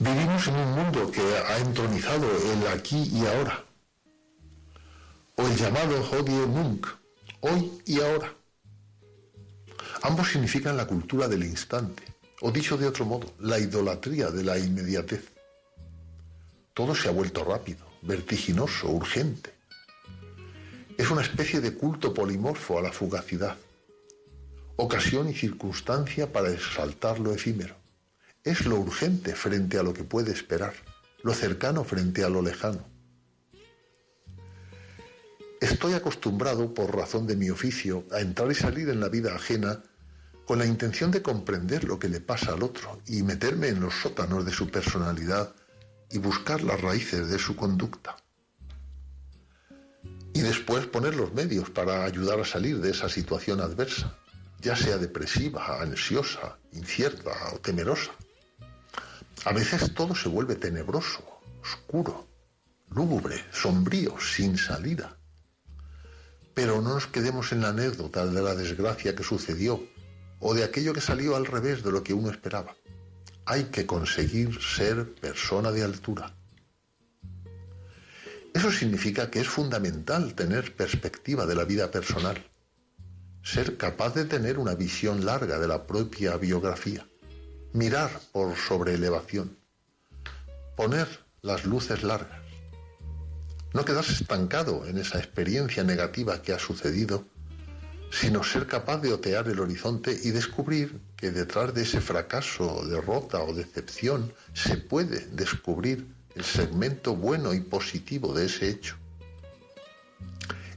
[0.00, 3.64] Vivimos en un mundo que ha entronizado el aquí y ahora,
[5.36, 6.86] o el llamado Hodie Munk,
[7.40, 8.32] hoy y ahora.
[10.02, 12.02] Ambos significan la cultura del instante,
[12.40, 15.37] o dicho de otro modo, la idolatría de la inmediatez.
[16.78, 19.52] Todo se ha vuelto rápido, vertiginoso, urgente.
[20.96, 23.56] Es una especie de culto polimorfo a la fugacidad,
[24.76, 27.74] ocasión y circunstancia para exaltar lo efímero.
[28.44, 30.72] Es lo urgente frente a lo que puede esperar,
[31.24, 32.86] lo cercano frente a lo lejano.
[35.60, 39.82] Estoy acostumbrado, por razón de mi oficio, a entrar y salir en la vida ajena
[40.46, 43.94] con la intención de comprender lo que le pasa al otro y meterme en los
[43.94, 45.56] sótanos de su personalidad
[46.10, 48.16] y buscar las raíces de su conducta.
[50.32, 54.16] Y después poner los medios para ayudar a salir de esa situación adversa,
[54.60, 58.12] ya sea depresiva, ansiosa, incierta o temerosa.
[59.44, 61.22] A veces todo se vuelve tenebroso,
[61.62, 62.26] oscuro,
[62.90, 65.16] lúgubre, sombrío, sin salida.
[66.54, 69.80] Pero no nos quedemos en la anécdota de la desgracia que sucedió
[70.40, 72.74] o de aquello que salió al revés de lo que uno esperaba.
[73.50, 76.34] Hay que conseguir ser persona de altura.
[78.52, 82.44] Eso significa que es fundamental tener perspectiva de la vida personal,
[83.42, 87.08] ser capaz de tener una visión larga de la propia biografía,
[87.72, 89.56] mirar por sobreelevación,
[90.76, 91.08] poner
[91.40, 92.42] las luces largas,
[93.72, 97.24] no quedarse estancado en esa experiencia negativa que ha sucedido
[98.10, 103.42] sino ser capaz de otear el horizonte y descubrir que detrás de ese fracaso, derrota
[103.42, 108.96] o decepción se puede descubrir el segmento bueno y positivo de ese hecho.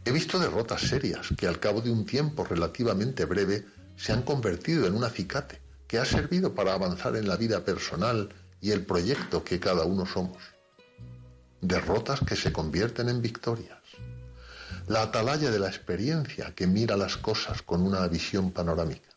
[0.03, 3.65] He visto derrotas serias que al cabo de un tiempo relativamente breve
[3.95, 8.29] se han convertido en un acicate que ha servido para avanzar en la vida personal
[8.59, 10.41] y el proyecto que cada uno somos.
[11.61, 13.77] Derrotas que se convierten en victorias
[14.87, 19.10] la atalaya de la experiencia que mira las cosas con una visión panorámica.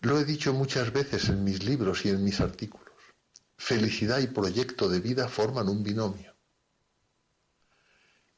[0.00, 2.86] Lo he dicho muchas veces en mis libros y en mis artículos.
[3.56, 6.34] Felicidad y proyecto de vida forman un binomio.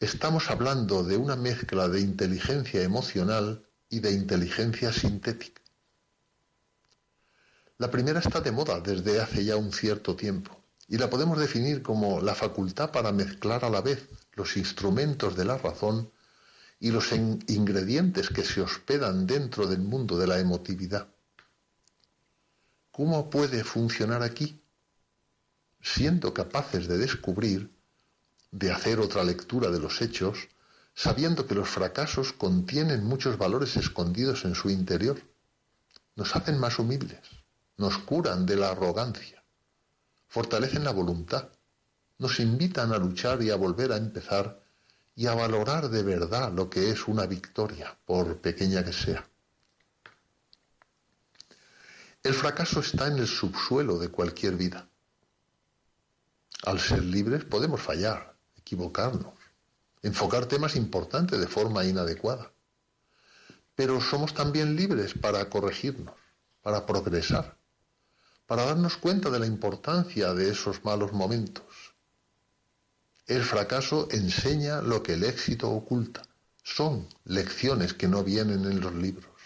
[0.00, 5.60] Estamos hablando de una mezcla de inteligencia emocional y de inteligencia sintética.
[7.78, 10.56] La primera está de moda desde hace ya un cierto tiempo
[10.86, 15.44] y la podemos definir como la facultad para mezclar a la vez los instrumentos de
[15.44, 16.10] la razón
[16.80, 21.08] y los ingredientes que se hospedan dentro del mundo de la emotividad.
[22.98, 24.60] ¿Cómo puede funcionar aquí?
[25.80, 27.70] Siendo capaces de descubrir,
[28.50, 30.48] de hacer otra lectura de los hechos,
[30.96, 35.22] sabiendo que los fracasos contienen muchos valores escondidos en su interior.
[36.16, 37.20] Nos hacen más humildes,
[37.76, 39.44] nos curan de la arrogancia,
[40.26, 41.50] fortalecen la voluntad,
[42.18, 44.60] nos invitan a luchar y a volver a empezar
[45.14, 49.24] y a valorar de verdad lo que es una victoria, por pequeña que sea.
[52.28, 54.86] El fracaso está en el subsuelo de cualquier vida.
[56.66, 59.32] Al ser libres podemos fallar, equivocarnos,
[60.02, 62.52] enfocar temas importantes de forma inadecuada.
[63.74, 66.14] Pero somos también libres para corregirnos,
[66.60, 67.56] para progresar,
[68.46, 71.64] para darnos cuenta de la importancia de esos malos momentos.
[73.26, 76.20] El fracaso enseña lo que el éxito oculta.
[76.62, 79.37] Son lecciones que no vienen en los libros.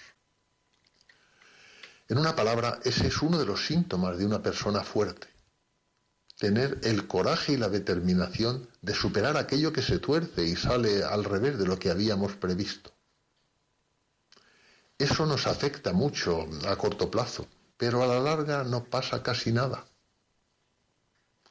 [2.12, 5.28] En una palabra, ese es uno de los síntomas de una persona fuerte.
[6.38, 11.24] Tener el coraje y la determinación de superar aquello que se tuerce y sale al
[11.24, 12.92] revés de lo que habíamos previsto.
[14.98, 17.46] Eso nos afecta mucho a corto plazo,
[17.78, 19.86] pero a la larga no pasa casi nada.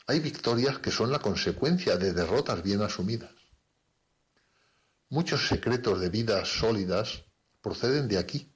[0.05, 3.31] Hay victorias que son la consecuencia de derrotas bien asumidas.
[5.09, 7.23] Muchos secretos de vidas sólidas
[7.63, 8.50] proceden de aquí.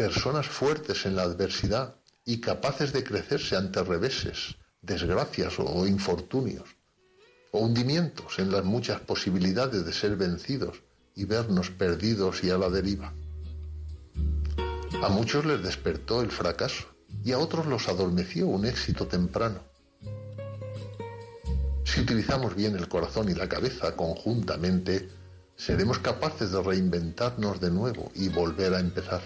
[0.00, 1.94] Personas fuertes en la adversidad
[2.24, 6.70] y capaces de crecerse ante reveses, desgracias o infortunios,
[7.52, 10.82] o hundimientos en las muchas posibilidades de ser vencidos
[11.14, 13.12] y vernos perdidos y a la deriva.
[15.02, 16.86] A muchos les despertó el fracaso
[17.22, 19.60] y a otros los adormeció un éxito temprano.
[21.84, 25.10] Si utilizamos bien el corazón y la cabeza conjuntamente,
[25.56, 29.20] seremos capaces de reinventarnos de nuevo y volver a empezar.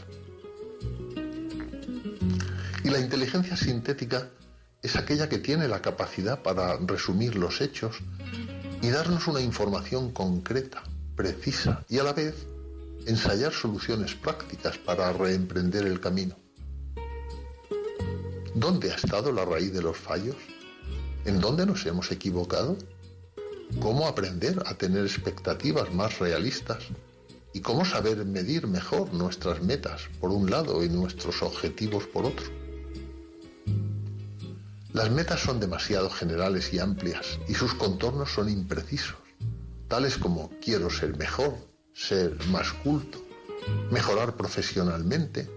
[2.82, 4.28] Y la inteligencia sintética
[4.82, 7.96] es aquella que tiene la capacidad para resumir los hechos
[8.82, 10.82] y darnos una información concreta,
[11.16, 12.34] precisa y a la vez
[13.06, 16.36] ensayar soluciones prácticas para reemprender el camino.
[18.54, 20.36] ¿Dónde ha estado la raíz de los fallos?
[21.24, 22.76] ¿En dónde nos hemos equivocado?
[23.80, 26.84] ¿Cómo aprender a tener expectativas más realistas?
[27.54, 32.46] ¿Y cómo saber medir mejor nuestras metas por un lado y nuestros objetivos por otro?
[34.92, 39.16] Las metas son demasiado generales y amplias y sus contornos son imprecisos,
[39.86, 41.54] tales como quiero ser mejor,
[41.94, 43.24] ser más culto,
[43.92, 45.48] mejorar profesionalmente,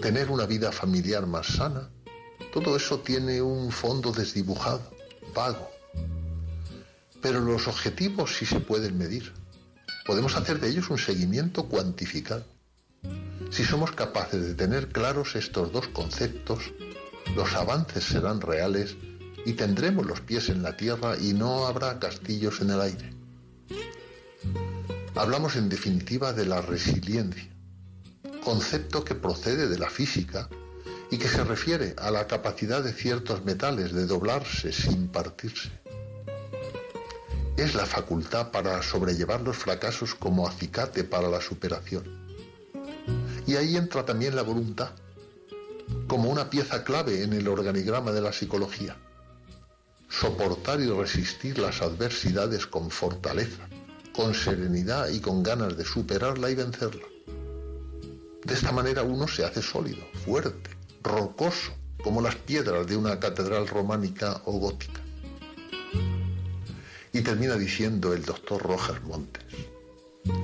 [0.00, 1.90] tener una vida familiar más sana.
[2.52, 4.92] Todo eso tiene un fondo desdibujado,
[5.34, 5.70] vago.
[7.20, 9.32] Pero los objetivos sí se pueden medir.
[10.06, 12.44] Podemos hacer de ellos un seguimiento cuantificado.
[13.50, 16.72] Si somos capaces de tener claros estos dos conceptos,
[17.34, 18.96] los avances serán reales
[19.44, 23.10] y tendremos los pies en la tierra y no habrá castillos en el aire.
[25.14, 27.48] Hablamos en definitiva de la resiliencia,
[28.44, 30.48] concepto que procede de la física
[31.10, 35.70] y que se refiere a la capacidad de ciertos metales de doblarse sin partirse.
[37.56, 42.04] Es la facultad para sobrellevar los fracasos como acicate para la superación.
[43.46, 44.90] Y ahí entra también la voluntad,
[46.06, 48.98] como una pieza clave en el organigrama de la psicología.
[50.10, 53.66] Soportar y resistir las adversidades con fortaleza,
[54.14, 57.06] con serenidad y con ganas de superarla y vencerla.
[58.44, 60.70] De esta manera uno se hace sólido, fuerte,
[61.02, 61.72] rocoso,
[62.04, 65.05] como las piedras de una catedral románica o gótica.
[67.16, 69.42] Y termina diciendo el doctor Rojas Montes,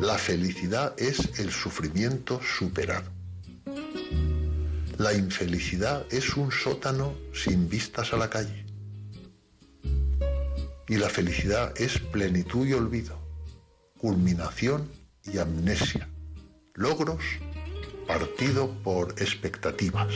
[0.00, 3.10] la felicidad es el sufrimiento superado.
[4.96, 8.64] La infelicidad es un sótano sin vistas a la calle.
[10.88, 13.18] Y la felicidad es plenitud y olvido,
[13.98, 14.88] culminación
[15.24, 16.08] y amnesia,
[16.72, 17.22] logros
[18.06, 20.14] partido por expectativas.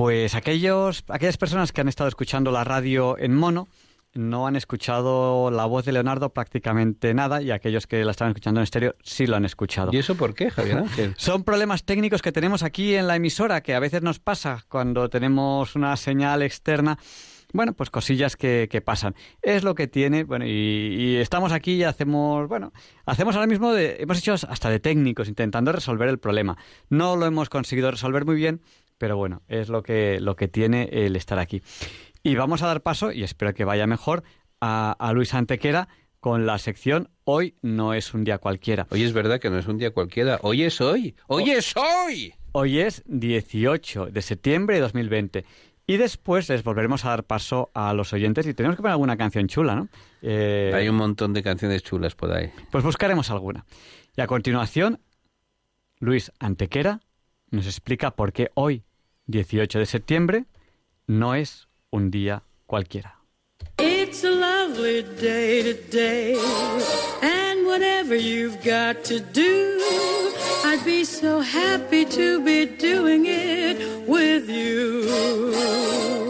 [0.00, 3.68] Pues aquellos, aquellas personas que han estado escuchando la radio en mono,
[4.14, 8.60] no han escuchado la voz de Leonardo prácticamente nada y aquellos que la estaban escuchando
[8.60, 9.90] en estéreo sí lo han escuchado.
[9.92, 11.14] ¿Y eso por qué, Javier Ángel?
[11.18, 15.10] Son problemas técnicos que tenemos aquí en la emisora que a veces nos pasa cuando
[15.10, 16.98] tenemos una señal externa.
[17.52, 19.14] Bueno, pues cosillas que, pasan.
[19.42, 22.72] Es lo que tiene, bueno, y, estamos aquí y hacemos, bueno,
[23.04, 26.56] hacemos ahora mismo, de, hemos hecho hasta de técnicos intentando resolver el problema.
[26.88, 28.62] No lo hemos conseguido resolver muy bien,
[29.00, 31.62] pero bueno, es lo que, lo que tiene el estar aquí.
[32.22, 34.22] Y vamos a dar paso, y espero que vaya mejor,
[34.60, 35.88] a, Luis Antequera
[36.20, 38.86] con la sección Hoy no es un día cualquiera.
[38.90, 40.38] Hoy es verdad que no es un día cualquiera.
[40.42, 41.16] Hoy es hoy.
[41.28, 42.34] Hoy es hoy.
[42.52, 45.44] Hoy es 18 de septiembre de 2020.
[45.86, 49.16] Y después les volveremos a dar paso a los oyentes y tenemos que poner alguna
[49.16, 49.88] canción chula, ¿no?
[50.20, 52.52] Eh, Hay un montón de canciones chulas por ahí.
[52.70, 53.64] Pues buscaremos alguna.
[54.14, 55.00] Y a continuación,
[56.00, 57.00] Luis Antequera
[57.50, 58.84] nos explica por qué hoy,
[59.30, 60.44] 18 de septiembre,
[61.06, 63.20] no es un día cualquiera.
[64.80, 66.36] lovely day today.
[67.22, 69.78] And whatever you've got to do,
[70.64, 76.29] I'd be so happy to be doing it with you.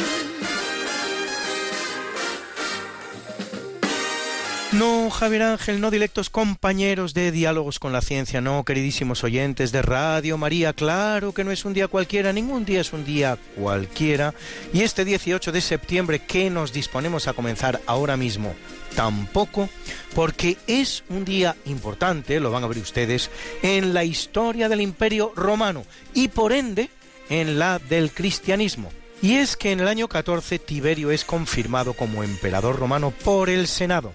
[4.81, 9.83] No, Javier Ángel, no directos compañeros de Diálogos con la Ciencia, no, queridísimos oyentes de
[9.83, 14.33] Radio María, claro que no es un día cualquiera, ningún día es un día cualquiera.
[14.73, 18.55] Y este 18 de septiembre que nos disponemos a comenzar ahora mismo,
[18.95, 19.69] tampoco,
[20.15, 23.29] porque es un día importante, lo van a ver ustedes,
[23.61, 25.83] en la historia del Imperio Romano
[26.15, 26.89] y por ende
[27.29, 28.91] en la del cristianismo.
[29.21, 33.67] Y es que en el año 14 Tiberio es confirmado como emperador romano por el
[33.67, 34.11] Senado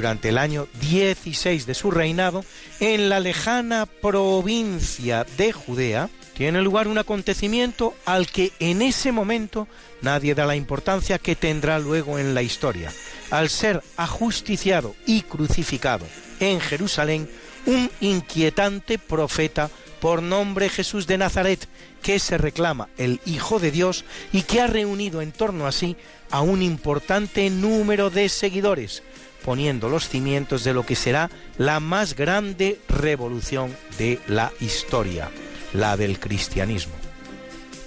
[0.00, 2.42] durante el año 16 de su reinado,
[2.80, 9.68] en la lejana provincia de Judea, tiene lugar un acontecimiento al que en ese momento
[10.00, 12.90] nadie da la importancia que tendrá luego en la historia.
[13.30, 16.06] Al ser ajusticiado y crucificado
[16.40, 17.28] en Jerusalén,
[17.66, 19.68] un inquietante profeta
[20.00, 21.68] por nombre Jesús de Nazaret,
[22.02, 25.94] que se reclama el Hijo de Dios y que ha reunido en torno a sí
[26.30, 29.02] a un importante número de seguidores,
[29.44, 35.30] poniendo los cimientos de lo que será la más grande revolución de la historia,
[35.72, 36.94] la del cristianismo.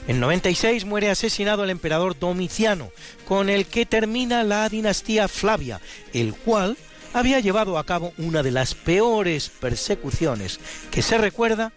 [0.07, 2.91] En 96 muere asesinado el emperador Domiciano,
[3.25, 5.79] con el que termina la dinastía Flavia,
[6.11, 6.77] el cual
[7.13, 10.59] había llevado a cabo una de las peores persecuciones
[10.91, 11.71] que se recuerda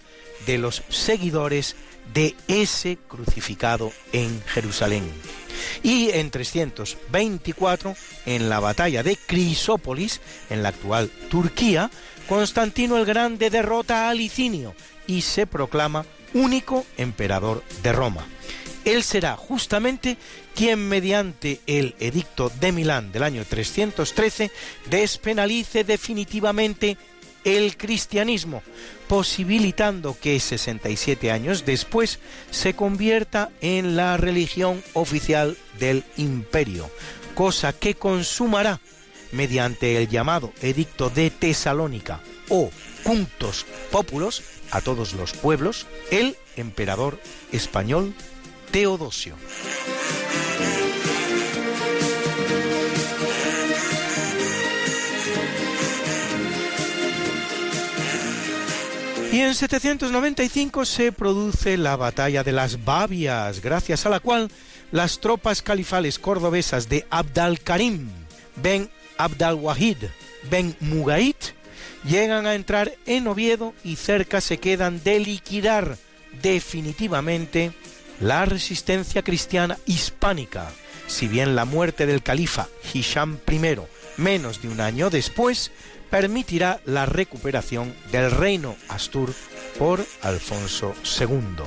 [0.47, 1.77] de los seguidores
[2.17, 5.05] de ese crucificado en Jerusalén.
[5.83, 7.95] Y en 324,
[8.25, 11.91] en la batalla de Crisópolis, en la actual Turquía,
[12.27, 14.75] Constantino el Grande derrota a Licinio
[15.07, 18.27] y se proclama único emperador de Roma.
[18.87, 20.17] Él será justamente
[20.55, 24.51] quien mediante el edicto de Milán del año 313
[24.89, 26.97] despenalice definitivamente
[27.47, 28.63] el cristianismo,
[29.07, 32.19] posibilitando que 67 años después
[32.51, 36.91] se convierta en la religión oficial del imperio,
[37.37, 38.81] cosa que consumará
[39.31, 42.69] mediante el llamado Edicto de Tesalónica o
[43.05, 44.43] Puntos Populos
[44.73, 47.21] a todos los pueblos, el emperador
[47.53, 48.13] español
[48.73, 49.37] Teodosio.
[59.33, 64.51] Y en 795 se produce la batalla de las Babias, gracias a la cual
[64.93, 68.09] las tropas califales cordobesas de Abd al-Karim,
[68.57, 68.89] Ben
[69.19, 69.97] Abd al-Wahid,
[70.49, 71.35] Ben Mugaid,
[72.05, 75.99] llegan a entrar en Oviedo y cerca se quedan de liquidar
[76.41, 77.73] definitivamente
[78.21, 80.71] la resistencia cristiana hispánica,
[81.07, 83.61] si bien la muerte del califa Hisham I,
[84.17, 85.73] menos de un año después,
[86.11, 89.33] permitirá la recuperación del reino Astur
[89.79, 91.65] por Alfonso II.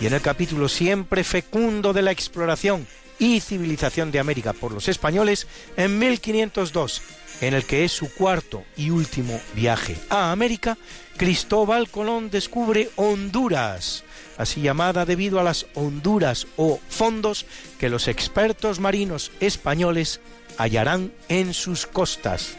[0.00, 2.86] Y en el capítulo siempre fecundo de la exploración
[3.18, 5.46] y civilización de América por los españoles,
[5.76, 7.02] en 1502,
[7.42, 10.78] en el que es su cuarto y último viaje a América,
[11.16, 14.04] Cristóbal Colón descubre Honduras,
[14.38, 17.44] así llamada debido a las honduras o fondos
[17.78, 20.20] que los expertos marinos españoles
[20.56, 22.56] hallarán en sus costas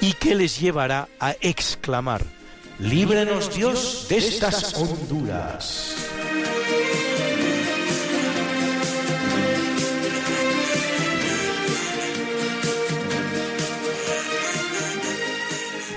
[0.00, 2.22] y que les llevará a exclamar,
[2.78, 5.96] líbrenos Dios de estas honduras.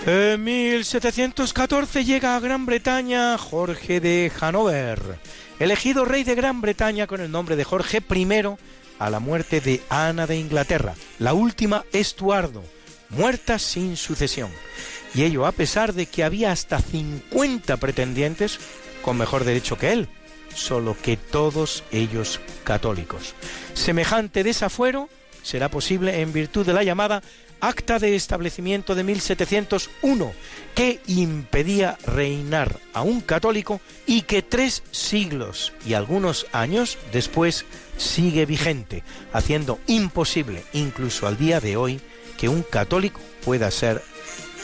[0.06, 5.00] En 1714 llega a Gran Bretaña Jorge de Hanover,
[5.60, 8.28] elegido rey de Gran Bretaña con el nombre de Jorge I
[9.00, 12.64] a la muerte de Ana de Inglaterra, la última Estuardo,
[13.16, 14.52] muerta sin sucesión.
[15.16, 18.60] Y ello a pesar de que había hasta 50 pretendientes
[19.02, 20.10] con mejor derecho que él,
[20.54, 23.36] solo que todos ellos católicos.
[23.74, 25.10] Semejante desafuero
[25.44, 27.22] será posible en virtud de la llamada
[27.64, 30.34] Acta de Establecimiento de 1701,
[30.76, 37.64] que impedía reinar a un católico y que tres siglos y algunos años después
[37.96, 42.02] sigue vigente, haciendo imposible, incluso al día de hoy,
[42.38, 44.02] que un católico pueda ser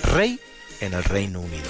[0.04, 0.40] rey
[0.82, 1.70] en el Reino Unido.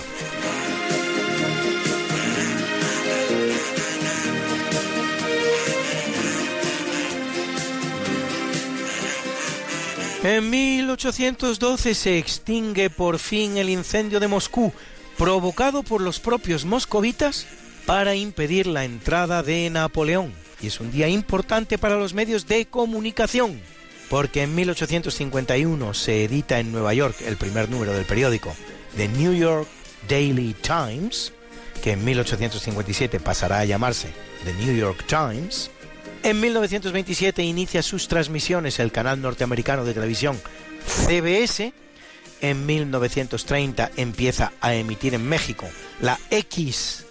[10.21, 14.73] En 1812 se extingue por fin el incendio de Moscú,
[15.17, 17.47] provocado por los propios moscovitas
[17.85, 20.33] para impedir la entrada de Napoleón.
[20.61, 23.61] Y es un día importante para los medios de comunicación
[24.09, 28.55] porque en 1851 se edita en Nueva York el primer número del periódico
[28.97, 29.67] The New York
[30.07, 31.33] Daily Times,
[31.83, 34.09] que en 1857 pasará a llamarse
[34.43, 35.69] The New York Times.
[36.23, 40.39] En 1927 inicia sus transmisiones el canal norteamericano de televisión
[40.85, 41.73] CBS.
[42.41, 45.67] En 1930 empieza a emitir en México
[46.01, 47.03] la XEW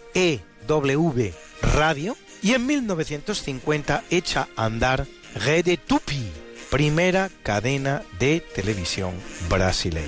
[1.63, 2.17] Radio.
[2.41, 6.31] Y en 1950 echa a andar Rede Tupi,
[6.71, 9.15] primera cadena de televisión
[9.49, 10.07] brasileña.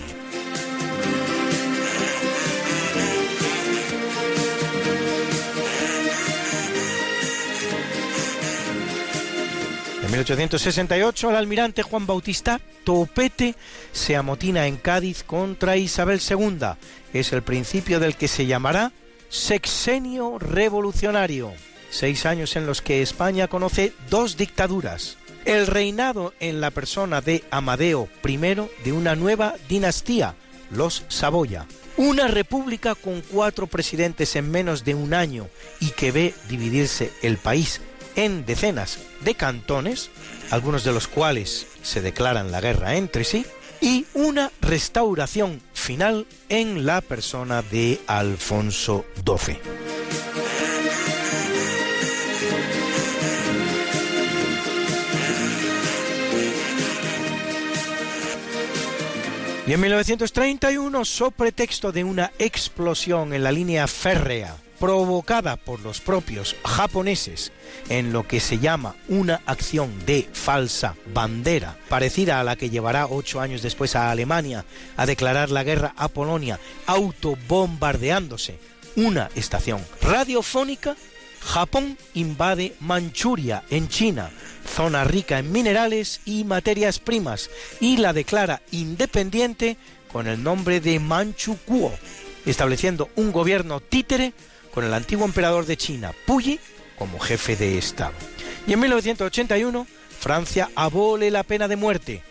[10.02, 13.54] En 1868 el almirante Juan Bautista Topete
[13.92, 16.58] se amotina en Cádiz contra Isabel II.
[17.12, 18.92] Es el principio del que se llamará
[19.28, 21.52] sexenio revolucionario.
[21.90, 25.16] Seis años en los que España conoce dos dictaduras.
[25.50, 30.36] El reinado en la persona de Amadeo I de una nueva dinastía,
[30.70, 31.66] los Saboya.
[31.96, 35.48] Una república con cuatro presidentes en menos de un año
[35.80, 37.80] y que ve dividirse el país
[38.14, 40.10] en decenas de cantones,
[40.52, 43.44] algunos de los cuales se declaran la guerra entre sí,
[43.80, 49.58] y una restauración final en la persona de Alfonso XII.
[59.70, 66.00] Y en 1931, so pretexto de una explosión en la línea férrea provocada por los
[66.00, 67.52] propios japoneses
[67.88, 73.06] en lo que se llama una acción de falsa bandera, parecida a la que llevará
[73.06, 74.64] ocho años después a Alemania
[74.96, 78.58] a declarar la guerra a Polonia, autobombardeándose
[78.96, 80.96] una estación radiofónica,
[81.40, 84.30] Japón invade Manchuria en China,
[84.70, 89.76] zona rica en minerales y materias primas, y la declara independiente
[90.12, 91.92] con el nombre de Manchukuo,
[92.46, 94.32] estableciendo un gobierno títere
[94.72, 96.58] con el antiguo emperador de China, Puyi,
[96.96, 98.14] como jefe de Estado.
[98.66, 99.86] Y en 1981,
[100.18, 102.22] Francia abole la pena de muerte.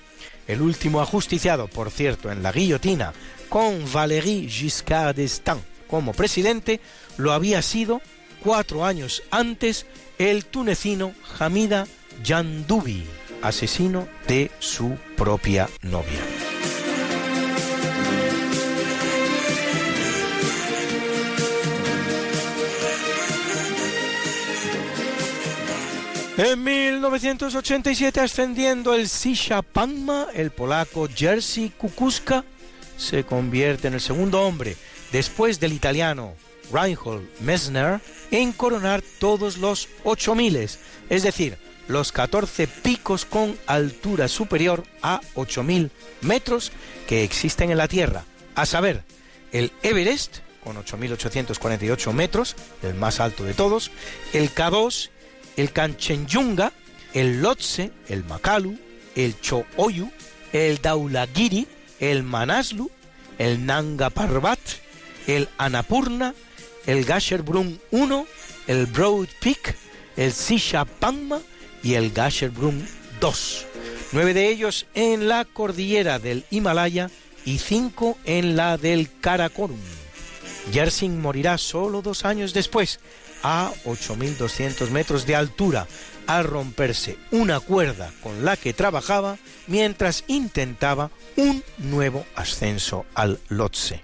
[0.48, 3.14] El último ajusticiado, por cierto, en la guillotina,
[3.49, 6.80] con Valéry Giscard d'Estaing como presidente,
[7.18, 8.02] lo había sido
[8.44, 9.86] cuatro años antes
[10.18, 11.88] el tunecino Hamida
[12.24, 13.06] Yandoubi,
[13.41, 16.20] asesino de su propia novia.
[26.38, 32.46] En 1987, ascendiendo el Sisha Panma, el polaco Jerzy Kukuska
[32.96, 34.78] se convierte en el segundo hombre,
[35.12, 36.36] después del italiano
[36.72, 38.00] Reinhold Messner,
[38.32, 40.70] en coronar todos los 8000,
[41.10, 41.58] es decir,
[41.90, 45.91] los 14 picos con altura superior a 8000
[46.22, 46.72] metros
[47.07, 48.24] que existen en la Tierra,
[48.56, 49.03] a saber,
[49.52, 53.91] el Everest, con 8.848 metros, el más alto de todos,
[54.34, 55.10] el K2
[55.57, 56.72] el Kanchenjunga,
[57.14, 58.80] el Lhotse, el Makalu,
[59.16, 60.10] el Chooyu,
[60.53, 61.68] el Daulagiri,
[61.99, 62.90] el Manaslu,
[63.38, 64.60] el Nanga Parbat,
[65.28, 66.34] el Annapurna,
[66.86, 68.28] el Gasherbrum 1,
[68.68, 69.76] el Broad Peak,
[70.16, 71.41] el Sisha Pangma
[71.84, 72.82] y el Gasherbrum
[73.20, 73.66] 2.
[74.12, 77.10] Nueve de ellos en la cordillera del Himalaya
[77.46, 79.80] y cinco en la del Karakorum.
[80.72, 83.00] Yersin morirá solo dos años después,
[83.44, 85.88] a 8.200 metros de altura
[86.28, 89.38] al romperse una cuerda con la que trabajaba
[89.68, 94.04] mientras intentaba un nuevo ascenso al Lotse.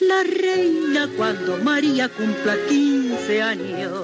[0.00, 4.02] la reina cuando María cumpla 15 años.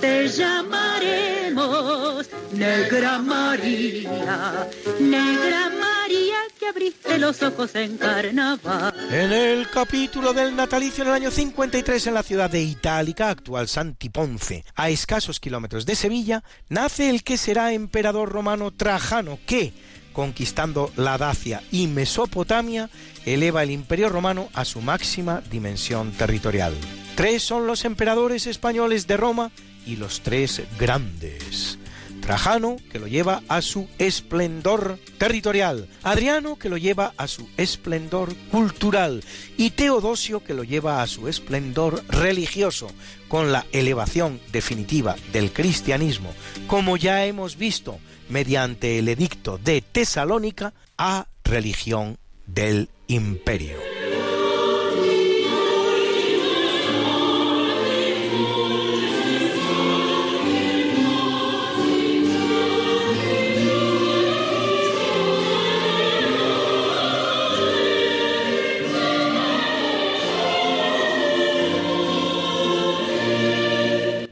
[0.00, 4.68] Te llamaremos Negra María,
[4.98, 8.94] Negra María que abriste los ojos en carnaval.
[9.10, 13.68] En el capítulo del natalicio en el año 53 en la ciudad de Itálica, actual
[13.68, 19.72] Santiponce, a escasos kilómetros de Sevilla, nace el que será emperador romano Trajano, que
[20.12, 22.90] conquistando la Dacia y Mesopotamia,
[23.24, 26.74] eleva el imperio romano a su máxima dimensión territorial.
[27.14, 29.50] Tres son los emperadores españoles de Roma
[29.86, 31.78] y los tres grandes.
[32.20, 38.34] Trajano, que lo lleva a su esplendor territorial, Adriano, que lo lleva a su esplendor
[38.50, 39.24] cultural,
[39.56, 42.88] y Teodosio, que lo lleva a su esplendor religioso,
[43.28, 46.32] con la elevación definitiva del cristianismo,
[46.66, 47.98] como ya hemos visto
[48.30, 53.76] mediante el edicto de Tesalónica, a religión del imperio.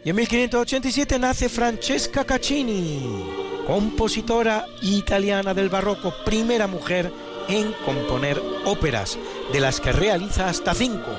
[0.09, 7.13] Y en 1587 nace Francesca Caccini, compositora italiana del barroco, primera mujer
[7.51, 9.19] en componer óperas,
[9.53, 11.11] de las que realiza hasta cinco,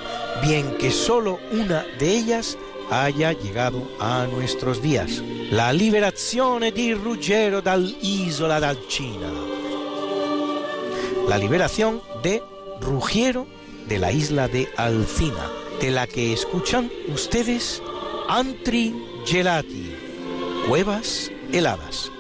[0.42, 2.58] bien que solo una de ellas
[2.90, 5.22] haya llegado a nuestros días.
[5.52, 9.32] La liberazione di Ruggero dall'isola d'Alcina.
[11.28, 12.42] La liberación de
[12.82, 13.46] Ruggiero
[13.88, 17.84] de la isla de Alcina, de la que escuchan ustedes
[18.28, 18.96] Antri
[19.28, 19.96] Gelati,
[20.68, 22.12] cuevas heladas.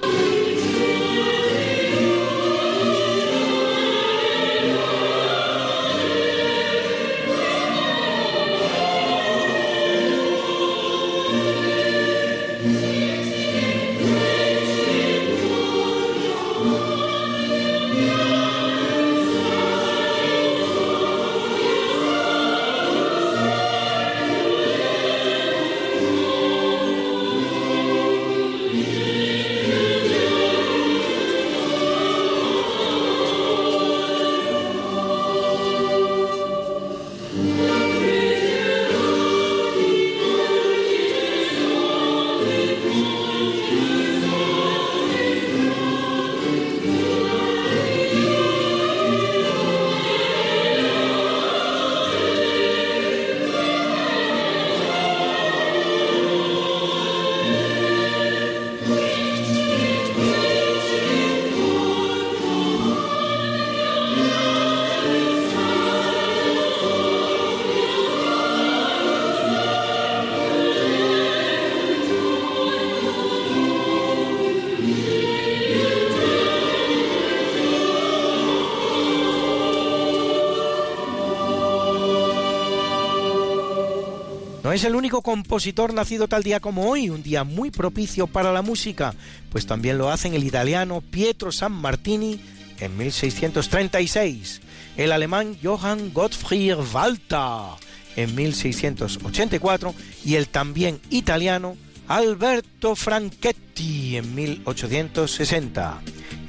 [84.79, 88.61] Es el único compositor nacido tal día como hoy, un día muy propicio para la
[88.61, 89.13] música,
[89.51, 92.39] pues también lo hacen el italiano Pietro San Martini
[92.79, 94.61] en 1636,
[94.95, 97.77] el alemán Johann Gottfried Walter
[98.15, 99.93] en 1684
[100.23, 101.75] y el también italiano
[102.07, 106.01] Alberto Franchetti en 1860.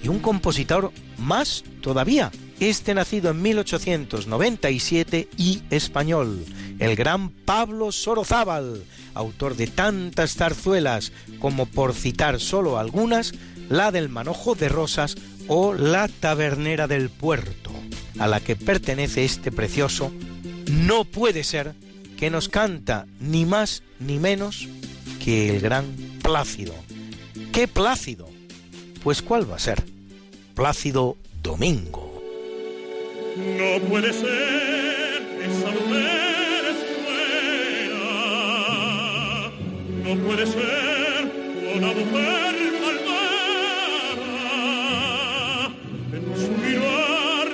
[0.04, 2.30] Y un compositor más todavía,
[2.60, 6.44] este nacido en 1897 y español,
[6.78, 8.84] el gran Pablo Sorozábal,
[9.14, 13.32] autor de tantas zarzuelas como por citar solo algunas,
[13.70, 15.16] la del Manojo de Rosas
[15.48, 17.72] o la Tabernera del Puerto,
[18.18, 20.12] a la que pertenece este precioso
[20.70, 21.74] No puede ser
[22.18, 24.68] que nos canta ni más ni menos
[25.24, 25.86] que el gran
[26.22, 26.74] Plácido.
[27.52, 28.28] ¿Qué Plácido?
[29.02, 29.82] Pues ¿cuál va a ser?
[30.54, 32.09] Plácido Domingo.
[33.40, 38.10] No puede ser esa mujer es buena.
[40.04, 41.20] No puede ser
[41.74, 42.54] una mujer
[42.84, 43.22] malvada.
[46.12, 47.48] En su mirar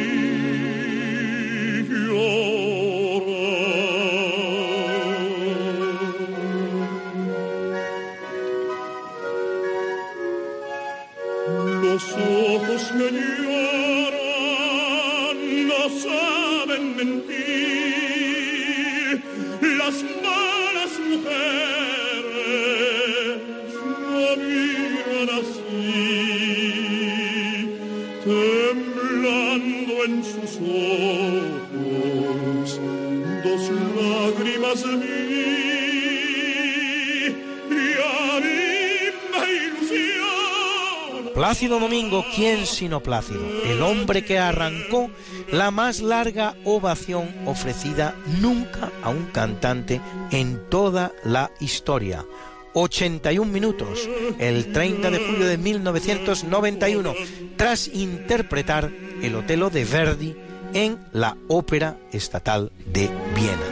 [41.57, 43.41] Plácido Domingo, ¿quién sino Plácido?
[43.65, 45.11] El hombre que arrancó
[45.51, 50.03] la más larga ovación ofrecida nunca a un cantante
[50.33, 52.27] en toda la historia.
[52.75, 54.07] 81 minutos,
[54.39, 57.15] el 30 de julio de 1991,
[57.57, 58.93] tras interpretar
[59.23, 60.37] el Otelo de Verdi
[60.75, 63.63] en la Ópera Estatal de Viena.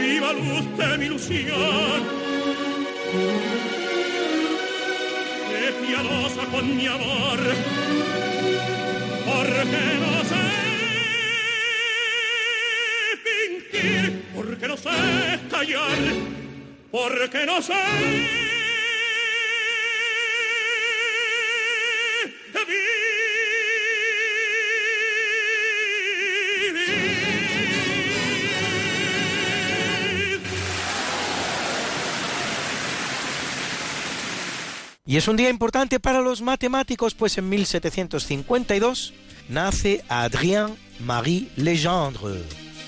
[0.00, 2.02] Viva luz de mi ilusión,
[6.50, 7.38] con mi amor,
[9.24, 10.44] porque no sé
[13.24, 14.90] fingir, porque no sé
[15.50, 15.98] callar,
[16.90, 17.74] porque no sé
[35.08, 39.14] Y es un día importante para los matemáticos, pues en 1752
[39.48, 42.42] nace Adrien Marie Legendre,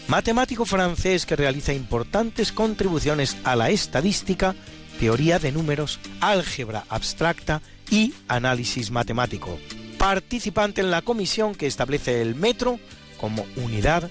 [0.09, 4.57] matemático francés que realiza importantes contribuciones a la estadística,
[4.99, 9.57] teoría de números, álgebra abstracta y análisis matemático,
[9.97, 12.81] participante en la comisión que establece el metro
[13.21, 14.11] como unidad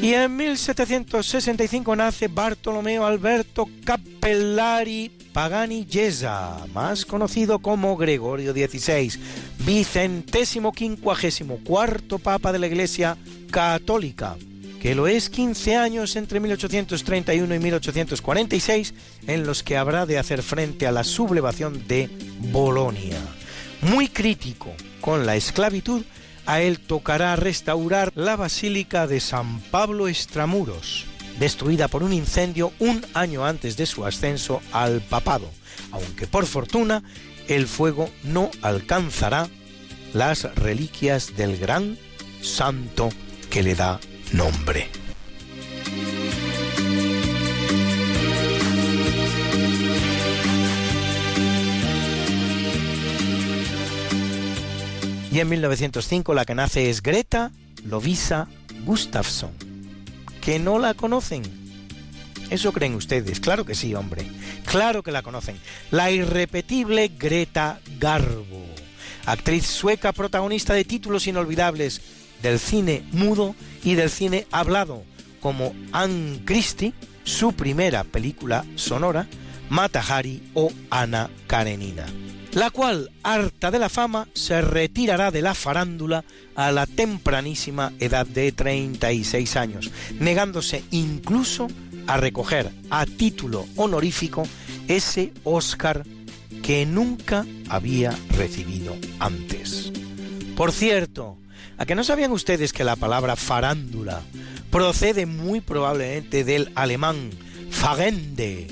[0.00, 9.20] Y en 1765 nace Bartolomeo Alberto Cappellari Pagani Gesa, más conocido como Gregorio XVI,
[9.66, 13.18] vicentésimo quincuagésimo cuarto papa de la Iglesia
[13.50, 14.38] Católica,
[14.80, 18.94] que lo es 15 años entre 1831 y 1846,
[19.26, 22.08] en los que habrá de hacer frente a la sublevación de
[22.50, 23.18] Bolonia.
[23.82, 24.72] Muy crítico
[25.02, 26.02] con la esclavitud,
[26.46, 31.04] a él tocará restaurar la Basílica de San Pablo Extramuros,
[31.38, 35.50] destruida por un incendio un año antes de su ascenso al papado,
[35.92, 37.02] aunque por fortuna
[37.48, 39.48] el fuego no alcanzará
[40.12, 41.98] las reliquias del gran
[42.42, 43.10] santo
[43.50, 44.00] que le da
[44.32, 44.88] nombre.
[55.30, 57.52] Y en 1905 la que nace es Greta
[57.84, 58.48] Lovisa
[58.86, 59.75] Gustafsson.
[60.46, 61.42] ¿Que no la conocen?
[62.50, 63.40] ¿Eso creen ustedes?
[63.40, 64.30] Claro que sí, hombre.
[64.64, 65.58] Claro que la conocen.
[65.90, 68.64] La irrepetible Greta Garbo.
[69.24, 72.00] Actriz sueca protagonista de títulos inolvidables
[72.42, 75.02] del cine mudo y del cine hablado,
[75.40, 76.94] como Anne Christie,
[77.24, 79.26] su primera película sonora,
[79.68, 82.06] Mata Hari o Ana Karenina
[82.56, 86.24] la cual, harta de la fama, se retirará de la farándula
[86.54, 91.68] a la tempranísima edad de 36 años, negándose incluso
[92.06, 94.44] a recoger a título honorífico
[94.88, 96.04] ese Oscar
[96.62, 99.92] que nunca había recibido antes.
[100.56, 101.36] Por cierto,
[101.76, 104.22] ¿a que no sabían ustedes que la palabra farándula
[104.70, 107.32] procede muy probablemente del alemán
[107.70, 108.66] Fagende,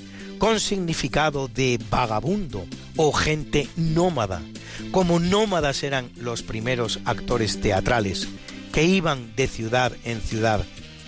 [0.45, 2.67] con significado de vagabundo
[2.97, 4.43] o gente nómada.
[4.91, 8.29] Como nómadas eran los primeros actores teatrales
[8.71, 10.63] que iban de ciudad en ciudad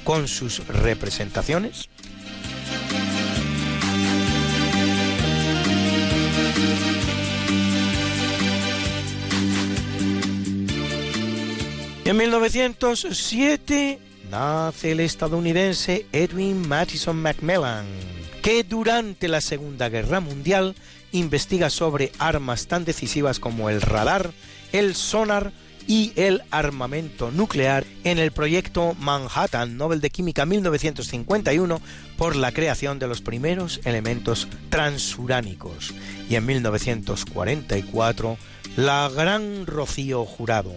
[0.05, 1.91] con sus representaciones.
[12.07, 13.99] En 1907
[14.31, 18.16] nace el estadounidense Edwin Madison Macmillan
[18.47, 20.77] que durante la Segunda Guerra Mundial
[21.11, 24.31] investiga sobre armas tan decisivas como el radar,
[24.71, 25.51] el sonar
[25.89, 31.81] y el armamento nuclear en el proyecto Manhattan, Nobel de Química 1951,
[32.17, 35.93] por la creación de los primeros elementos transuránicos.
[36.31, 38.39] Y en 1944,
[38.77, 40.73] la gran Rocío Jurado,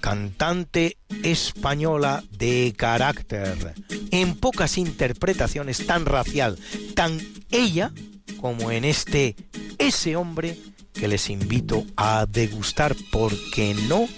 [0.00, 3.74] cantante española de carácter,
[4.10, 6.58] en pocas interpretaciones tan racial,
[6.94, 7.20] tan
[7.50, 7.92] ella
[8.40, 9.36] como en este
[9.78, 10.56] ese hombre
[10.92, 14.08] que les invito a degustar porque no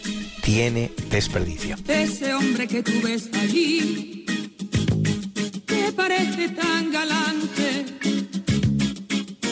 [0.43, 1.77] tiene desperdicio.
[1.87, 4.25] Ese hombre que tú ves allí,
[5.67, 7.85] que parece tan galante,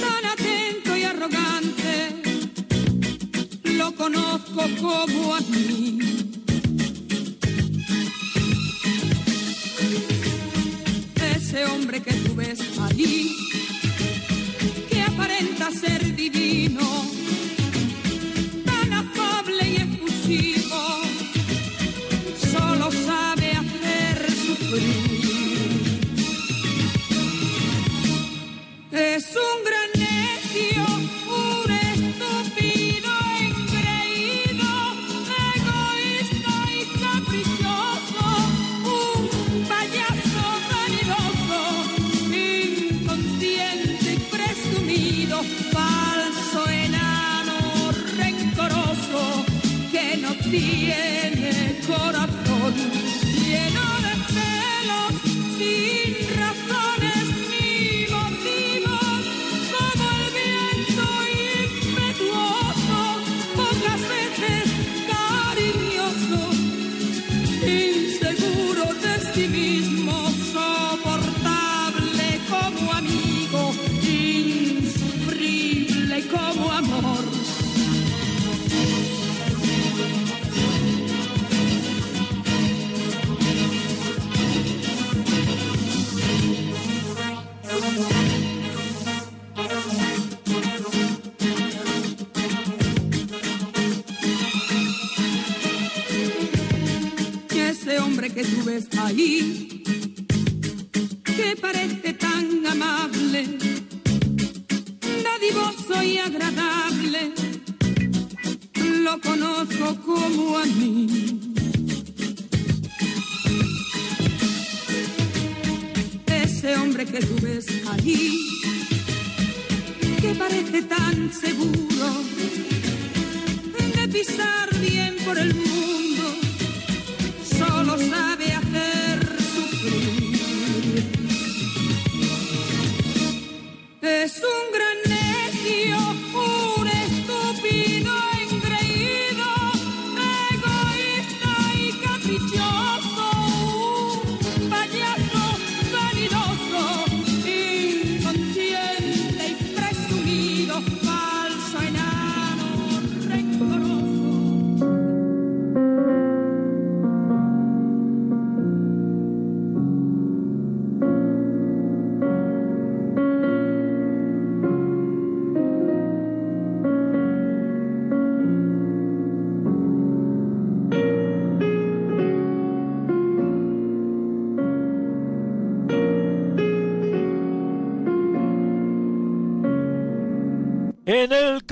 [0.01, 1.78] tan atento y arrogante,
[3.99, 5.99] conozco como a mí.
[11.37, 13.37] Ese hombre que tú ves allí,
[14.89, 16.07] que aparenta ser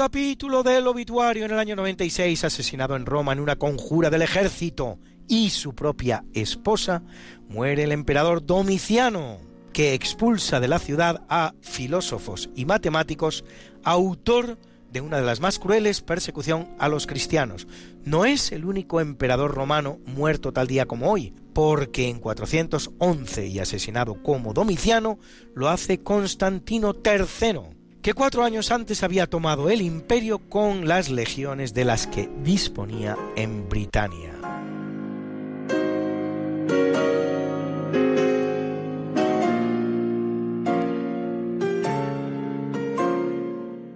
[0.06, 5.00] capítulo del obituario en el año 96, asesinado en Roma en una conjura del ejército
[5.26, 7.02] y su propia esposa,
[7.48, 9.38] muere el emperador Domiciano,
[9.72, 13.44] que expulsa de la ciudad a filósofos y matemáticos,
[13.82, 14.60] autor
[14.92, 17.66] de una de las más crueles persecución a los cristianos.
[18.04, 23.58] No es el único emperador romano muerto tal día como hoy, porque en 411 y
[23.58, 25.18] asesinado como Domiciano
[25.56, 27.75] lo hace Constantino III,
[28.06, 33.16] que cuatro años antes había tomado el imperio con las legiones de las que disponía
[33.34, 34.32] en Britania.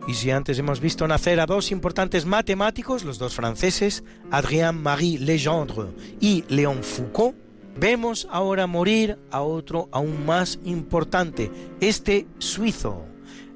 [0.09, 5.91] Y si antes hemos visto nacer a dos importantes matemáticos, los dos franceses, Adrien-Marie Legendre
[6.19, 7.37] y Léon Foucault,
[7.77, 13.07] vemos ahora morir a otro aún más importante, este suizo,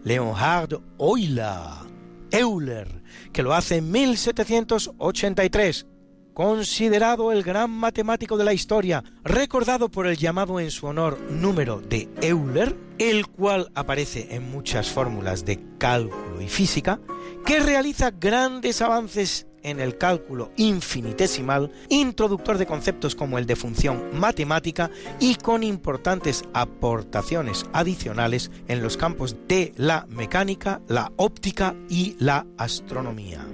[0.05, 1.89] Leonhard Euler,
[2.31, 3.03] Euler,
[3.33, 5.87] que lo hace en 1783,
[6.35, 11.81] considerado el gran matemático de la historia, recordado por el llamado en su honor número
[11.81, 17.01] de Euler, el cual aparece en muchas fórmulas de cálculo y física,
[17.47, 24.01] que realiza grandes avances en el cálculo infinitesimal, introductor de conceptos como el de función
[24.13, 32.15] matemática y con importantes aportaciones adicionales en los campos de la mecánica, la óptica y
[32.21, 33.45] la astronomía.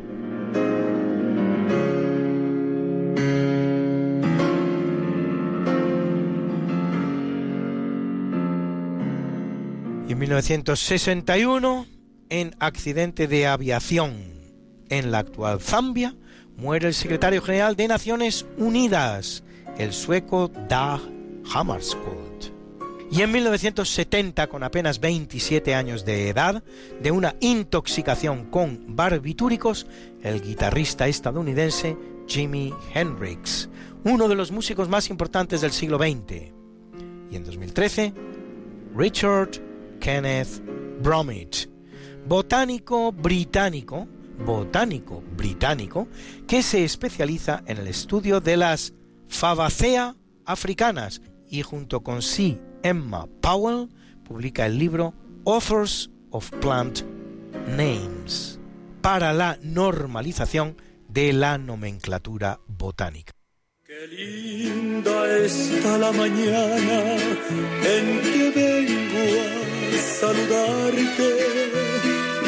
[10.09, 11.87] Y en 1961,
[12.31, 14.40] en accidente de aviación
[14.91, 16.15] en la actual Zambia,
[16.57, 19.43] muere el secretario general de Naciones Unidas,
[19.79, 21.01] el sueco Dag
[21.55, 22.31] Hammarskjöld.
[23.12, 26.62] Y en 1970, con apenas 27 años de edad,
[27.03, 29.87] de una intoxicación con barbitúricos,
[30.23, 31.97] el guitarrista estadounidense
[32.29, 33.69] Jimi Hendrix,
[34.05, 36.53] uno de los músicos más importantes del siglo XX.
[37.33, 38.15] Y en 2013,
[38.95, 39.51] Richard
[39.99, 40.62] Kenneth
[41.03, 41.69] Bromwich,
[42.29, 44.07] botánico británico,
[44.45, 46.09] botánico británico,
[46.47, 48.95] que se especializa en el estudio de las
[49.29, 50.15] Fabaceae
[50.45, 52.61] africanas y junto con C.
[52.83, 53.89] Emma Powell
[54.25, 55.15] publica el libro
[55.47, 57.03] Authors of Plant
[57.69, 58.59] Names
[59.01, 60.77] para la normalización
[61.09, 63.33] de la nomenclatura botánica.
[63.85, 67.17] Qué linda está la mañana
[67.83, 71.80] en que vengo a saludarte.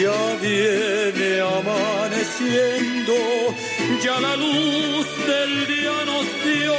[0.00, 3.12] Ya viene amaneciendo,
[4.02, 6.72] ya la luz del día nos dio.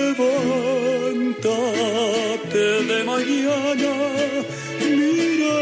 [0.00, 3.92] Levántate de mañana,
[4.80, 5.60] mira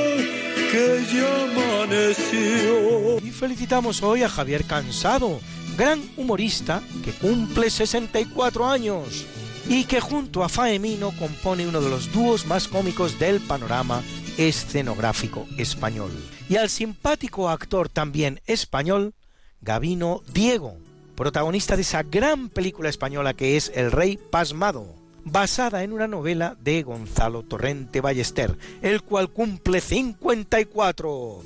[0.70, 3.18] que ya amaneció.
[3.26, 5.40] Y felicitamos hoy a Javier Cansado,
[5.76, 9.26] gran humorista que cumple 64 años
[9.68, 14.00] y que junto a Faemino compone uno de los dúos más cómicos del panorama
[14.40, 16.10] escenográfico español.
[16.48, 19.12] Y al simpático actor también español,
[19.60, 20.76] Gavino Diego,
[21.14, 24.86] protagonista de esa gran película española que es El Rey Pasmado,
[25.24, 31.42] basada en una novela de Gonzalo Torrente Ballester, el cual cumple 54.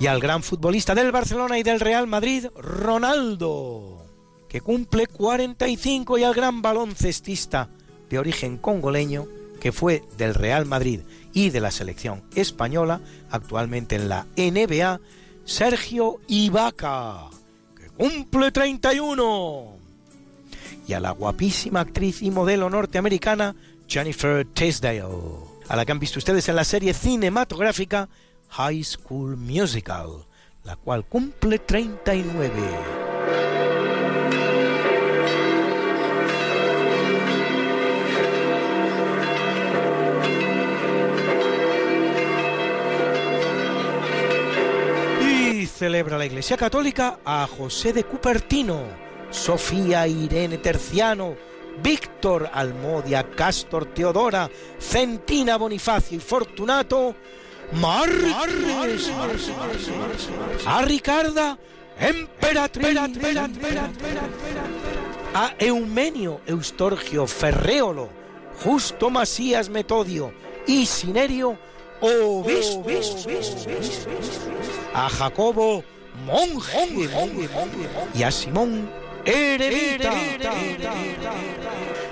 [0.00, 4.02] Y al gran futbolista del Barcelona y del Real Madrid, Ronaldo,
[4.48, 7.68] que cumple 45, y al gran baloncestista
[8.08, 9.26] de origen congoleño,
[9.60, 11.00] que fue del Real Madrid
[11.34, 15.00] y de la selección española, actualmente en la NBA,
[15.44, 17.26] Sergio Ibaka,
[17.76, 19.76] que cumple 31.
[20.88, 23.54] Y a la guapísima actriz y modelo norteamericana
[23.86, 25.04] Jennifer Tisdale,
[25.68, 28.08] a la que han visto ustedes en la serie cinematográfica
[28.50, 30.26] High School Musical,
[30.64, 32.50] la cual cumple 39.
[45.22, 48.82] Y celebra la Iglesia Católica a José de Cupertino,
[49.30, 51.36] Sofía Irene Terciano,
[51.82, 57.14] Víctor Almodia, Castor Teodora, Centina Bonifacio y Fortunato,
[57.72, 59.10] Marres,
[60.66, 61.58] a Ricarda,
[61.98, 62.96] Emperatriz,
[65.34, 68.08] a Eumenio, Eustorgio, Ferréolo,
[68.64, 70.32] Justo Masías Metodio
[70.66, 71.58] y Sinerio,
[72.00, 72.86] Obispo,
[74.94, 75.84] a Jacobo,
[76.26, 77.08] monje,
[78.14, 78.90] y a Simón,
[79.24, 80.12] Eremita.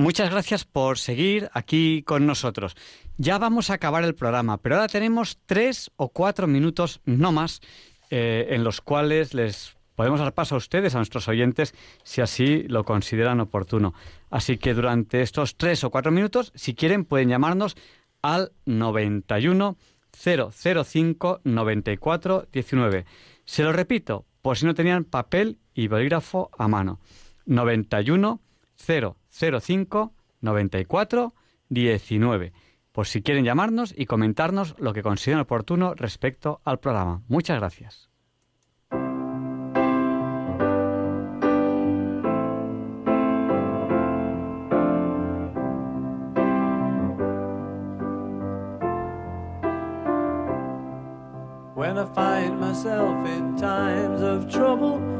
[0.00, 2.76] Muchas gracias por seguir aquí con nosotros.
[3.18, 7.60] Ya vamos a acabar el programa, pero ahora tenemos tres o cuatro minutos, no más,
[8.10, 12.62] eh, en los cuales les podemos dar paso a ustedes, a nuestros oyentes, si así
[12.62, 13.92] lo consideran oportuno.
[14.30, 17.76] Así que durante estos tres o cuatro minutos, si quieren, pueden llamarnos
[18.22, 19.76] al 91
[20.12, 23.04] 005 94 19.
[23.44, 27.00] Se lo repito, por si no tenían papel y bolígrafo a mano.
[27.46, 28.40] 91
[28.86, 31.34] 005 94
[31.68, 32.52] 19.
[32.92, 37.22] Por si quieren llamarnos y comentarnos lo que consideren oportuno respecto al programa.
[37.28, 38.10] Muchas gracias.
[51.76, 55.19] When I find myself in times of trouble,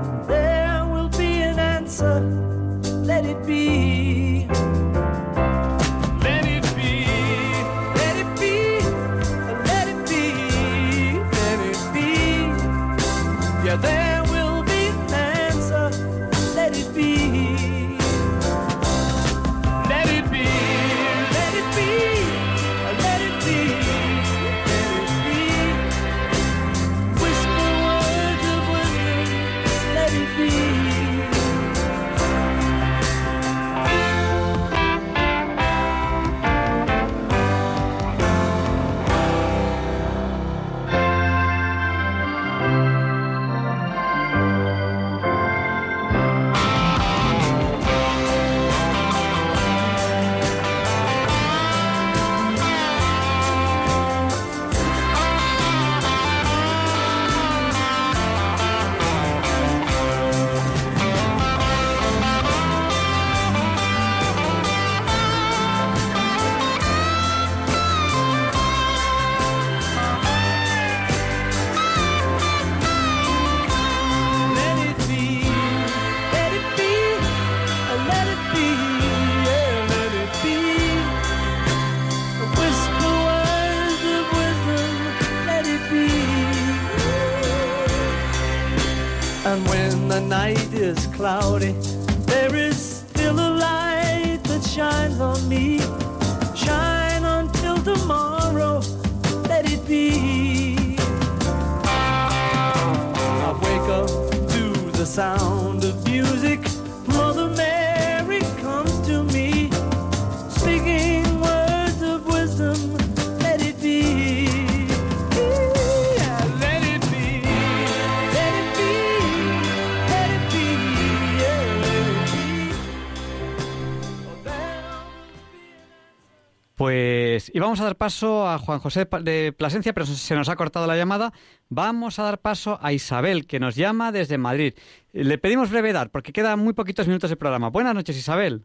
[127.91, 131.33] Dar paso a Juan José de Plasencia, pero se nos ha cortado la llamada.
[131.67, 134.75] Vamos a dar paso a Isabel, que nos llama desde Madrid.
[135.11, 137.69] Le pedimos brevedad, porque quedan muy poquitos minutos de programa.
[137.69, 138.63] Buenas noches, Isabel.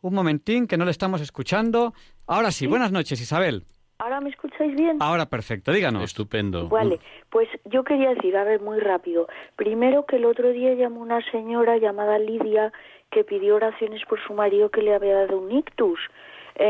[0.00, 1.92] Un momentín, que no le estamos escuchando.
[2.26, 3.66] Ahora sí, buenas noches, Isabel.
[3.98, 4.96] ¿Ahora me escucháis bien?
[5.00, 6.02] Ahora perfecto, díganos.
[6.02, 6.68] Estupendo.
[6.68, 6.98] Vale,
[7.30, 9.28] pues yo quería decir, a ver, muy rápido.
[9.56, 12.72] Primero que el otro día llamó una señora llamada Lidia
[13.10, 16.00] que pidió oraciones por su marido que le había dado un ictus.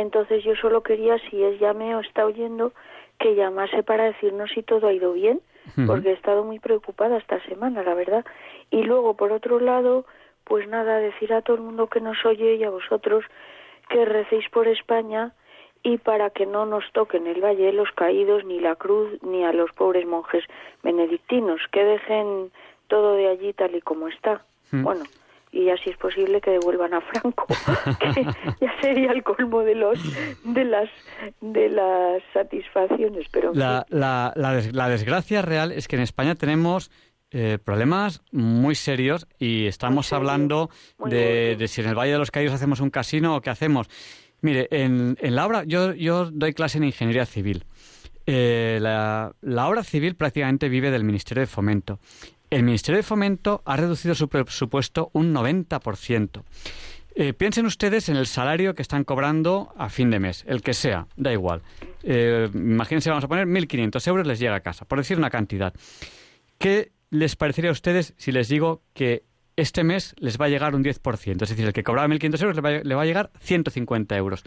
[0.00, 2.72] Entonces yo solo quería, si es llame o está oyendo,
[3.18, 5.40] que llamase para decirnos si todo ha ido bien,
[5.86, 8.24] porque he estado muy preocupada esta semana, la verdad.
[8.70, 10.06] Y luego, por otro lado,
[10.44, 13.24] pues nada, decir a todo el mundo que nos oye y a vosotros
[13.90, 15.34] que recéis por España
[15.82, 19.44] y para que no nos toquen el Valle de los Caídos, ni la cruz, ni
[19.44, 20.44] a los pobres monjes
[20.82, 22.50] benedictinos, que dejen
[22.88, 24.42] todo de allí tal y como está.
[24.70, 25.04] Bueno,
[25.52, 27.46] y ya si es posible que devuelvan a Franco,
[28.14, 28.24] que
[28.60, 29.98] ya sería el colmo de los
[30.44, 30.88] de las
[31.40, 36.34] de las satisfacciones, pero La, la, la, des- la desgracia real es que en España
[36.34, 36.90] tenemos
[37.30, 40.70] eh, problemas muy serios y estamos serio, hablando
[41.04, 43.88] de, de si en el Valle de los Caídos hacemos un casino o qué hacemos.
[44.40, 47.64] Mire, en, en la obra, yo, yo doy clase en ingeniería civil.
[48.26, 51.98] Eh, la, la obra civil prácticamente vive del Ministerio de Fomento.
[52.52, 56.42] El Ministerio de Fomento ha reducido su presupuesto un 90%.
[57.14, 60.74] Eh, piensen ustedes en el salario que están cobrando a fin de mes, el que
[60.74, 61.62] sea, da igual.
[62.02, 65.72] Eh, imagínense, vamos a poner 1.500 euros, les llega a casa, por decir una cantidad.
[66.58, 69.24] ¿Qué les parecería a ustedes si les digo que
[69.56, 71.42] este mes les va a llegar un 10%?
[71.42, 74.42] Es decir, el que cobraba 1.500 euros le le va a llegar 150 euros.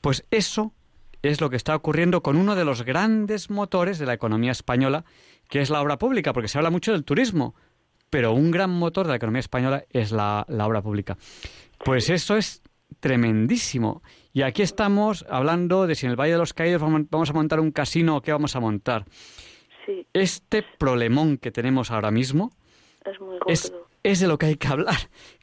[0.00, 0.74] Pues eso
[1.22, 5.04] es lo que está ocurriendo con uno de los grandes motores de la economía española,
[5.48, 7.54] que es la obra pública, porque se habla mucho del turismo,
[8.10, 11.16] pero un gran motor de la economía española es la, la obra pública.
[11.84, 12.62] Pues eso es
[13.00, 14.02] tremendísimo.
[14.32, 17.60] Y aquí estamos hablando de si en el Valle de los Caídos vamos a montar
[17.60, 19.04] un casino o qué vamos a montar.
[19.86, 22.50] Sí, Este problemón que tenemos ahora mismo
[23.04, 23.72] es muy es,
[24.02, 24.96] es de lo que hay que hablar.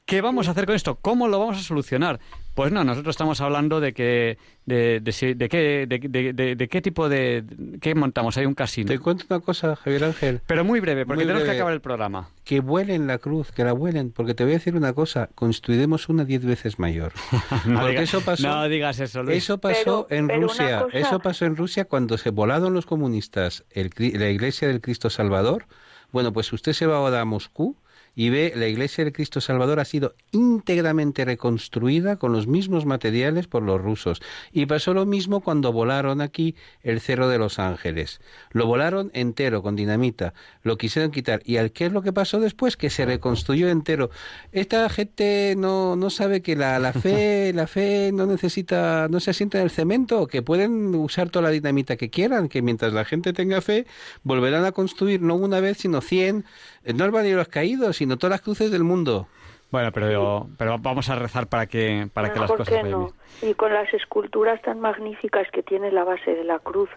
[0.05, 0.99] ¿Qué vamos a hacer con esto?
[1.01, 2.19] ¿Cómo lo vamos a solucionar?
[2.53, 4.37] Pues no, nosotros estamos hablando de que
[4.67, 7.43] de, de, si- de qué de, de- de- de qué tipo de
[7.81, 8.37] qué montamos.
[8.37, 8.87] Hay un casino.
[8.87, 10.41] Te cuento una cosa, Javier Ángel.
[10.45, 12.29] Pero muy breve, porque Muy tenemos que acabar el programa.
[12.43, 16.07] Que vuelen la cruz, que la vuelen, porque te voy a decir una cosa, construiremos
[16.07, 17.11] una diez veces mayor.
[17.65, 19.37] No porque diga- eso pasó, no digas eso, Luis.
[19.37, 22.85] Eso pasó Pero- en pero Rusia, cosa- eso pasó en Rusia cuando se volaron los
[22.85, 25.65] comunistas el cri- la iglesia del Cristo Salvador.
[26.11, 27.75] Bueno, pues usted se va ahora a Moscú
[28.15, 33.47] y ve la iglesia del Cristo Salvador ha sido íntegramente reconstruida con los mismos materiales
[33.47, 34.21] por los rusos.
[34.51, 38.21] Y pasó lo mismo cuando volaron aquí el Cerro de los Ángeles.
[38.51, 40.33] Lo volaron entero con dinamita,
[40.63, 41.41] lo quisieron quitar.
[41.45, 42.77] ¿Y al qué es lo que pasó después?
[42.77, 44.09] Que se reconstruyó entero.
[44.51, 49.31] Esta gente no, no sabe que la, la fe, la fe no necesita, no se
[49.31, 53.05] asienta en el cemento, que pueden usar toda la dinamita que quieran, que mientras la
[53.05, 53.85] gente tenga fe,
[54.23, 56.45] volverán a construir no una vez, sino cien,
[56.93, 59.27] no el Valle de los Caídos, sino todas las cruces del mundo.
[59.71, 62.99] Bueno, pero, pero vamos a rezar para que, para que las cosas que vayan no.
[63.41, 63.51] bien.
[63.51, 66.89] Y con las esculturas tan magníficas que tiene la base de la cruz.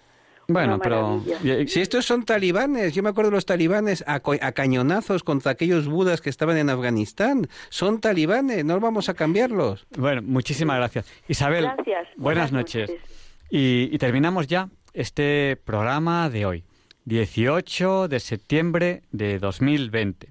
[0.46, 1.20] Bueno, Una pero...
[1.66, 4.20] Si estos son talibanes, yo me acuerdo de los talibanes a,
[4.52, 7.48] cañonazos contra aquellos budas que estaban en Afganistán.
[7.68, 9.86] Son talibanes, no vamos a cambiarlos.
[9.98, 11.12] Bueno, muchísimas gracias.
[11.28, 12.08] Isabel, Gracias.
[12.16, 12.90] buenas, Buenas noches.
[12.90, 13.04] noches.
[13.50, 16.64] Y, y terminamos ya este programa de hoy,
[17.08, 20.30] 18 de septiembre de 2020.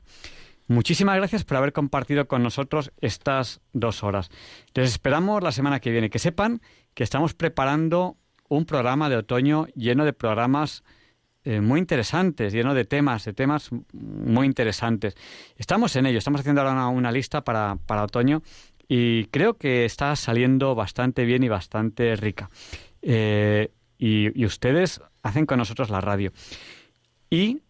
[0.67, 4.29] Muchísimas gracias por haber compartido con nosotros estas dos horas.
[4.75, 6.11] Les esperamos la semana que viene.
[6.11, 6.61] Que sepan
[6.93, 8.17] que estamos preparando
[8.47, 10.83] un programa de otoño lleno de programas
[11.43, 15.15] eh, muy interesantes, lleno de temas, de temas muy interesantes.
[15.55, 18.43] Estamos en ello, estamos haciendo ahora una, lista para, para otoño
[18.87, 22.51] y creo que está saliendo bastante bien y bastante rica.
[23.01, 26.31] Eh, y ustedes hacen con nosotros la radio.
[27.29, 27.61] Y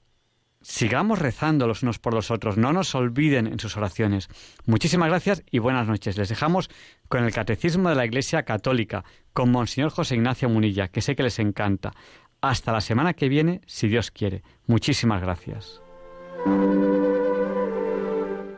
[0.62, 4.28] sigamos rezando los unos por los otros, no nos olviden en sus oraciones.
[4.66, 6.18] Muchísimas gracias y buenas noches.
[6.18, 6.70] Les dejamos
[7.08, 11.24] con el Catecismo de la Iglesia Católica, con Monseñor José Ignacio Munilla, que sé que
[11.24, 11.94] les encanta.
[12.42, 14.44] Hasta la semana que viene, si Dios quiere.
[14.66, 15.82] Muchísimas gracias.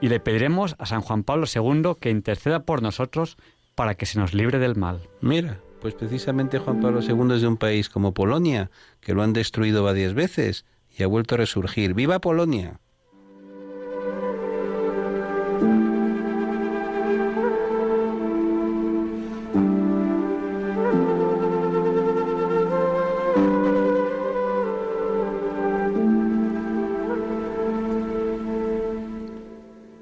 [0.01, 3.37] Y le pediremos a San Juan Pablo II que interceda por nosotros
[3.75, 5.07] para que se nos libre del mal.
[5.21, 8.69] Mira, pues precisamente Juan Pablo II es de un país como Polonia,
[8.99, 10.65] que lo han destruido varias veces
[10.97, 11.93] y ha vuelto a resurgir.
[11.93, 12.79] ¡Viva Polonia!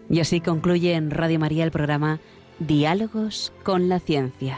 [0.09, 2.19] Y así concluye en Radio María el programa
[2.57, 4.57] Diálogos con la Ciencia.